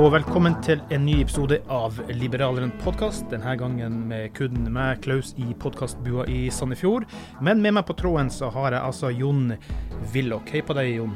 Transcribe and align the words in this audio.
Og 0.00 0.14
velkommen 0.14 0.54
til 0.64 0.80
en 0.94 1.02
ny 1.04 1.18
episode 1.20 1.58
av 1.68 1.98
Liberaleren 2.08 2.70
podkast. 2.80 3.26
Denne 3.28 3.52
gangen 3.60 3.98
med 4.08 4.30
kun 4.32 4.54
meg, 4.72 5.02
Klaus, 5.04 5.34
i 5.36 5.50
podkastbua 5.60 6.24
i 6.30 6.46
Sandefjord. 6.54 7.04
Men 7.44 7.60
med 7.60 7.74
meg 7.76 7.84
på 7.84 7.96
tråden 7.98 8.30
så 8.32 8.48
har 8.54 8.72
jeg 8.72 8.80
altså 8.80 9.10
Jon 9.12 9.50
Willoch. 10.14 10.48
Hei 10.48 10.62
på 10.64 10.76
deg, 10.78 10.94
Jon. 10.94 11.12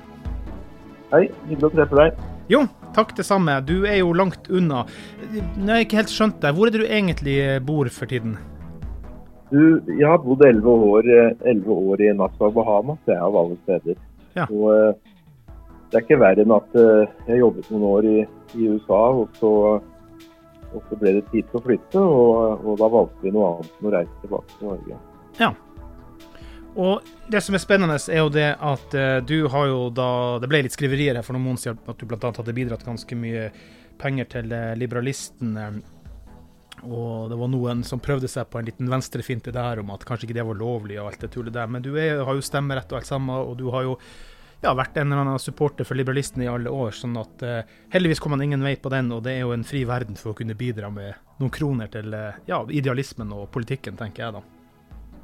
Hei, 1.15 1.23
hyggelig 1.47 1.71
å 1.71 1.73
treffe 1.79 2.03
deg. 2.03 2.21
Jo, 2.53 2.61
takk 2.99 3.17
det 3.17 3.25
samme. 3.25 3.57
Du 3.65 3.87
er 3.89 4.03
jo 4.03 4.13
langt 4.13 4.53
unna. 4.53 4.85
Jeg 5.33 5.71
har 5.71 5.87
ikke 5.87 6.03
helt 6.03 6.13
skjønt 6.13 6.45
deg. 6.45 6.53
Hvor 6.59 6.69
er 6.69 6.77
det 6.77 6.85
du 6.85 6.87
egentlig 6.91 7.39
bor 7.65 7.89
for 7.95 8.13
tiden? 8.13 8.37
Du, 9.49 9.81
jeg 9.95 10.05
har 10.05 10.21
bodd 10.27 10.45
elleve 10.45 10.77
år, 10.91 11.09
eh, 11.09 11.35
11 11.57 11.73
år 11.73 12.05
i 12.05 12.13
Nassau, 12.21 12.53
Bahamas. 12.53 13.01
Jeg 13.09 13.17
er 13.17 13.25
av 13.33 13.41
alle 13.47 13.57
steder. 13.65 14.07
Ja. 14.37 14.51
Og 14.51 14.71
eh, 14.77 15.13
det 15.89 16.03
er 16.03 16.09
ikke 16.09 16.25
verre 16.27 16.45
enn 16.45 16.59
at 16.61 16.81
eh, 16.85 17.21
jeg 17.31 17.47
jobbet 17.47 17.73
noen 17.73 17.93
år 17.95 18.13
i, 18.13 18.23
i 18.55 18.69
USA, 18.69 19.03
og 19.23 19.37
så, 19.41 19.53
og 20.71 20.89
så 20.89 20.99
ble 21.01 21.17
det 21.19 21.27
tid 21.33 21.49
til 21.51 21.61
å 21.61 21.65
flytte. 21.65 22.01
Og, 22.01 22.65
og 22.65 22.81
da 22.81 22.91
valgte 22.93 23.27
vi 23.27 23.35
noe 23.35 23.53
annet 23.55 23.79
enn 23.79 23.91
å 23.91 23.95
reise 23.95 24.25
tilbake 24.25 24.59
til 24.59 24.73
Norge. 24.73 25.01
Ja. 25.41 25.55
Og 26.75 27.07
det 27.31 27.41
som 27.47 27.55
er 27.55 27.63
spennende, 27.63 27.97
er 28.11 28.21
jo 28.21 28.31
det 28.35 28.49
at 28.59 28.95
eh, 28.99 29.19
du 29.23 29.47
har 29.47 29.69
jo 29.71 29.83
da 29.95 30.41
Det 30.43 30.51
ble 30.51 30.65
litt 30.67 30.75
skriverier 30.75 31.15
her 31.15 31.23
for 31.23 31.37
noen 31.37 31.47
måneder 31.47 31.69
siden 31.69 31.93
at 31.93 32.01
du 32.01 32.07
bl.a. 32.11 32.33
hadde 32.35 32.57
bidratt 32.57 32.87
ganske 32.87 33.19
mye 33.19 33.49
penger 34.01 34.31
til 34.33 34.55
eh, 34.55 34.73
liberalistene. 34.79 35.69
Og 36.85 37.31
det 37.31 37.39
var 37.39 37.49
noen 37.53 37.85
som 37.87 38.03
prøvde 38.03 38.29
seg 38.29 38.49
på 38.51 38.59
en 38.59 38.67
liten 38.67 38.91
venstrefinte 38.91 39.55
der 39.55 39.81
om 39.81 39.93
at 39.95 40.05
kanskje 40.05 40.29
ikke 40.29 40.39
det 40.41 40.47
var 40.51 40.59
lovlig 40.59 40.99
og 40.99 41.13
alt 41.13 41.23
det 41.23 41.31
tullet 41.33 41.55
der. 41.55 41.71
Men 41.71 41.85
du 41.85 41.95
er, 41.95 42.25
har 42.27 42.37
jo 42.37 42.45
stemmerett 42.45 42.91
og 42.93 43.01
alt 43.01 43.09
sammen, 43.09 43.35
og 43.39 43.55
du 43.61 43.71
har 43.73 43.87
jo 43.87 43.95
ja, 44.65 44.73
vært 44.77 44.97
en 44.99 45.11
eller 45.11 45.23
annen 45.23 45.43
supporter 45.43 45.87
for 45.87 45.99
liberalistene 45.99 46.47
i 46.47 46.51
alle 46.51 46.73
år. 46.73 46.95
sånn 46.97 47.17
at 47.21 47.45
uh, 47.45 47.61
heldigvis 47.93 48.23
kom 48.23 48.35
man 48.35 48.43
ingen 48.45 48.65
vei 48.65 48.75
på 48.81 48.93
den, 48.93 49.13
og 49.13 49.25
det 49.27 49.37
er 49.37 49.45
jo 49.45 49.53
en 49.55 49.67
fri 49.67 49.85
verden 49.89 50.17
for 50.21 50.33
å 50.33 50.39
kunne 50.39 50.57
bidra 50.59 50.91
med 50.93 51.15
noen 51.41 51.53
kroner 51.53 51.91
til 51.93 52.15
uh, 52.17 52.37
ja, 52.49 52.63
idealismen 52.71 53.33
og 53.37 53.51
politikken, 53.55 53.99
tenker 54.01 54.27
jeg 54.27 54.37
da. 54.39 54.43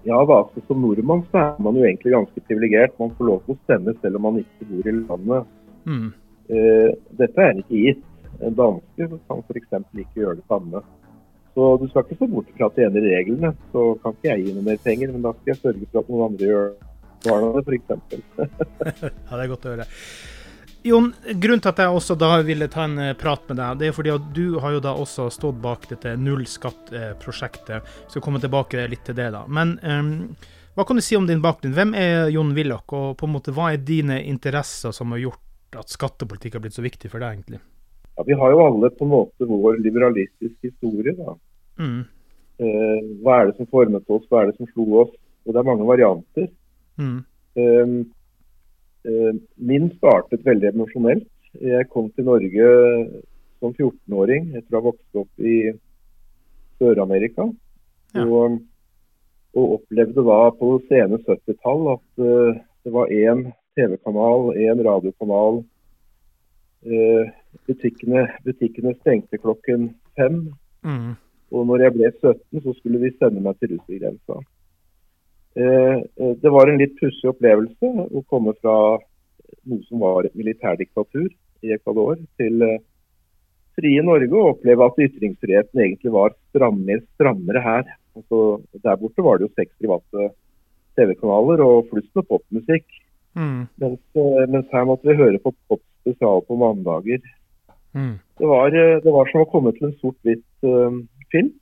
Ja, 0.09 0.21
da, 0.25 0.39
Som 0.67 0.81
nordmann 0.81 1.27
så 1.31 1.43
er 1.43 1.59
man 1.61 1.77
jo 1.77 1.85
egentlig 1.85 2.15
ganske 2.15 2.45
privilegert. 2.49 2.97
Man 3.01 3.13
får 3.19 3.29
lov 3.29 3.43
til 3.45 3.57
å 3.57 3.63
stemme 3.65 3.97
selv 4.01 4.17
om 4.17 4.29
man 4.29 4.39
ikke 4.41 4.69
bor 4.71 4.89
i 4.89 4.95
landet. 4.97 5.51
Mm. 5.85 6.07
Uh, 6.51 6.89
dette 7.21 7.45
er 7.49 7.61
ikke 7.65 7.85
gitt. 7.89 8.07
En 8.41 8.57
danske 8.57 9.09
kan 9.29 9.43
f.eks. 9.45 9.75
ikke 9.93 10.23
gjøre 10.23 10.39
det 10.39 10.47
samme. 10.49 10.81
Så 11.51 11.67
du 11.81 11.89
skal 11.91 12.07
ikke 12.07 12.17
se 12.21 12.31
bort 12.31 12.53
fra 12.57 12.71
at 12.71 12.79
de 12.79 12.87
ene 12.87 13.03
reglene. 13.05 13.51
Så 13.75 13.91
kan 14.05 14.17
ikke 14.17 14.31
jeg 14.31 14.47
gi 14.47 14.55
noe 14.57 14.69
mer 14.71 14.81
penger, 14.85 15.13
men 15.13 15.27
da 15.27 15.35
skal 15.37 15.53
jeg 15.53 15.61
sørge 15.65 15.91
for 15.91 16.01
at 16.01 16.13
noen 16.13 16.27
andre 16.31 16.49
gjør 16.49 16.71
barna 17.25 17.63
f.eks. 17.63 17.89
Ja, 19.03 19.37
det 19.37 19.43
er 19.43 19.51
godt 19.51 19.67
å 19.67 19.75
høre. 19.75 19.89
Jon, 20.83 21.11
grunnen 21.37 21.61
til 21.61 21.69
at 21.75 21.81
jeg 21.83 21.93
også 21.93 22.15
da 22.17 22.31
ville 22.47 22.71
ta 22.73 22.87
en 22.87 22.97
eh, 23.03 23.17
prat 23.19 23.43
med 23.51 23.59
deg, 23.61 23.81
det 23.83 23.91
er 23.91 23.97
fordi 23.97 24.15
at 24.15 24.31
du 24.37 24.57
har 24.63 24.79
jo 24.79 24.85
da 24.85 24.95
også 24.97 25.27
stått 25.33 25.59
bak 25.61 25.85
dette 25.91 26.15
null 26.17 26.47
skatt-prosjektet. 26.49 27.91
Skal 28.09 28.25
komme 28.25 28.41
tilbake 28.41 28.87
litt 28.89 29.05
til 29.05 29.19
det, 29.19 29.29
da. 29.35 29.43
Men 29.45 29.75
um, 29.85 30.15
hva 30.79 30.87
kan 30.89 30.97
du 30.97 31.05
si 31.05 31.19
om 31.19 31.27
din 31.29 31.43
bakgrunn? 31.45 31.77
Hvem 31.77 31.93
er 31.99 32.31
Jon 32.33 32.55
Willoch, 32.57 32.87
og 32.97 33.19
på 33.21 33.29
en 33.29 33.35
måte 33.35 33.53
hva 33.53 33.75
er 33.75 33.85
dine 33.85 34.23
interesser 34.25 34.95
som 34.97 35.13
har 35.13 35.21
gjort 35.27 35.77
at 35.83 35.93
skattepolitikk 35.93 36.57
har 36.57 36.65
blitt 36.65 36.79
så 36.79 36.85
viktig 36.87 37.11
for 37.13 37.21
deg, 37.21 37.37
egentlig? 37.37 37.61
Ja, 38.17 38.25
vi 38.27 38.39
har 38.41 38.55
jo 38.55 38.65
alle 38.65 38.91
på 38.95 39.05
en 39.05 39.13
måte 39.13 39.49
vår 39.51 39.83
liberalistiske 39.85 40.71
historie. 40.73 41.13
da. 41.19 41.37
Mm. 41.77 42.01
Eh, 42.61 43.05
hva 43.21 43.37
er 43.41 43.51
det 43.51 43.59
som 43.59 43.69
formet 43.69 44.09
oss, 44.09 44.25
hva 44.33 44.43
er 44.43 44.51
det 44.51 44.57
som 44.57 44.69
slo 44.73 44.87
oss? 45.05 45.13
Og 45.45 45.53
det 45.53 45.61
er 45.61 45.69
mange 45.69 45.87
varianter. 45.89 46.49
Mm. 47.01 47.21
Eh, 49.09 49.35
min 49.55 49.91
startet 49.97 50.45
veldig 50.47 50.75
emosjonelt. 50.75 51.29
Jeg 51.57 51.89
kom 51.91 52.11
til 52.15 52.27
Norge 52.29 52.67
som 53.61 53.73
14-åring 53.73 54.53
etter 54.57 54.77
å 54.77 54.81
ha 54.81 54.87
vokst 54.91 55.21
opp 55.21 55.45
i 55.45 55.73
Sør-Amerika. 56.81 57.49
Ja. 58.17 58.27
Og, 58.27 58.61
og 59.57 59.75
opplevde 59.79 60.25
da 60.27 60.39
på 60.59 60.77
sene 60.91 61.19
70-tall 61.27 61.91
at 61.97 62.23
uh, 62.23 62.61
det 62.85 62.95
var 62.95 63.13
én 63.13 63.45
TV-kanal, 63.79 64.53
én 64.57 64.85
radiokanal. 64.87 65.61
Uh, 66.87 67.33
butikkene, 67.69 68.29
butikkene 68.47 68.95
stengte 69.01 69.41
klokken 69.43 69.91
fem. 70.17 70.43
Mm. 70.87 71.13
Og 71.51 71.67
når 71.67 71.87
jeg 71.87 71.97
ble 71.99 72.13
17, 72.15 72.63
så 72.65 72.77
skulle 72.79 73.03
vi 73.03 73.13
sende 73.19 73.43
meg 73.45 73.59
til 73.59 73.75
russergrensa. 73.75 74.41
Eh, 75.57 75.97
eh, 76.17 76.37
det 76.43 76.51
var 76.51 76.71
en 76.71 76.79
litt 76.79 76.95
pussig 77.01 77.27
opplevelse 77.33 77.89
å 78.07 78.23
komme 78.31 78.55
fra 78.61 78.75
noe 79.67 79.83
som 79.89 80.03
var 80.03 80.29
et 80.29 80.37
militærdiktatur 80.39 81.27
i 81.67 81.73
Ecuador, 81.75 82.21
til 82.39 82.63
eh, 82.67 82.79
frie 83.79 84.05
Norge 84.07 84.31
og 84.31 84.53
oppleve 84.55 84.87
at 84.87 85.03
ytringsfriheten 85.07 85.83
egentlig 85.83 86.15
var 86.15 86.37
strammere, 86.53 87.03
strammere 87.19 87.65
her. 87.65 87.91
Altså, 88.19 88.61
der 88.85 88.99
borte 89.01 89.27
var 89.27 89.39
det 89.39 89.49
jo 89.49 89.57
seks 89.59 89.75
private 89.83 90.31
TV-kanaler 90.99 91.63
og 91.67 91.91
flust 91.91 92.11
med 92.15 92.29
popmusikk. 92.31 92.87
Mm. 93.39 93.67
Mens, 93.79 94.01
mens 94.51 94.73
her 94.75 94.87
måtte 94.87 95.07
vi 95.07 95.19
høre 95.19 95.39
på 95.43 95.55
pop 95.71 95.83
spesial 96.03 96.43
på 96.47 96.59
mandager. 96.59 97.23
Mm. 97.95 98.19
Det 98.39 98.49
var, 98.49 98.75
det 98.75 99.13
var 99.15 99.31
som 99.31 99.45
å 99.45 99.51
komme 99.51 99.71
til 99.77 99.89
en 99.89 99.97
sort-hvitt 100.01 100.67
uh, 100.67 100.99
film. 101.31 101.53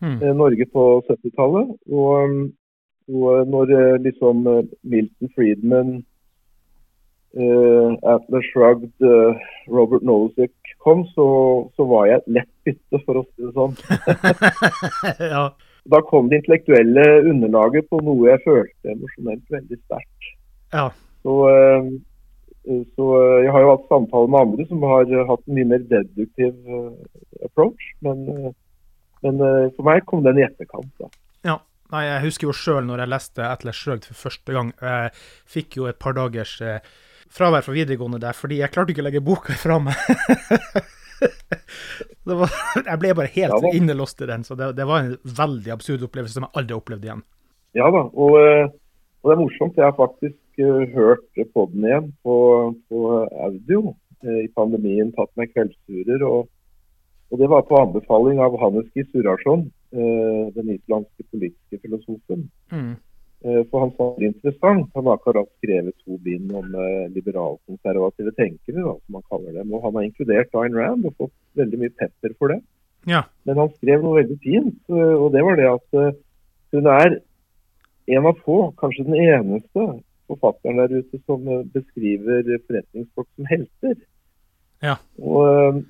Mm. 0.00 0.16
Norge 0.40 0.66
på 0.72 0.86
70-tallet. 1.08 1.74
Og, 1.92 2.40
og 3.10 3.48
når 3.50 3.74
eh, 3.78 3.98
liksom 4.06 4.46
eh, 4.46 4.64
Milton 4.82 5.30
Friedman, 5.34 5.90
uh, 7.36 7.90
Atlas 8.14 8.46
Shrugged, 8.50 8.92
uh, 9.02 9.38
Robert 9.70 10.02
Nozick 10.02 10.54
kom, 10.82 11.04
så, 11.14 11.26
så 11.76 11.86
var 11.86 12.06
jeg 12.08 12.20
et 12.20 12.30
lett 12.38 12.52
bytte, 12.66 13.00
for 13.04 13.20
å 13.20 13.24
si 13.26 13.46
det 13.46 13.52
sånn. 13.54 13.76
ja. 15.34 15.44
da 15.94 16.02
kom 16.08 16.30
det 16.30 16.40
intellektuelle 16.40 17.06
underlaget 17.30 17.88
på 17.90 18.00
noe 18.04 18.30
jeg 18.32 18.44
følte 18.46 18.94
emosjonelt 18.94 19.44
veldig 19.58 19.80
sterkt. 19.84 20.30
Ja. 20.74 20.88
Så, 21.22 21.36
eh, 21.50 21.90
så 22.96 23.06
eh, 23.20 23.38
jeg 23.44 23.54
har 23.54 23.64
jo 23.64 23.72
hatt 23.74 23.88
samtaler 23.92 24.32
med 24.32 24.42
andre 24.46 24.66
som 24.70 24.84
har 24.88 25.14
hatt 25.30 25.46
en 25.46 25.56
mye 25.58 25.70
mer 25.74 25.86
deduktiv 25.90 26.52
eh, 26.52 26.92
approach. 27.48 27.90
Men, 28.06 28.22
eh, 28.28 28.52
men 29.26 29.42
eh, 29.44 29.66
for 29.76 29.88
meg 29.90 30.06
kom 30.08 30.24
den 30.26 30.40
i 30.40 30.46
etterkant. 30.46 30.92
da. 31.00 31.10
ja. 31.52 31.58
Nei, 31.90 32.04
jeg 32.06 32.22
husker 32.28 32.46
jo 32.46 32.54
sjøl 32.54 32.84
når 32.86 33.02
jeg 33.02 33.10
leste 33.10 33.46
Atlas 33.46 33.78
Shrugged 33.78 34.06
for 34.06 34.28
første 34.28 34.54
gang. 34.54 34.70
Jeg 34.78 35.10
fikk 35.50 35.80
jo 35.80 35.88
et 35.90 35.98
par 36.02 36.14
dagers 36.14 36.52
eh, 36.62 36.84
fravær 37.30 37.66
fra 37.66 37.74
videregående 37.74 38.20
der, 38.22 38.36
fordi 38.36 38.60
jeg 38.60 38.70
klarte 38.74 38.94
ikke 38.94 39.02
å 39.02 39.08
legge 39.08 39.22
boka 39.26 39.56
fra 39.58 39.80
meg. 39.82 39.98
det 42.28 42.36
var, 42.38 42.54
jeg 42.78 43.00
ble 43.02 43.16
bare 43.18 43.32
helt 43.34 43.66
Ja 43.66 43.72
innelåst 43.74 44.22
i 44.22 44.28
den, 44.30 44.46
så 44.46 44.54
det, 44.58 44.70
det 44.78 44.86
var 44.86 45.02
en 45.02 45.16
veldig 45.40 45.74
absurd 45.74 46.06
opplevelse 46.06 46.38
som 46.38 46.46
jeg 46.46 46.54
aldri 46.60 46.76
har 46.76 46.84
opplevd 46.84 47.08
igjen. 47.08 47.24
Ja 47.78 47.90
da, 47.94 48.04
og, 48.06 48.38
eh, 48.38 48.70
og 49.22 49.32
det 49.32 49.34
er 49.34 49.42
morsomt. 49.42 49.82
Jeg 49.82 49.88
har 49.88 49.98
faktisk 49.98 50.62
eh, 50.62 50.86
hørt 50.94 51.26
på 51.56 51.66
den 51.74 51.90
igjen 51.90 52.08
på, 52.22 52.36
på 52.86 53.02
audio 53.48 53.96
i 54.20 54.46
pandemien. 54.54 55.10
Tatt 55.16 55.30
meg 55.40 55.50
kveldsturer. 55.56 56.22
Og, 56.28 56.46
og 57.32 57.40
det 57.40 57.50
var 57.50 57.66
på 57.66 57.78
anbefaling 57.80 58.38
av 58.44 58.58
Hannes 58.60 58.90
G. 58.94 59.06
Eh, 59.90 60.52
den 60.54 60.68
islandske 60.70 61.24
politiske 61.32 61.78
filosofen. 61.82 62.44
Mm. 62.70 62.92
Eh, 63.44 63.62
For 63.70 63.82
han 63.82 63.90
sa 63.96 64.04
det 64.18 64.28
interessant. 64.28 64.90
Han 64.94 65.06
har 65.06 65.16
akkurat 65.18 65.48
skrevet 65.58 65.96
to 66.04 66.18
bind 66.22 66.52
om 66.54 66.74
eh, 66.78 67.08
liberalkonservative 67.10 68.30
tenkere, 68.36 68.84
da, 68.86 68.94
som 68.94 69.18
han 69.18 69.26
kaller 69.32 69.56
dem. 69.58 69.72
Og 69.74 69.82
han 69.82 69.98
har 69.98 70.06
inkludert 70.06 70.54
Ayn 70.54 70.78
Rand 70.78 71.08
og 71.10 71.16
fått 71.18 71.34
veldig 71.58 71.80
mye 71.82 71.96
pepper 71.98 72.36
for 72.38 72.54
det. 72.54 72.60
Ja. 73.10 73.24
Men 73.48 73.58
han 73.58 73.74
skrev 73.80 74.04
noe 74.04 74.20
veldig 74.20 74.38
fint, 74.44 74.80
og 74.92 75.30
det 75.32 75.40
var 75.40 75.56
det 75.56 75.68
at 75.70 76.16
hun 76.76 76.88
er 76.92 77.14
en 78.12 78.26
av 78.28 78.42
få, 78.44 78.58
kanskje 78.76 79.06
den 79.06 79.16
eneste 79.16 79.86
forfatteren 80.28 80.82
der 80.82 80.92
ute 81.00 81.20
som 81.24 81.48
beskriver 81.72 82.44
forretningsfolk 82.68 83.24
som 83.38 83.48
helter. 83.48 83.94
Ja. 84.84 84.98
Og, 85.16 85.80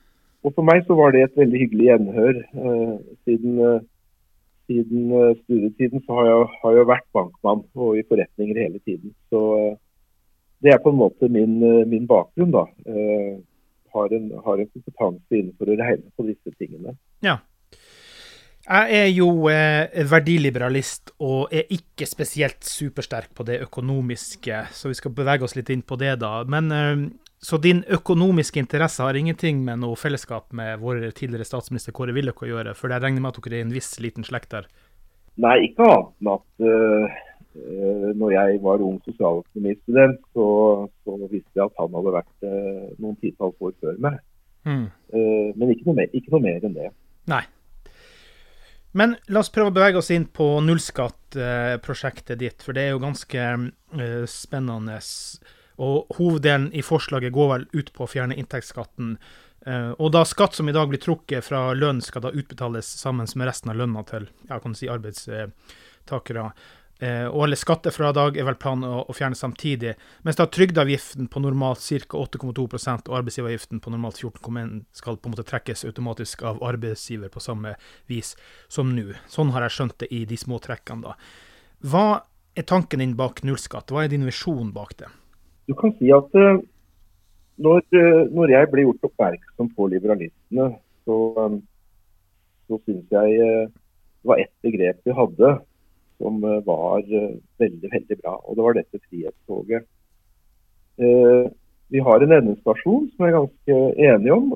og 0.44 0.54
for 0.56 0.66
meg 0.66 0.84
så 0.86 0.96
var 0.98 1.12
det 1.12 1.24
et 1.26 1.36
veldig 1.36 1.60
hyggelig 1.62 1.88
gjenhør. 1.90 2.38
eh, 2.64 2.94
Siden, 3.26 3.58
eh, 3.66 3.82
siden 4.70 5.12
eh, 5.12 5.36
studietiden 5.42 6.04
så 6.06 6.16
har 6.18 6.30
jeg, 6.30 6.48
har 6.62 6.78
jeg 6.78 6.90
vært 6.92 7.08
bankmann 7.16 7.62
og 7.74 7.98
i 7.98 8.06
forretninger 8.08 8.62
hele 8.64 8.80
tiden. 8.86 9.14
Så 9.28 9.42
det 10.64 10.72
er 10.72 10.82
på 10.82 10.92
en 10.92 11.00
måte 11.00 11.28
min, 11.28 11.58
min 11.88 12.06
bakgrunn, 12.08 12.52
da. 12.52 12.66
Har 13.90 14.12
en, 14.14 14.26
har 14.44 14.60
en 14.60 14.68
kompetanse 14.70 15.34
innenfor 15.34 15.72
å 15.72 15.78
regne 15.80 16.12
på 16.14 16.26
disse 16.28 16.52
tingene. 16.60 16.92
Ja. 17.24 17.40
Jeg 18.70 18.98
er 19.00 19.08
jo 19.08 19.48
eh, 19.50 20.04
verdiliberalist 20.06 21.14
og 21.18 21.50
er 21.50 21.64
ikke 21.74 22.06
spesielt 22.06 22.60
supersterk 22.62 23.32
på 23.34 23.46
det 23.48 23.56
økonomiske, 23.64 24.60
så 24.76 24.92
vi 24.92 24.98
skal 24.98 25.14
bevege 25.16 25.42
oss 25.48 25.56
litt 25.56 25.72
inn 25.72 25.82
på 25.82 25.96
det, 25.98 26.12
da. 26.20 26.44
Men 26.44 26.70
eh, 26.70 27.08
Så 27.40 27.56
din 27.56 27.80
økonomiske 27.88 28.60
interesse 28.60 29.00
har 29.00 29.16
ingenting 29.16 29.62
med 29.64 29.80
noe 29.80 29.96
fellesskap 29.96 30.50
med 30.52 30.82
vår 30.82 31.06
tidligere 31.16 31.46
statsminister 31.48 31.94
Kåre 31.96 32.12
Willoch 32.12 32.42
å 32.44 32.48
gjøre, 32.50 32.74
for 32.76 32.92
jeg 32.92 33.00
regner 33.00 33.22
med 33.24 33.32
at 33.32 33.38
dere 33.46 33.62
er 33.62 33.64
en 33.64 33.72
viss 33.72 33.94
liten 34.04 34.26
slekt 34.28 34.52
der? 34.52 34.66
Nei, 35.40 35.54
ikke 35.70 35.86
annet 35.88 36.10
enn 36.20 36.28
at 36.34 36.66
uh, 36.68 37.14
når 38.20 38.34
jeg 38.34 38.58
var 38.64 38.84
ung 38.84 38.98
sosialøkonomistudent, 39.06 40.18
så, 40.36 40.48
så 41.00 41.16
visste 41.30 41.56
jeg 41.56 41.64
at 41.64 41.80
han 41.80 41.96
hadde 41.96 42.12
vært 42.18 42.44
uh, 42.44 42.90
noen 43.00 43.16
titalls 43.22 43.64
år 43.64 43.72
før 43.80 43.96
meg. 44.04 44.18
Mm. 44.68 44.84
Uh, 45.14 45.48
men 45.56 45.72
ikke 45.72 45.88
noe, 45.88 45.96
mer, 46.02 46.12
ikke 46.12 46.34
noe 46.34 46.44
mer 46.44 46.66
enn 46.68 46.76
det. 46.76 46.90
Nei. 47.32 47.40
Men 49.00 49.14
la 49.32 49.40
oss 49.40 49.52
prøve 49.54 49.72
å 49.72 49.76
bevege 49.78 50.02
oss 50.02 50.12
inn 50.12 50.26
på 50.28 50.50
nullskattprosjektet 50.66 52.42
ditt, 52.42 52.60
for 52.66 52.76
det 52.76 52.84
er 52.84 52.92
jo 52.92 53.00
ganske 53.06 53.48
spennende. 54.28 55.00
spennende. 55.00 55.00
Og 55.80 56.10
hoveddelen 56.18 56.68
i 56.76 56.82
forslaget 56.84 57.32
går 57.32 57.54
vel 57.54 57.68
ut 57.72 57.92
på 57.96 58.04
å 58.04 58.10
fjerne 58.10 58.36
inntektsskatten. 58.36 59.14
Eh, 59.66 59.92
og 59.96 60.12
da 60.14 60.24
skatt 60.28 60.56
som 60.56 60.68
i 60.68 60.74
dag 60.76 60.88
blir 60.88 61.00
trukket 61.00 61.44
fra 61.46 61.70
lønn, 61.76 62.02
skal 62.04 62.24
da 62.24 62.34
utbetales 62.34 62.88
sammen 63.00 63.28
med 63.34 63.48
resten 63.48 63.72
av 63.72 63.80
lønna 63.80 64.04
til 64.08 64.28
ja, 64.48 64.60
kan 64.60 64.76
si 64.76 64.88
arbeidstakere. 64.92 66.50
Eh, 67.00 67.26
og 67.30 67.46
alle 67.46 67.56
skattefradrag 67.56 68.36
er 68.36 68.44
vel 68.44 68.58
planen 68.60 68.84
å 68.84 69.14
fjerne 69.16 69.38
samtidig. 69.38 69.94
Mens 70.26 70.36
da 70.36 70.44
trygdeavgiften 70.52 71.30
på 71.32 71.40
normalt 71.40 71.80
ca. 71.80 72.20
8,2 72.20 72.66
og 73.08 73.14
arbeidsgiveravgiften 73.16 73.80
på 73.80 73.92
normalt 73.92 74.20
14,1 74.20 74.82
skal 74.96 75.16
på 75.16 75.30
en 75.30 75.36
måte 75.36 75.48
trekkes 75.48 75.86
automatisk 75.88 76.44
av 76.44 76.60
arbeidsgiver 76.64 77.32
på 77.32 77.40
samme 77.40 77.76
vis 78.10 78.34
som 78.68 78.92
nå. 78.96 79.14
Sånn 79.32 79.54
har 79.56 79.64
jeg 79.64 79.78
skjønt 79.78 79.96
det 80.04 80.10
i 80.12 80.26
de 80.28 80.36
små 80.40 80.60
trekkene, 80.60 81.08
da. 81.08 81.16
Hva 81.80 82.06
er 82.52 82.68
tanken 82.68 83.00
din 83.00 83.16
bak 83.16 83.40
nullskatt? 83.48 83.88
Hva 83.88 84.04
er 84.04 84.12
din 84.12 84.28
visjon 84.28 84.74
bak 84.76 84.98
det? 85.00 85.08
Du 85.70 85.76
kan 85.78 85.92
si 86.00 86.10
at 86.10 86.32
eh, 86.34 86.56
når, 87.62 87.84
eh, 87.94 88.22
når 88.34 88.50
jeg 88.56 88.68
ble 88.72 88.84
gjort 88.88 89.06
oppmerksom 89.06 89.68
på 89.76 89.86
liberalistene, 89.92 90.66
så, 91.06 91.18
eh, 91.44 91.58
så 92.66 92.78
syns 92.82 93.14
jeg 93.14 93.36
det 93.38 94.26
var 94.26 94.42
ett 94.42 94.52
begrep 94.66 94.98
de 95.06 95.14
hadde 95.14 95.52
som 96.20 96.42
var 96.42 97.06
veldig, 97.06 97.88
veldig 97.94 98.16
bra. 98.18 98.34
Og 98.44 98.56
det 98.56 98.64
var 98.66 98.74
dette 98.76 98.98
frihetstoget. 99.06 99.86
Vi 101.94 102.02
har 102.04 102.20
en 102.20 102.34
endestasjon 102.36 103.06
som 103.08 103.24
jeg 103.24 103.32
er 103.32 103.38
ganske 103.38 103.78
enig 104.10 104.34
om. 104.34 104.50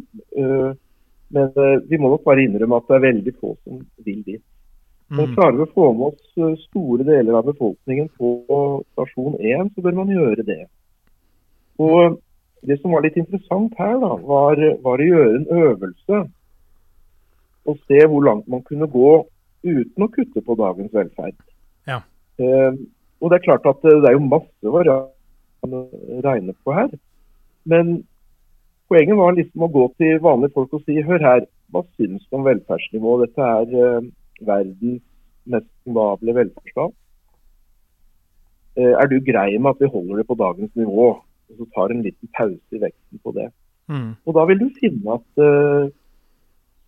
Men 1.32 1.48
vi 1.88 1.96
må 1.96 2.10
nok 2.12 2.26
bare 2.28 2.44
innrømme 2.44 2.76
at 2.76 2.90
det 2.90 2.98
er 2.98 3.06
veldig 3.06 3.34
få 3.38 3.54
som 3.62 3.80
vil 4.04 4.20
dit. 4.28 4.44
Mm. 5.08 5.32
Klarer 5.32 5.56
vi 5.56 5.64
å 5.64 5.72
få 5.72 5.88
med 5.96 6.12
oss 6.12 6.60
store 6.66 7.08
deler 7.08 7.40
av 7.40 7.48
befolkningen 7.48 8.12
på 8.20 8.36
stasjon 8.92 9.40
1, 9.40 9.72
så 9.72 9.88
bør 9.88 10.02
man 10.02 10.12
gjøre 10.12 10.44
det. 10.44 10.66
Og 11.78 12.20
Det 12.64 12.78
som 12.80 12.94
var 12.96 13.02
litt 13.04 13.18
interessant 13.20 13.74
her, 13.76 13.98
da, 14.00 14.14
var, 14.24 14.56
var 14.80 15.00
å 15.02 15.06
gjøre 15.06 15.32
en 15.36 15.42
øvelse. 15.52 16.20
Og 17.68 17.80
se 17.84 17.98
hvor 18.08 18.24
langt 18.24 18.46
man 18.48 18.62
kunne 18.64 18.88
gå 18.88 19.10
uten 19.64 20.04
å 20.06 20.08
kutte 20.08 20.40
på 20.40 20.56
dagens 20.56 20.94
velferd. 20.96 21.36
Ja. 21.84 21.98
Eh, 22.40 22.78
og 23.20 23.30
Det 23.30 23.36
er 23.36 23.44
klart 23.44 23.68
at 23.68 23.84
eh, 23.84 23.98
det 24.00 24.08
er 24.08 24.16
jo 24.16 24.24
masse 24.24 24.64
å 24.64 24.80
regne 26.24 26.56
på 26.64 26.72
her. 26.72 26.88
Men 27.68 27.98
poenget 28.88 29.20
var 29.20 29.36
liksom 29.36 29.64
å 29.64 29.72
gå 29.76 29.84
til 30.00 30.24
vanlige 30.24 30.56
folk 30.56 30.72
og 30.76 30.88
si 30.88 31.04
hør 31.04 31.20
her, 31.20 31.46
hva 31.72 31.84
syns 31.98 32.24
du 32.28 32.38
om 32.38 32.48
velferdsnivået? 32.48 33.28
Dette 33.28 33.52
er 33.60 33.76
eh, 33.84 34.10
verdens 34.40 35.02
mest 35.44 35.70
stabile 35.84 36.36
velferdsstat. 36.40 36.96
Eh, 38.76 38.92
er 38.92 39.08
du 39.10 39.20
grei 39.24 39.52
med 39.58 39.72
at 39.74 39.80
vi 39.84 39.90
holder 39.90 40.20
det 40.20 40.28
på 40.28 40.36
dagens 40.38 40.72
nivå? 40.78 41.08
Og 41.50 41.58
så 41.58 41.66
tar 41.74 41.92
en 41.92 42.02
liten 42.04 42.30
pause 42.36 42.76
i 42.76 42.80
veksten 42.82 43.20
på 43.24 43.34
det. 43.36 43.50
Mm. 43.92 44.14
Og 44.24 44.36
da 44.36 44.44
vil 44.48 44.62
du 44.62 44.68
finne 44.78 45.18
at 45.18 45.42
uh, 45.44 45.90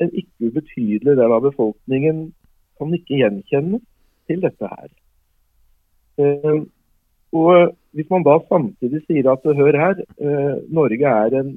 en 0.01 0.13
ikke 0.13 0.51
ubetydelig 0.51 1.17
del 1.19 1.35
av 1.37 1.45
befolkningen 1.45 2.23
kan 2.81 2.95
ikke 2.97 3.21
gjenkjenne 3.21 3.81
til 4.29 4.43
dette 4.45 4.71
her. 4.73 4.89
Uh, 6.17 6.65
og 7.37 7.77
hvis 7.97 8.09
man 8.13 8.25
da 8.25 8.39
samtidig 8.49 9.03
sier 9.05 9.29
at 9.33 9.45
hør 9.61 9.81
her, 9.83 10.05
uh, 10.21 10.57
Norge 10.73 11.17
er 11.25 11.41
en, 11.41 11.57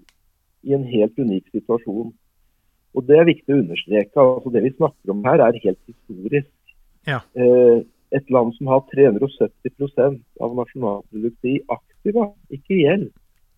i 0.67 0.75
en 0.75 0.87
helt 0.87 1.19
unik 1.19 1.47
situasjon. 1.55 2.11
Og 2.97 3.05
det 3.07 3.19
er 3.19 3.29
viktig 3.29 3.53
å 3.53 3.61
understreke. 3.61 4.17
altså 4.17 4.51
Det 4.53 4.63
vi 4.65 4.75
snakker 4.75 5.13
om 5.13 5.23
her, 5.27 5.43
er 5.45 5.63
helt 5.63 5.81
historisk. 5.87 6.51
Ja. 7.07 7.21
Eh, 7.37 7.85
et 8.17 8.31
land 8.33 8.55
som 8.57 8.71
har 8.73 8.81
370% 8.89 10.19
av 10.41 10.55
nasjonalproduktet 10.57 11.51
i 11.51 11.59
aktiva, 11.99 12.29
ikke 12.49 12.75
i 12.75 12.83
gjeld, 12.83 13.09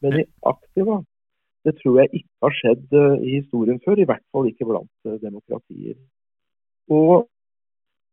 men 0.01 0.19
i 0.21 0.25
aktiva. 0.43 1.01
Det 1.63 1.75
tror 1.77 1.99
jeg 1.99 2.09
ikke 2.17 2.41
har 2.41 2.55
skjedd 2.57 2.95
eh, 2.97 3.17
i 3.21 3.35
historien 3.37 3.79
før, 3.85 3.99
i 3.99 4.07
hvert 4.09 4.25
fall 4.33 4.47
ikke 4.49 4.65
blant 4.65 4.89
eh, 5.05 5.19
demokratier. 5.21 5.97
Og 6.89 7.27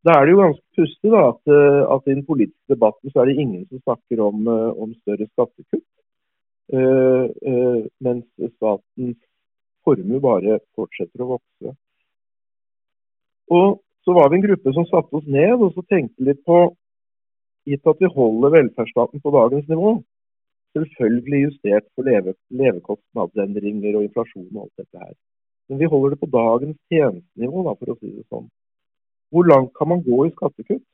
da 0.04 0.14
er 0.14 0.26
det 0.26 0.34
jo 0.34 0.42
ganske 0.42 0.76
pussig 0.76 1.14
at, 1.16 1.40
eh, 1.48 1.80
at 1.94 2.02
i 2.06 2.14
den 2.14 2.26
politiske 2.26 2.74
debatten 2.74 3.10
så 3.10 3.22
er 3.22 3.30
det 3.30 3.38
ingen 3.40 3.64
som 3.70 3.80
snakker 3.80 4.20
om, 4.20 4.46
om 4.48 4.92
større 5.02 5.26
skattekutt. 5.32 5.84
mens 8.04 8.26
statens 8.56 9.16
formue 9.80 10.20
bare 10.20 10.58
fortsetter 10.76 11.22
å 11.24 11.30
vokse. 11.30 11.72
Og 13.48 13.78
så 14.04 14.12
var 14.12 14.28
vi 14.28 14.36
en 14.36 14.44
gruppe 14.44 14.74
som 14.76 14.84
satte 14.84 15.16
oss 15.16 15.24
ned 15.24 15.56
og 15.56 15.72
så 15.72 15.86
tenkte 15.88 16.26
litt 16.28 16.44
på 16.44 16.66
Gitt 17.68 17.88
at 17.88 18.00
vi 18.00 18.08
holder 18.08 18.54
velferdsstaten 18.54 19.20
på 19.20 19.32
dagens 19.34 19.66
nivå, 19.68 19.98
selvfølgelig 20.76 21.40
justert 21.46 21.86
for 21.94 22.08
leve, 22.08 22.34
levekostnadsendringer 22.60 23.96
og 23.98 24.06
inflasjon 24.06 24.48
og 24.54 24.66
alt 24.66 24.84
dette 24.84 25.02
her. 25.04 25.16
Men 25.68 25.80
vi 25.82 25.90
holder 25.92 26.14
det 26.14 26.20
på 26.22 26.30
dagens 26.32 26.78
tjenestenivå, 26.90 27.64
da, 27.66 27.74
for 27.78 27.92
å 27.92 27.98
si 27.98 28.12
det 28.12 28.24
sånn. 28.28 28.46
Hvor 29.32 29.48
langt 29.48 29.74
kan 29.76 29.90
man 29.92 30.04
gå 30.04 30.22
i 30.26 30.32
skattekutt? 30.32 30.86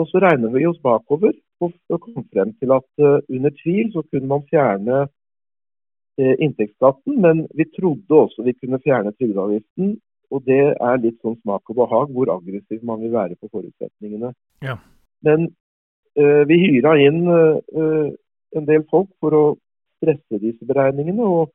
Og 0.00 0.08
så 0.08 0.22
regner 0.22 0.52
vi 0.54 0.66
oss 0.68 0.78
bakover 0.82 1.34
og 1.62 1.98
kom 2.00 2.24
frem 2.32 2.54
til 2.58 2.72
at 2.74 2.88
uh, 3.02 3.18
under 3.28 3.52
tvil 3.58 3.90
så 3.94 4.02
kunne 4.08 4.30
man 4.30 4.46
fjerne 4.48 5.02
uh, 5.06 6.34
inntektsskatten, 6.42 7.18
men 7.22 7.44
vi 7.54 7.68
trodde 7.76 8.22
også 8.24 8.46
vi 8.46 8.56
kunne 8.56 8.80
fjerne 8.82 9.12
trygdeavgiften 9.18 9.92
og 10.32 10.46
det 10.48 10.62
er 10.72 11.02
litt 11.02 11.18
sånn 11.20 11.36
smak 11.42 11.68
og 11.68 11.78
behag 11.82 12.12
hvor 12.14 12.32
aggressiv 12.32 12.80
man 12.88 13.02
vil 13.04 13.12
være 13.12 13.36
på 13.36 13.50
forutsetningene. 13.52 14.32
Ja. 14.64 14.78
Men 15.26 15.50
uh, 16.18 16.42
vi 16.48 16.58
hyra 16.64 16.96
inn 17.04 17.20
en 18.56 18.64
del 18.68 18.82
folk 18.90 19.10
for 19.22 19.30
å 19.36 19.56
stresse 20.00 20.36
disse 20.42 20.64
beregningene, 20.68 21.22
og 21.22 21.50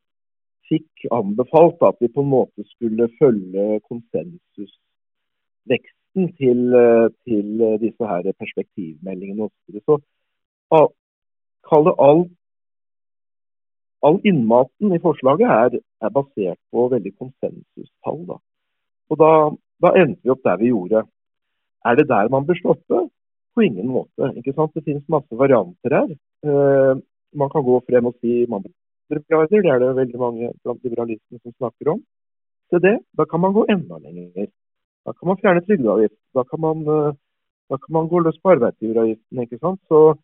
fikk 0.68 1.08
anbefalt 1.16 1.80
at 1.88 1.96
vi 2.02 2.08
på 2.12 2.22
en 2.24 2.32
måte 2.32 2.62
skulle 2.74 3.16
følge 3.20 3.64
konsensusveksten 3.88 6.26
til, 6.40 6.62
til 7.24 7.48
disse 7.84 8.04
her 8.12 8.24
perspektivmeldingene. 8.42 9.46
Så 9.86 9.94
kalle 11.68 11.92
all, 12.08 12.22
all 14.06 14.18
innmaten 14.28 14.96
i 14.96 15.04
forslaget 15.04 15.48
er, 15.48 15.80
er, 16.04 16.12
basert 16.18 16.60
på 16.72 16.88
veldig 16.94 17.14
konsensustall. 17.18 18.20
Da. 18.32 18.38
Og 19.12 19.16
da, 19.22 19.32
da, 19.84 19.90
endte 20.02 20.24
vi 20.24 20.34
opp 20.34 20.44
der 20.48 20.58
vi 20.62 20.74
gjorde. 20.74 21.00
Er 21.88 21.94
det 21.96 22.10
der 22.10 22.32
man 22.34 22.48
bør 22.48 22.58
stoppe? 22.60 22.98
På 23.58 23.66
ingen 23.66 23.90
måte. 23.90 24.30
ikke 24.38 24.54
sant? 24.54 24.76
Det 24.78 24.86
finnes 24.86 25.08
masse 25.10 25.40
varianter 25.40 25.96
her. 25.98 26.12
Eh, 26.46 27.00
man 27.34 27.50
kan 27.50 27.66
gå 27.66 27.80
frem 27.88 28.06
og 28.06 28.20
si 28.22 28.44
man 28.50 28.62
milliarder, 28.62 29.48
det 29.50 29.72
er 29.72 29.80
det 29.80 29.96
veldig 29.98 30.20
mange 30.20 30.52
blant 30.64 30.84
liberalistene 30.84 31.40
som 31.42 31.54
snakker 31.56 31.94
om. 31.96 32.02
Til 32.70 32.84
det, 32.84 32.98
da 33.18 33.26
kan 33.26 33.42
man 33.42 33.56
gå 33.56 33.66
enda 33.72 33.98
lenger. 34.04 34.50
Da 35.08 35.14
kan 35.16 35.32
man 35.32 35.40
fjerne 35.42 35.64
trygdeavgift. 35.66 36.20
Da 36.36 36.44
eh, 36.44 37.18
da 37.68 37.78
kan 37.78 37.94
man 37.98 38.08
gå 38.08 38.20
løs 38.20 38.38
på 38.44 38.52
arbeidsgiveravgiften. 38.54 39.42
ikke 39.42 39.58
sant? 39.58 39.82
Så 39.90 40.18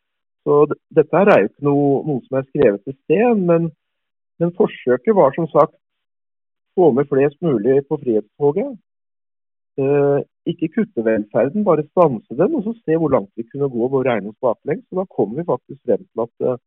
så 0.43 0.65
dette 0.91 1.19
er 1.19 1.39
jo 1.39 1.49
ikke 1.49 1.67
noe, 1.69 1.91
noe, 2.07 2.21
som 2.27 2.39
er 2.39 2.47
skrevet 2.49 2.91
i 2.91 2.95
sted, 2.97 3.43
men, 3.49 3.69
men, 4.41 4.51
forsøket 4.57 5.15
var 5.15 5.31
som 5.37 5.47
sagt 5.51 5.77
få 6.75 6.89
med 6.91 7.07
flest 7.07 7.39
mulig 7.45 7.79
på 7.87 7.99
frihetstoget. 8.01 8.73
Eh, 9.81 10.19
ikke 10.45 10.67
kutte 10.75 11.01
velferden, 11.05 11.63
bare 11.65 11.85
stanse 11.87 12.35
den, 12.37 12.55
og 12.57 12.65
så 12.65 12.73
se 12.83 12.97
hvor 12.99 13.09
langt 13.13 13.31
vi 13.39 13.45
kunne 13.47 13.71
gå 13.71 13.87
og 13.87 14.05
regne 14.05 14.29
oss 14.29 14.43
baklengs. 14.43 14.83
Så 14.89 14.99
da 14.99 15.05
kommer 15.15 15.39
vi 15.39 15.47
faktisk 15.47 15.79
frem 15.87 16.03
til 16.03 16.23
at 16.25 16.45
uh, 16.49 16.59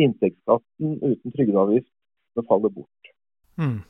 inntektsskatten 0.00 0.96
uten 1.04 1.34
trygdeavgift 1.36 1.92
faller 2.48 2.70
bort. 2.70 3.08
Mm. 3.58 3.80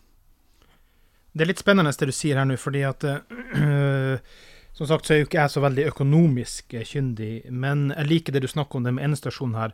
Det 1.37 1.45
er 1.45 1.51
litt 1.51 1.61
spennende 1.61 1.93
det 1.93 2.09
du 2.09 2.17
sier 2.17 2.41
her 2.41 2.49
nå, 2.49 2.57
fordi 2.59 2.83
at 2.89 3.07
uh, 3.07 4.19
Som 4.79 4.87
sagt 4.87 5.09
så 5.09 5.15
er 5.15 5.19
jo 5.19 5.27
ikke 5.27 5.41
jeg 5.41 5.51
så 5.51 5.61
veldig 5.65 5.85
økonomisk 5.91 6.75
kyndig, 6.87 7.49
men 7.51 7.89
jeg 7.97 8.07
liker 8.07 8.35
det 8.35 8.45
du 8.45 8.51
snakker 8.51 8.79
om 8.79 8.85
det 8.87 8.93
med 8.95 9.09
endestasjonen 9.09 9.57
her. 9.59 9.73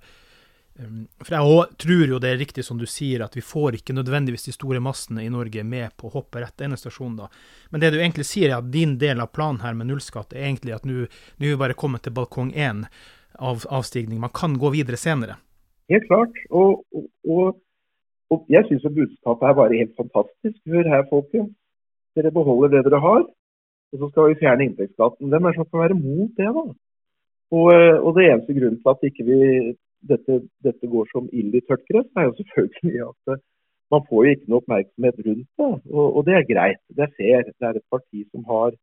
Um, 0.75 1.05
for 1.23 1.37
jeg 1.37 1.75
tror 1.85 2.09
jo 2.11 2.19
det 2.19 2.33
er 2.33 2.41
riktig 2.41 2.65
som 2.67 2.79
du 2.81 2.87
sier, 2.91 3.23
at 3.23 3.37
vi 3.37 3.45
får 3.47 3.79
ikke 3.79 3.95
nødvendigvis 3.95 4.49
de 4.49 4.55
store 4.57 4.81
massene 4.83 5.23
i 5.23 5.31
Norge 5.31 5.63
med 5.63 5.95
på 6.01 6.09
å 6.09 6.15
hoppe 6.17 6.43
rett 6.43 6.65
endestasjon, 6.67 7.15
da. 7.21 7.29
Men 7.71 7.85
det 7.85 7.93
du 7.95 8.01
egentlig 8.01 8.27
sier, 8.27 8.51
er 8.51 8.59
at 8.59 8.73
din 8.75 8.97
del 8.99 9.23
av 9.23 9.31
planen 9.37 9.63
her 9.63 9.77
med 9.79 9.93
nullskatt 9.93 10.35
er 10.35 10.49
egentlig 10.49 10.75
at 10.75 10.89
nå 10.89 11.05
er 11.07 11.45
vi 11.45 11.55
bare 11.61 11.79
kommet 11.79 12.03
til 12.03 12.17
balkong 12.17 12.51
én 12.59 12.89
av 13.39 13.63
avstigning. 13.71 14.19
Man 14.23 14.35
kan 14.35 14.59
gå 14.59 14.73
videre 14.75 14.99
senere. 14.99 15.39
Helt 15.93 16.07
klart. 16.09 16.43
Og, 16.51 16.83
og, 17.29 17.61
og 18.33 18.51
jeg 18.51 18.67
syns 18.69 18.87
budskapet 18.89 19.49
her 19.49 19.57
var 19.59 19.79
helt 19.79 19.95
fantastisk. 19.99 20.59
Hør 20.71 20.91
her, 20.91 21.07
folkens. 21.11 21.53
Dere 22.15 22.35
beholder 22.35 22.77
det 22.77 22.85
dere 22.89 23.03
har. 23.03 23.25
Og 23.95 24.01
så 24.01 24.11
skal 24.11 24.31
vi 24.31 24.41
fjerne 24.43 24.69
inntektsskatten. 24.69 25.31
Hvem 25.31 25.45
er 25.45 25.55
det 25.55 25.59
som 25.61 25.69
skal 25.69 25.85
være 25.85 25.99
mot 25.99 26.31
det, 26.39 26.51
da? 26.59 26.65
Og, 27.55 27.67
eh, 27.75 27.97
og 28.01 28.17
det 28.17 28.27
eneste 28.27 28.57
grunnen 28.57 28.81
til 28.81 28.91
at 28.91 29.07
ikke 29.07 29.27
vi, 29.29 29.39
dette, 30.11 30.39
dette, 30.65 30.87
går 30.95 31.09
som 31.13 31.29
ild 31.33 31.55
i 31.57 31.63
tørt 31.69 31.85
gress, 31.91 32.09
er 32.17 32.29
jo 32.29 32.37
selvfølgelig 32.41 33.03
at 33.09 33.35
eh, 33.35 33.43
man 33.93 34.05
får 34.09 34.27
jo 34.27 34.35
ikke 34.35 34.51
noe 34.51 34.63
oppmerksomhet 34.63 35.21
rundt 35.27 35.49
det. 35.61 35.71
Og, 35.93 36.07
og, 36.07 36.21
det 36.27 36.37
er 36.37 36.47
greit. 36.49 36.83
Det 36.97 37.07
er 37.07 37.17
fair. 37.19 37.51
Det 37.51 37.69
er 37.69 37.81
et 37.81 37.93
parti 37.93 38.25
som 38.31 38.47
har 38.49 38.77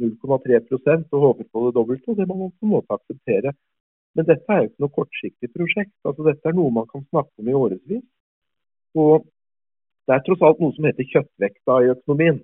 0,3% 0.00 1.06
og 1.16 1.24
håper 1.26 1.48
på 1.52 1.64
det 1.66 1.76
dobbelte, 1.78 2.10
og 2.12 2.18
det 2.18 2.26
må 2.28 2.36
man 2.42 2.52
på 2.52 2.68
en 2.68 2.74
måte 2.74 2.98
akseptere. 2.98 3.54
Men 4.16 4.28
dette 4.28 4.52
er 4.52 4.60
jo 4.62 4.68
ikke 4.70 4.84
noe 4.84 4.96
kortsiktig 4.96 5.52
prosjekt. 5.52 5.94
Altså, 6.08 6.26
dette 6.28 6.48
er 6.48 6.56
noe 6.56 6.72
man 6.72 6.88
kan 6.92 7.04
snakke 7.08 7.32
om 7.40 7.48
i 7.48 7.56
årevis. 7.56 8.04
Og 8.96 9.26
det 10.06 10.14
er 10.14 10.22
tross 10.24 10.44
alt 10.46 10.60
noe 10.62 10.76
som 10.76 10.86
heter 10.88 11.10
kjøttvekta 11.10 11.80
i 11.84 11.90
økonomien. 11.96 12.38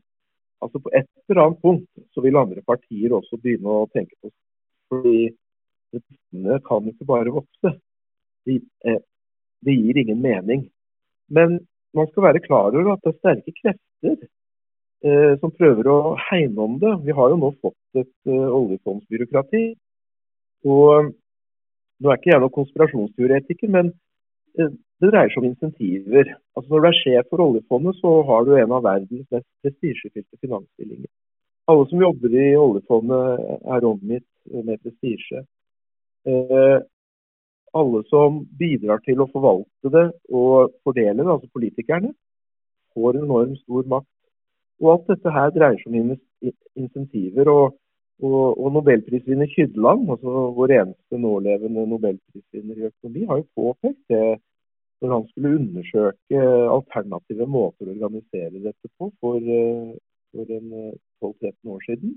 Altså 0.62 0.78
På 0.83 0.92
et 0.95 1.09
eller 1.31 1.47
annet 1.47 1.62
punkt 1.64 2.02
så 2.14 2.23
vil 2.25 2.38
andre 2.38 2.62
partier 2.66 3.14
også 3.16 3.38
begynne 3.40 3.83
å 3.83 3.88
tenke 3.95 4.14
på 4.21 4.31
fordi 4.92 5.33
Distriktene 5.92 6.59
kan 6.69 6.88
ikke 6.88 7.04
bare 7.04 7.33
vokse. 7.35 7.73
Det, 8.46 8.61
eh, 8.84 9.00
de 9.64 9.75
gir 9.76 9.99
ingen 10.02 10.22
mening. 10.22 10.68
Men 11.30 11.61
man 11.94 12.08
skal 12.11 12.22
være 12.28 12.44
klar 12.46 12.72
over 12.72 12.92
at 12.92 13.02
det 13.04 13.12
er 13.12 13.18
sterke 13.20 13.54
krefter 13.61 14.28
eh, 15.06 15.32
som 15.40 15.54
prøver 15.54 15.88
å 15.92 15.99
hegne 16.28 16.66
om 16.66 16.78
det. 16.82 16.92
Vi 17.06 17.16
har 17.16 17.32
jo 17.32 17.40
nå 17.40 17.52
fått 17.61 18.02
et 18.02 18.30
eh, 18.30 18.54
oljefondsbyråkrati. 18.61 19.64
Og 20.72 21.12
nå 22.02 22.11
er 22.11 22.18
ikke 22.18 22.32
jeg 22.32 22.42
noen 22.42 22.56
konspirasjonsteoretiker, 22.56 23.72
men 23.76 23.92
eh, 24.58 24.72
det 25.02 25.11
dreier 25.11 25.32
seg 25.32 25.42
om 25.42 25.50
insentiver. 25.50 26.34
Altså 26.56 26.68
Når 26.72 26.84
du 26.84 26.88
er 26.90 27.00
sjef 27.00 27.30
for 27.30 27.44
oljefondet, 27.46 27.99
så 28.00 28.14
har 28.28 28.46
du 28.46 28.54
en 28.56 28.76
av 28.78 28.87
verdens 28.87 29.26
mest 29.34 29.49
prestisjefylte 29.64 30.40
finansstillinger. 30.40 31.11
Alle 31.70 31.87
som 31.90 32.02
jobber 32.02 32.32
i 32.34 32.49
oljefondet 32.58 33.42
er 33.70 33.84
omgitt 33.87 34.26
med 34.66 34.80
prestisje. 34.82 35.44
Alle 37.72 38.02
som 38.10 38.42
bidrar 38.60 39.00
til 39.06 39.22
å 39.22 39.28
forvalte 39.32 39.92
det 39.92 40.04
og 40.28 40.74
fordele 40.84 41.22
det, 41.22 41.30
altså 41.32 41.48
politikerne, 41.56 42.12
får 42.92 43.22
enormt 43.22 43.60
stor 43.62 43.86
makt. 43.88 44.10
Og 44.82 44.90
alt 44.92 45.12
dette 45.12 45.32
her 45.32 45.52
dreier 45.54 45.78
seg 45.80 45.96
om 45.96 46.12
insentiver. 46.76 47.48
Og, 47.48 47.78
og, 48.22 48.40
og 48.58 48.74
nobelprisvinner 48.76 49.48
Kydland, 49.54 50.08
altså 50.12 50.46
vår 50.56 50.76
eneste 50.80 51.20
nålevende 51.20 51.86
nobelprisvinner 51.90 52.80
i 52.80 52.88
økonomi, 52.90 53.28
har 53.30 53.40
jo 53.40 53.48
påpekt 53.62 54.02
det 54.12 54.24
når 55.02 55.14
han 55.16 55.24
skulle 55.30 55.56
undersøke 55.58 56.42
alternative 56.70 57.46
måter 57.50 57.88
å 57.88 57.94
organisere 57.96 58.60
dette 58.62 58.90
på 58.98 59.08
for, 59.18 59.48
for 60.30 60.52
12-13 60.52 61.48
eh, 61.48 61.72
år 61.74 61.80
siden, 61.88 62.12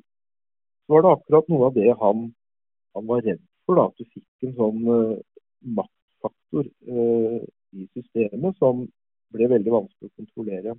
så 0.86 0.94
var 0.94 1.06
det 1.06 1.14
akkurat 1.16 1.50
noe 1.50 1.70
av 1.70 1.80
det 1.80 1.96
han, 2.02 2.28
han 2.94 3.08
var 3.10 3.24
redd 3.26 3.42
for. 3.66 3.80
Da, 3.80 3.88
at 3.90 3.98
du 3.98 4.06
fikk 4.06 4.46
en 4.46 4.54
sånn 4.60 4.84
maktfaktor 5.66 6.68
uh, 6.68 7.42
i 7.76 7.88
systemet 7.94 8.58
som 8.62 8.86
ble 9.36 9.50
veldig 9.52 9.74
vanskelig 9.74 10.12
å 10.12 10.16
kontrollere. 10.22 10.78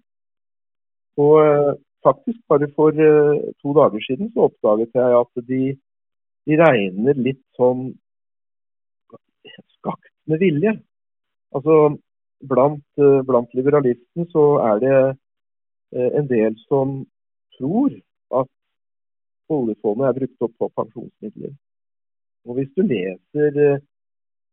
Og 1.20 1.36
uh, 1.42 1.74
faktisk 2.06 2.38
Bare 2.46 2.68
for 2.76 2.94
to 2.94 3.72
dager 3.74 4.02
siden 4.04 4.28
så 4.30 4.46
oppdaget 4.46 4.92
jeg 4.94 5.14
at 5.18 5.46
de, 5.48 5.62
de 6.46 6.58
regner 6.60 7.18
litt 7.18 7.42
sånn 7.58 7.88
skakt 9.74 10.12
med 10.30 10.38
vilje. 10.38 10.76
Altså, 11.54 11.96
blant, 12.40 12.84
eh, 12.98 13.22
blant 13.26 13.54
liberalistene 13.54 14.26
så 14.32 14.44
er 14.70 14.80
det 14.84 14.96
eh, 15.96 16.10
en 16.18 16.28
del 16.28 16.56
som 16.66 16.98
tror 17.58 17.94
at 18.40 18.50
oljefondet 19.48 20.08
er 20.08 20.18
brukt 20.18 20.46
opp 20.48 20.56
på 20.60 20.70
pensjonsmidler. 20.80 21.54
Og 22.46 22.58
Hvis 22.58 22.72
du 22.76 22.82
leser 22.82 23.60
eh, 23.66 23.84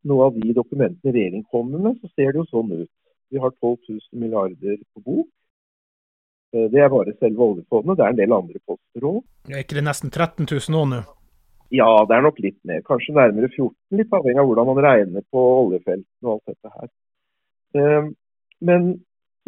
noe 0.10 0.27
av 0.27 0.36
de 0.38 0.53
dokumentene 0.55 1.13
regjeringen 1.13 1.48
kommer 1.51 1.81
med, 1.86 1.98
så 2.01 2.12
ser 2.13 2.33
det 2.33 2.41
jo 2.41 2.50
sånn 2.50 2.72
ut. 2.83 2.91
Vi 3.33 3.41
har 3.41 3.53
12 3.55 3.77
000 3.89 4.22
milliarder 4.22 4.77
på 4.93 5.03
bok. 5.03 5.29
Det 6.53 6.81
er 6.83 6.91
bare 6.93 7.15
selve 7.17 7.41
oljefondet. 7.41 7.98
Det 7.98 8.03
er 8.05 8.12
en 8.13 8.19
del 8.19 8.33
andre 8.36 8.60
poster 8.62 9.05
òg. 9.10 9.24
Er 9.50 9.63
ikke 9.63 9.79
det 9.79 9.88
nesten 9.88 10.12
13 10.13 10.45
000 10.45 10.75
nå 10.75 10.83
nå? 10.91 11.00
Ja, 11.74 11.88
det 12.05 12.13
er 12.13 12.25
nok 12.27 12.38
litt 12.43 12.60
mer. 12.69 12.83
Kanskje 12.86 13.15
nærmere 13.17 13.50
14, 13.50 13.74
litt 13.98 14.12
avhengig 14.13 14.41
av 14.43 14.50
hvordan 14.50 14.69
man 14.69 14.83
regner 14.86 15.24
på 15.33 15.45
oljefeltene 15.63 16.27
og 16.27 16.36
alt 16.36 16.51
dette 16.51 16.74
her. 16.75 16.91
Ehm, 17.81 18.12
men 18.62 18.91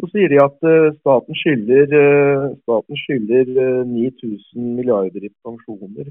så 0.00 0.10
sier 0.12 0.32
de 0.32 0.40
at 0.42 0.66
eh, 0.68 0.94
staten 0.98 1.38
skylder, 1.40 1.92
eh, 2.00 2.46
staten 2.64 2.98
skylder 3.04 3.52
9000 3.88 4.34
eh, 4.34 4.64
milliarder 4.80 5.28
i 5.28 5.30
pensjoner. 5.46 6.10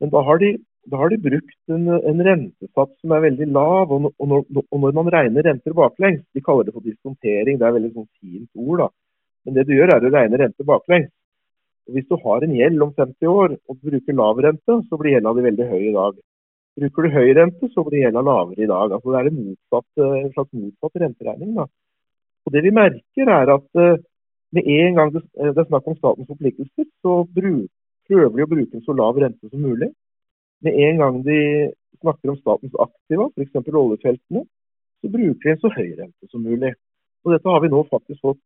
Men 0.00 0.14
da 0.14 0.22
har 0.26 0.40
de, 0.42 0.54
da 0.90 1.00
har 1.00 1.10
de 1.12 1.18
brukt 1.22 1.72
en, 1.72 1.88
en, 1.88 2.22
rentesats 2.28 2.94
som 3.00 3.14
er 3.16 3.24
veldig 3.24 3.48
lav. 3.56 3.92
Og, 3.94 4.10
og, 4.12 4.28
når, 4.30 4.44
og, 4.64 4.78
når, 4.82 4.94
man 4.98 5.10
regner 5.14 5.46
renter 5.46 5.76
baklengs, 5.76 6.22
de 6.34 6.42
kaller 6.44 6.68
det 6.68 6.74
for 6.76 6.84
diskontering, 6.84 7.58
det 7.60 7.68
er 7.68 7.76
veldig 7.76 7.92
sånn 7.94 8.10
fint 8.20 8.66
ord, 8.66 8.84
da. 8.84 8.88
Men 9.44 9.58
det 9.58 9.66
du 9.68 9.74
gjør 9.76 9.94
er 9.94 10.06
å 10.08 10.12
regne 10.12 10.40
renter 10.40 10.68
baklengs. 10.68 11.10
Hvis 11.92 12.06
du 12.08 12.16
har 12.22 12.44
en 12.44 12.54
gjeld 12.56 12.80
om 12.80 12.94
50 12.96 13.28
år 13.28 13.56
og 13.68 13.80
bruker 13.84 14.16
lav 14.16 14.38
rente, 14.40 14.78
så 14.88 15.00
blir 15.00 15.18
gjelda 15.18 15.34
di 15.36 15.44
veldig 15.44 15.66
høy 15.68 15.82
i 15.82 15.96
dag. 15.96 16.20
Bruker 16.80 17.04
du 17.06 17.14
høy 17.14 17.28
rente, 17.36 17.68
så 17.74 17.84
blir 17.86 18.06
gjelda 18.06 18.22
lavere 18.24 18.64
i 18.64 18.70
dag. 18.70 18.94
Altså 18.96 19.12
Det 19.12 19.20
er 19.20 19.36
motsatt, 19.36 19.90
en 20.06 20.32
slags 20.32 20.52
motsatt 20.62 21.02
renteregning. 21.02 21.52
Da. 21.58 21.66
Og 22.44 22.56
Det 22.56 22.62
vi 22.64 22.72
merker 22.74 23.32
er 23.36 23.52
at 23.52 23.82
eh, 23.82 24.00
med 24.56 24.70
en 24.78 24.96
gang 24.98 25.12
det, 25.12 25.22
eh, 25.38 25.52
det 25.52 25.60
er 25.60 25.68
snakk 25.68 25.92
om 25.92 25.98
statens 25.98 26.30
forpliktelser, 26.32 26.88
så 27.04 27.20
bruk, 27.36 27.68
prøver 28.08 28.36
de 28.36 28.46
å 28.46 28.52
bruke 28.54 28.78
en 28.78 28.86
så 28.86 28.96
lav 28.96 29.20
rente 29.20 29.50
som 29.50 29.60
mulig. 29.60 29.90
Med 30.62 30.78
en 30.86 31.00
gang 31.02 31.20
de 31.26 31.38
snakker 32.00 32.30
om 32.30 32.38
statens 32.38 32.74
aktiva, 32.78 33.28
f.eks. 33.34 33.56
oljefeltene, 33.68 34.44
så 35.00 35.10
bruker 35.12 35.42
de 35.42 35.52
en 35.52 35.62
så 35.62 35.70
høy 35.74 35.90
rente 35.98 36.30
som 36.30 36.44
mulig. 36.44 36.74
Og 37.24 37.32
Dette 37.34 37.50
har 37.50 37.62
vi 37.64 37.72
nå 37.72 37.82
faktisk 37.90 38.20
fått 38.24 38.40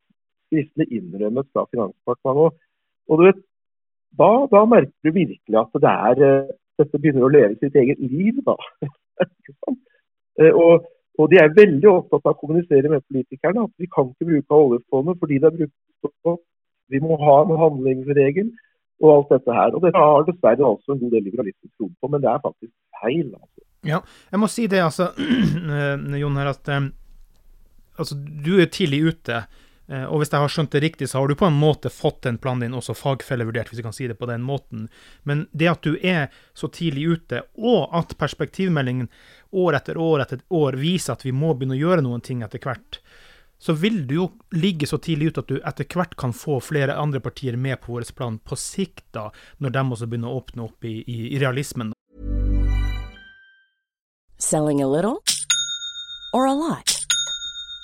skriftlig 0.48 0.88
innrømmet 0.98 1.48
fra 1.52 1.66
Finansdepartementet. 1.70 2.58
Og 3.08 3.20
du 3.20 3.24
vet, 3.26 3.40
da, 4.18 4.30
da, 4.52 4.64
merker 4.68 4.94
du 5.04 5.12
virkelig 5.12 5.58
at 5.60 5.80
det 5.82 5.92
er, 5.92 6.22
eh, 6.26 6.52
dette 6.80 7.00
begynner 7.00 7.26
å 7.26 7.32
leve 7.32 7.58
sitt 7.58 7.76
eget 7.76 8.00
liv. 8.02 8.40
da. 8.46 8.56
Eh, 10.38 10.54
og, 10.54 10.84
og, 11.18 11.24
de 11.32 11.40
er 11.42 11.48
veldig 11.50 11.88
opptatt 11.90 12.28
av 12.28 12.36
å 12.36 12.38
kommunisere 12.38 12.92
med 12.92 13.02
politikerne 13.10 13.64
at 13.66 13.72
vi 13.82 13.88
kan 13.90 14.12
ikke 14.12 14.28
bruke 14.28 14.54
oljefondet 14.54 15.18
fordi 15.18 15.38
det 15.42 15.48
er 15.48 15.56
brukt 15.56 16.12
på 16.22 16.34
Vi 16.94 17.00
må 17.02 17.16
ha 17.18 17.34
en 17.40 17.58
handlingsregel 17.58 18.52
og 19.02 19.12
alt 19.14 19.32
dette 19.36 19.54
her. 19.54 19.74
Og 19.74 19.84
Dette 19.84 20.02
har 20.02 20.26
dessverre 20.26 20.72
også 20.72 20.94
en 20.94 21.02
god 21.02 21.14
del 21.14 21.26
liberalister 21.28 21.70
trodd 21.76 21.94
på, 22.00 22.10
men 22.12 22.24
det 22.24 22.30
er 22.32 22.42
faktisk 22.44 22.74
feil. 23.02 23.30
altså. 23.34 23.66
Ja, 23.86 24.02
jeg 24.32 24.42
må 24.42 24.50
si 24.50 24.66
det, 24.70 24.82
altså, 24.82 25.12
Jon, 26.22 26.40
her, 26.40 26.50
at 26.50 26.74
um, 26.74 26.90
altså, 27.96 28.18
du 28.18 28.56
er 28.58 28.70
tidlig 28.74 29.04
ute. 29.12 29.42
Eh, 29.88 30.04
og 30.04 30.20
hvis 30.20 30.32
jeg 30.32 30.42
har 30.42 30.52
skjønt 30.52 30.74
det 30.74 30.82
riktig, 30.84 31.08
så 31.08 31.20
har 31.20 31.30
du 31.30 31.38
på 31.38 31.48
en 31.48 31.56
måte 31.56 31.92
fått 31.92 32.20
den 32.26 32.36
planen 32.42 32.66
din 32.66 32.76
også 32.76 32.96
fagfellevurdert, 32.98 33.70
hvis 33.70 33.80
vi 33.80 33.86
kan 33.86 33.96
si 33.96 34.08
det 34.10 34.18
på 34.20 34.28
den 34.28 34.44
måten. 34.44 34.88
Men 35.24 35.46
det 35.56 35.70
at 35.70 35.86
du 35.86 35.96
er 36.02 36.28
så 36.58 36.68
tidlig 36.72 37.06
ute, 37.14 37.42
og 37.56 37.94
at 37.96 38.12
perspektivmeldingen 38.20 39.08
år 39.56 39.78
etter 39.78 39.96
år 39.96 40.26
etter 40.26 40.42
år 40.52 40.76
viser 40.76 41.14
at 41.14 41.24
vi 41.24 41.32
må 41.32 41.54
begynne 41.54 41.78
å 41.78 41.80
gjøre 41.80 42.04
noen 42.04 42.24
ting 42.24 42.42
etter 42.44 42.60
hvert, 42.60 43.00
så 43.58 43.72
vil 43.72 44.06
du 44.06 44.14
jo 44.14 44.26
ligge 44.54 44.86
så 44.86 45.00
tidlig 45.02 45.32
ute 45.32 45.42
at 45.42 45.50
du 45.50 45.56
etter 45.58 45.86
hvert 45.90 46.14
kan 46.18 46.34
få 46.34 46.60
flere 46.62 46.96
andre 46.98 47.20
partier 47.20 47.58
med 47.58 47.80
på 47.82 47.96
vår 47.96 48.06
plan 48.14 48.38
på 48.38 48.58
sikt, 48.58 49.06
da, 49.12 49.28
når 49.58 49.74
de 49.74 49.84
også 49.84 50.06
begynner 50.06 50.30
å 50.30 50.42
åpne 50.42 50.68
opp 50.68 50.86
i, 50.86 51.00
i, 51.02 51.18
i 51.34 51.42
realismen. 51.42 51.92
Selling 54.38 54.82
a 54.82 54.86
little 54.86 55.18
or 56.32 56.46
a 56.46 56.54
lot? 56.54 56.97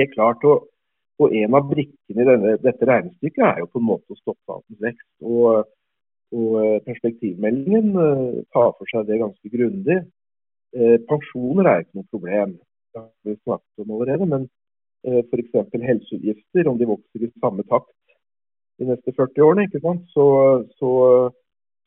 Helt 0.00 0.14
klart. 0.14 0.44
Og, 0.48 0.66
og 1.22 1.36
en 1.38 1.56
av 1.58 1.70
brikkene 1.70 2.24
i 2.24 2.28
denne, 2.28 2.56
dette 2.62 2.88
regnestykket 2.90 3.46
er 3.46 3.62
jo 3.62 3.70
på 3.70 3.82
en 3.82 3.88
måte 3.92 4.14
å 4.14 4.20
stoppe 4.20 4.42
statens 4.42 4.82
vekst. 4.82 5.08
Og, 5.22 5.64
og 6.34 6.54
eh, 6.64 6.78
perspektivmeldingen 6.88 7.92
uh, 7.94 8.42
tar 8.54 8.72
for 8.74 8.90
seg 8.90 9.06
det 9.06 9.20
ganske 9.20 9.52
grundig. 9.52 10.00
Uh, 10.74 10.96
pensjoner 11.10 11.70
er 11.70 11.84
ikke 11.84 12.00
noe 12.00 12.10
problem, 12.10 12.56
det 12.90 13.02
har 13.02 13.10
vi 13.28 13.36
snakket 13.36 13.84
om 13.84 13.92
allerede. 13.94 14.30
Men 14.32 14.48
uh, 15.06 15.20
f.eks. 15.22 15.76
helseutgifter, 15.90 16.70
om 16.70 16.80
de 16.80 16.90
vokser 16.90 17.28
i 17.28 17.30
samme 17.38 17.66
takt 17.70 17.94
de 18.80 18.88
neste 18.88 19.14
40 19.14 19.46
årene, 19.46 19.68
ikke 19.68 19.82
sant? 19.84 20.02
Så, 20.10 20.24
så, 20.80 20.90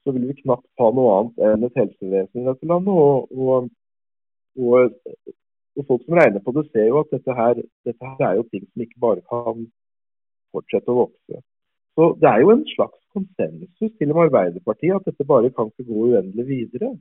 så 0.06 0.13
vil 0.15 0.30
vi 0.30 0.38
knapt 0.39 0.70
ha 0.80 0.88
noe 0.96 1.17
annet 1.17 1.43
enn 1.50 1.67
et 1.67 1.82
helsevesen 1.82 2.43
i 2.43 2.48
dette 2.48 2.70
landet. 2.72 2.96
Og, 2.96 3.28
og, 3.36 3.67
og 4.63 4.96
og 5.78 5.86
Folk 5.86 6.06
som 6.06 6.18
regner 6.18 6.42
på 6.42 6.54
det, 6.56 6.66
ser 6.72 6.88
jo 6.90 7.02
at 7.04 7.12
dette 7.13 7.34
her, 7.40 7.60
dette 7.86 8.13
her 8.13 8.24
er 8.30 8.40
jo 8.40 8.48
ting 8.52 8.66
som 8.66 8.84
ikke 8.86 9.04
bare 9.04 9.22
kan 9.30 9.68
fortsette 10.56 10.94
å 10.94 11.04
vokse. 11.04 11.44
Så 11.98 12.08
Det 12.22 12.30
er 12.30 12.42
jo 12.42 12.54
en 12.54 12.66
slags 12.70 12.98
konsensus 13.13 13.94
til 13.98 14.12
og 14.12 14.18
med 14.18 14.28
Arbeiderpartiet 14.28 14.96
at 14.96 15.06
dette 15.10 15.26
bare 15.26 15.54
kan 15.54 15.70
ikke 15.72 15.88
gå 15.90 16.10
uendelig 16.10 16.46
videre. 16.48 16.92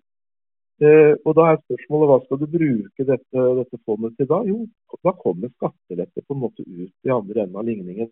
Eh, 0.81 1.15
og 1.25 1.33
Da 1.37 1.53
er 1.53 1.63
spørsmålet 1.65 2.11
hva 2.11 2.19
skal 2.25 2.41
du 2.41 2.47
bruke 2.53 3.09
dette, 3.13 3.45
dette 3.61 3.81
fondet 3.85 4.17
til 4.17 4.29
da? 4.29 4.43
Jo, 4.45 4.67
da 5.05 5.13
kommer 5.17 5.53
skattelette 5.55 6.25
på 6.25 6.37
en 6.37 6.43
måte 6.45 6.65
ut 6.65 6.93
i 7.09 7.13
andre 7.13 7.45
enden 7.45 7.61
av 7.61 7.65
ligningen. 7.65 8.11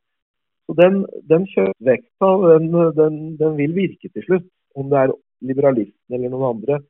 Så 0.65 0.77
Den, 0.81 1.05
den 1.29 1.45
kjøpvekta 1.53 2.31
den, 2.49 2.73
den, 2.97 3.37
den 3.37 3.57
vil 3.61 3.77
virke 3.77 4.09
til 4.09 4.25
slutt. 4.25 4.49
Om 4.75 4.89
det 4.91 4.99
er 4.99 5.13
liberalistene 5.45 6.17
eller 6.17 6.33
noen 6.33 6.57
andre 6.57 6.81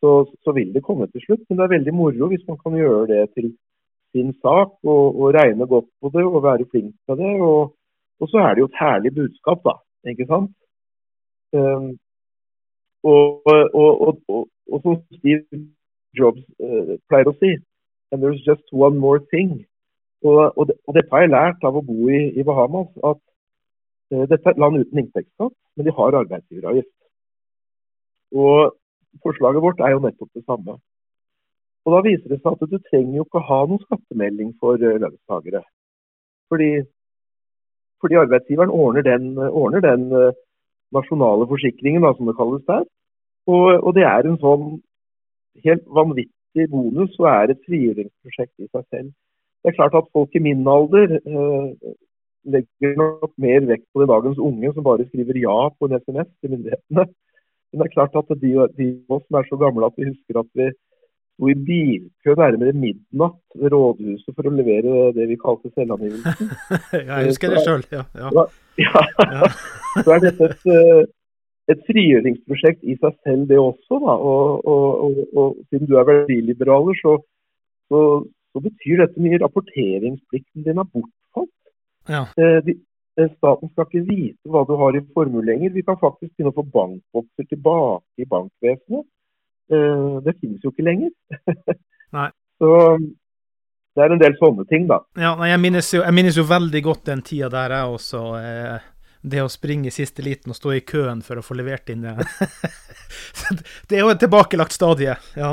så, 0.00 0.10
så, 0.44 0.52
vil 0.52 0.74
det 0.74 0.82
komme 0.86 1.06
til 1.06 1.22
slutt. 1.24 1.44
Men 1.48 1.58
det 1.58 1.64
er 1.64 1.76
veldig 1.76 1.94
moro 1.94 2.28
hvis 2.30 2.46
man 2.48 2.58
kan 2.62 2.76
gjøre 2.78 3.06
det 3.12 3.22
til 3.36 3.50
sin 4.12 4.32
sak 4.42 4.70
og, 4.84 5.04
og 5.20 5.34
regne 5.36 5.66
godt 5.66 5.88
på 6.00 6.10
det 6.14 6.24
og 6.24 6.42
være 6.42 6.68
flink 6.70 6.94
til 7.06 7.16
det. 7.22 7.34
Og, 7.40 7.74
og, 8.20 8.28
så 8.30 8.44
er 8.44 8.54
det 8.54 8.64
jo 8.64 8.70
et 8.70 8.80
herlig 8.82 9.14
budskap, 9.14 9.64
da. 9.64 9.74
Ikke 10.10 10.26
sant? 10.28 10.52
Um, 11.52 11.96
og, 13.02 13.42
og, 13.74 14.80
som 14.82 14.96
Steve 15.18 15.64
Jobs 16.18 16.44
uh, 16.60 16.96
pleier 17.08 17.30
å 17.30 17.36
si 17.40 17.56
And 18.10 18.22
there's 18.22 18.40
just 18.46 18.64
one 18.72 18.96
more 18.96 19.20
thing. 19.32 19.66
Og, 20.24 20.66
det, 20.68 20.78
dette 20.96 21.12
har 21.12 21.26
jeg 21.26 21.32
lært 21.34 21.64
av 21.68 21.76
å 21.76 21.82
bo 21.84 22.08
i, 22.08 22.22
i 22.40 22.44
Bahamas, 22.46 22.88
at 23.04 23.20
uh, 24.14 24.24
dette 24.30 24.40
er 24.40 24.54
et 24.54 24.62
land 24.62 24.80
uten 24.80 25.02
inntektsskatt, 25.02 25.52
men 25.76 25.86
de 25.86 25.92
har 25.92 26.16
arbeidsgiveravgift. 26.22 26.94
Og 28.32 28.77
forslaget 29.24 29.64
vårt 29.64 29.80
er 29.80 29.94
jo 29.94 30.04
nettopp 30.04 30.30
det 30.34 30.44
samme. 30.44 30.78
Og 31.86 31.94
Da 31.94 32.00
viser 32.04 32.28
det 32.28 32.40
seg 32.42 32.52
at 32.52 32.72
du 32.72 32.78
trenger 32.90 33.16
jo 33.16 33.24
ikke 33.26 33.46
ha 33.48 33.58
noen 33.66 33.82
skattemelding 33.86 34.54
for 34.60 34.76
uh, 34.76 34.98
lønnstakere. 35.02 35.62
Fordi, 36.52 36.70
fordi, 38.00 38.18
arbeidsgiveren 38.24 38.72
ordner 38.72 39.06
den, 39.06 39.30
ordner 39.38 39.84
den 39.84 40.08
uh, 40.12 40.36
nasjonale 40.92 41.46
forsikringen, 41.48 42.04
da, 42.04 42.12
som 42.16 42.28
det 42.28 42.36
kalles 42.36 42.64
der. 42.68 42.84
Og, 43.48 43.64
og, 43.86 43.94
det 43.96 44.04
er 44.04 44.28
en 44.28 44.40
sånn 44.42 44.66
helt 45.64 45.86
vanvittig 45.98 46.68
bonus 46.72 47.16
og 47.20 47.30
er 47.30 47.54
et 47.54 47.64
frigjøringsprosjekt 47.66 48.54
i 48.60 48.68
seg 48.68 48.84
selv. 48.92 49.14
Det 49.62 49.72
er 49.72 49.78
klart 49.78 49.96
at 49.98 50.12
folk 50.14 50.36
i 50.36 50.42
min 50.44 50.68
alder 50.70 51.16
eh, 51.18 51.94
legger 52.52 52.92
nok 53.00 53.32
mer 53.42 53.64
vekt 53.70 53.86
på 53.92 54.02
det 54.02 54.10
dagens 54.12 54.38
unge 54.38 54.70
som 54.74 54.86
bare 54.86 55.06
skriver 55.08 55.40
ja 55.40 55.56
på 55.74 55.88
en 55.88 55.96
SMS 55.98 56.28
til 56.40 56.52
myndighetene. 56.54 57.06
Men 57.72 57.82
det 57.82 57.88
er 57.88 57.94
klart 57.96 58.16
at 58.16 58.30
de, 58.40 58.52
de 58.78 58.86
av 59.08 59.18
oss 59.18 59.24
som 59.26 59.40
er 59.40 59.48
så 59.48 59.58
gamle 59.60 59.88
at 59.88 59.98
vi 59.98 60.08
husker 60.08 60.40
at 60.40 60.48
vi 60.56 60.68
sto 61.38 61.50
i 61.52 61.54
bilkø 61.54 62.34
nærmere 62.38 62.74
midnatt 62.74 63.38
ved 63.54 63.74
rådhuset 63.74 64.34
for 64.34 64.48
å 64.48 64.54
levere 64.54 65.12
det 65.14 65.28
vi 65.30 65.36
kalte 65.38 65.70
selvangivelsen. 65.74 66.50
jeg 67.10 67.28
husker 67.28 67.54
det 67.54 67.62
sjøl, 67.66 67.84
ja. 67.94 68.02
Ja. 68.18 68.46
ja. 68.86 69.04
ja. 69.22 69.52
Så 70.04 70.14
er 70.14 70.24
dette 70.24 70.50
et, 70.50 70.66
eh, 70.74 71.04
et, 71.74 71.84
frigjøringsprosjekt 71.86 72.82
i 72.82 72.96
seg 72.98 73.14
selv, 73.22 73.46
det 73.50 73.60
også. 73.60 74.00
Da. 74.02 74.16
Og, 74.16 74.66
og, 74.66 75.04
og, 75.04 75.22
og 75.36 75.56
siden 75.68 75.90
du 75.90 75.96
er 75.98 76.08
verdiliberaler, 76.08 76.98
så, 77.02 77.16
så, 77.90 78.02
så 78.52 78.64
betyr 78.64 79.04
dette 79.04 79.22
mye 79.22 79.40
rapporteringsplikten 79.42 80.66
din 80.66 80.82
er 80.82 80.90
bortfalt. 80.90 81.54
Ja. 82.08 82.26
Eh, 82.40 82.60
de, 82.66 82.78
staten 83.36 83.70
skal 83.72 83.86
ikke 83.88 84.04
vite 84.06 84.50
hva 84.52 84.64
du 84.68 84.74
har 84.78 84.96
i 84.96 85.02
formue 85.14 85.44
lenger. 85.46 85.72
Vi 85.74 85.84
kan 85.86 85.98
faktisk 86.00 86.32
begynne 86.34 86.52
å 86.52 86.58
få 86.58 86.66
bankbokser 86.74 87.48
tilbake 87.50 88.22
i 88.22 88.28
bankvesenet. 88.30 89.06
Eh, 89.72 90.12
det 90.24 90.36
finnes 90.38 90.62
jo 90.64 90.72
ikke 90.72 90.86
lenger. 90.86 91.10
Nei. 92.16 92.28
Så 92.58 92.70
det 93.98 94.04
er 94.04 94.14
en 94.14 94.22
del 94.22 94.36
sånne 94.38 94.64
ting, 94.70 94.86
da. 94.90 95.00
Ja, 95.18 95.32
jeg 95.50 95.60
minnes, 95.62 95.90
jo, 95.94 96.04
jeg 96.06 96.14
minnes 96.14 96.38
jo 96.38 96.46
veldig 96.46 96.82
godt 96.86 97.08
den 97.10 97.24
tida 97.26 97.50
der 97.52 97.74
jeg 97.74 97.96
også 97.98 98.22
eh, 98.38 98.88
det 99.30 99.42
å 99.44 99.50
springe 99.52 99.90
i 99.90 99.94
siste 99.94 100.24
liten 100.24 100.52
og 100.52 100.58
stå 100.58 100.74
i 100.76 100.84
køen 100.86 101.20
for 101.24 101.40
å 101.40 101.44
få 101.44 101.56
levert 101.58 101.90
inn 101.92 102.06
det. 102.06 102.14
det 103.88 103.98
er 103.98 104.02
jo 104.04 104.12
et 104.12 104.22
tilbakelagt 104.22 104.74
stadie. 104.76 105.14
Ja. 105.38 105.52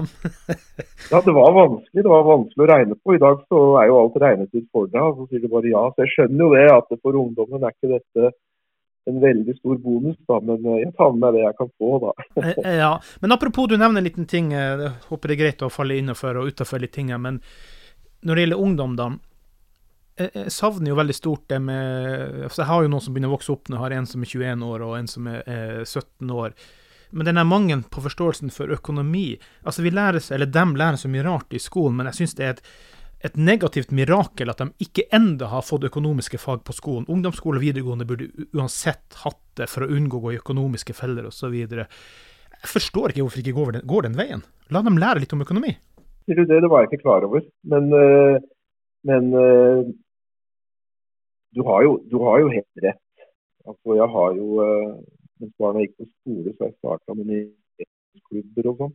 ja, 1.11 1.21
det 1.21 1.35
var 1.35 1.53
vanskelig. 1.55 2.01
Det 2.01 2.11
var 2.11 2.25
vanskelig 2.27 2.65
å 2.65 2.71
regne 2.71 2.97
på. 2.99 3.15
I 3.15 3.21
dag 3.23 3.43
så 3.49 3.61
er 3.81 3.91
jo 3.91 3.99
alt 4.01 4.17
regnet 4.23 4.57
ut 4.57 4.67
for 4.71 4.89
deg, 4.91 5.05
og 5.05 5.21
så 5.21 5.29
sier 5.29 5.45
du 5.45 5.51
bare 5.51 5.71
ja. 5.71 5.85
Så 5.93 6.05
jeg 6.05 6.13
skjønner 6.15 6.45
jo 6.45 6.49
det, 6.55 6.65
at 6.73 6.97
for 6.99 7.21
ungdommen 7.21 7.63
er 7.63 7.75
ikke 7.75 7.93
dette 7.95 8.33
en 9.05 9.19
veldig 9.21 9.53
stor 9.59 9.77
bonus, 9.77 10.17
da, 10.25 10.39
men 10.41 10.65
eh, 10.65 10.79
jeg 10.81 10.95
tar 10.97 11.11
med 11.13 11.21
meg 11.21 11.35
det 11.37 11.43
jeg 11.43 11.57
kan 11.59 11.71
få, 11.77 11.91
da. 12.01 12.13
Eh, 12.41 12.51
eh, 12.57 12.77
ja, 12.79 12.91
men 13.21 13.35
Apropos, 13.35 13.69
du 13.69 13.77
nevner 13.77 14.01
en 14.01 14.07
liten 14.07 14.25
ting. 14.29 14.51
Jeg 14.55 14.91
håper 15.09 15.31
det 15.31 15.37
er 15.37 15.41
greit 15.43 15.65
å 15.65 15.71
falle 15.73 15.99
innenfor 15.99 16.41
og 16.41 16.49
utafor 16.49 16.81
litt 16.81 16.95
ting. 16.97 17.13
Men 17.21 17.39
når 18.25 18.35
det 18.35 18.45
gjelder 18.45 18.65
ungdom, 18.65 18.97
da 18.97 19.11
jeg 20.15 20.51
savner 20.53 20.93
jo 20.93 20.95
veldig 20.95 21.15
stort 21.15 21.43
det 21.51 21.57
med 21.59 22.45
altså 22.47 22.61
Jeg 22.61 22.69
har 22.69 22.83
jo 22.85 22.91
noen 22.93 23.03
som 23.03 23.15
begynner 23.15 23.33
å 23.33 23.35
vokse 23.35 23.51
opp 23.51 23.67
nå. 23.67 23.75
Jeg 23.75 23.83
har 23.83 23.95
en 23.97 24.07
som 24.07 24.23
er 24.23 24.31
21 24.31 24.63
år, 24.63 24.83
og 24.85 24.97
en 24.97 25.09
som 25.11 25.27
er 25.27 25.41
17 25.83 26.31
år. 26.31 26.55
Men 27.15 27.29
den 27.29 27.37
er 27.39 27.47
mangelen 27.47 27.83
på 27.91 28.03
forståelsen 28.03 28.51
for 28.51 28.71
økonomi 28.73 29.37
Altså, 29.63 29.83
vi 29.85 29.93
lærer, 29.93 30.19
eller 30.35 30.51
dem 30.51 30.75
lærer 30.75 30.99
så 30.99 31.11
mye 31.11 31.23
rart 31.25 31.53
i 31.55 31.61
skolen, 31.61 31.97
men 31.99 32.09
jeg 32.09 32.19
syns 32.19 32.37
det 32.39 32.45
er 32.45 32.53
et, 32.55 32.63
et, 33.29 33.37
negativt 33.37 33.93
mirakel 33.95 34.51
at 34.51 34.61
de 34.61 34.69
ikke 34.83 35.07
enda 35.15 35.49
har 35.51 35.65
fått 35.65 35.87
økonomiske 35.87 36.39
fag 36.41 36.63
på 36.67 36.75
skolen. 36.75 37.07
Ungdomsskole 37.11 37.61
og 37.61 37.65
videregående 37.65 38.07
burde 38.09 38.29
uansett 38.55 39.19
hatt 39.23 39.41
det 39.59 39.69
for 39.71 39.85
å 39.85 39.91
unngå 39.95 40.19
å 40.19 40.25
gå 40.25 40.35
i 40.35 40.39
økonomiske 40.41 40.95
feller 40.97 41.29
osv. 41.29 41.55
Jeg 41.55 42.71
forstår 42.71 43.13
ikke 43.13 43.25
hvorfor 43.25 43.39
det 43.39 43.47
ikke 43.47 43.59
går 43.59 43.77
den, 43.77 43.87
går 43.87 44.07
den 44.09 44.19
veien. 44.19 44.45
La 44.73 44.81
dem 44.85 44.99
lære 44.99 45.23
litt 45.23 45.35
om 45.35 45.43
økonomi. 45.45 45.75
Det, 46.25 46.47
det 46.49 46.67
var 46.67 46.83
jeg 46.83 46.91
ikke 46.91 47.03
klar 47.05 47.25
over. 47.27 47.45
Men, 47.69 47.91
øh, 47.93 48.37
men 49.05 49.33
øh, 49.37 49.81
du 51.55 51.63
har 51.63 51.83
jo, 51.83 51.97
du 52.11 52.17
har 52.23 52.41
jo 52.43 52.51
helt 52.51 52.83
rett. 52.83 53.01
Altså, 53.65 53.95
jeg 54.01 54.09
har 54.15 54.35
jo, 54.39 54.47
uh, 54.61 54.95
Mens 55.35 55.51
barna 55.59 55.81
gikk 55.83 55.97
på 55.99 56.05
skole, 56.07 56.51
så 56.53 56.63
har 56.63 56.69
jeg 56.69 56.77
starta 56.79 57.13
med 57.17 57.27
nyhetsklubber 57.27 58.69
og 58.71 58.77
sånn. 58.81 58.93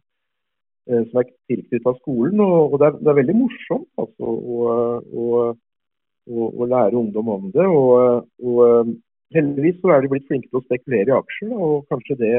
Uh, 0.88 1.02
som 1.10 1.20
er 1.20 1.26
tilknyttet 1.50 1.98
skolen. 2.00 2.40
Og, 2.44 2.60
og 2.62 2.76
det, 2.80 2.86
er, 2.86 2.96
det, 3.00 3.10
er, 3.10 3.18
veldig 3.18 3.36
morsomt 3.42 4.04
altså, 4.04 4.30
å, 4.54 4.70
å, 5.20 5.26
å, 6.30 6.70
lære 6.70 7.00
ungdom 7.00 7.28
om 7.34 7.50
det. 7.56 7.66
Og, 7.66 8.24
og 8.44 8.62
uh, 8.64 8.94
heldigvis 9.36 9.82
så 9.82 9.92
er 9.94 10.04
de 10.04 10.12
blitt 10.14 10.28
flinke 10.30 10.48
til 10.48 10.62
å 10.62 10.64
spekulere 10.64 11.12
i 11.12 11.18
aksjer. 11.18 11.52
Og 11.56 11.92
kanskje 11.92 12.18
det, 12.22 12.34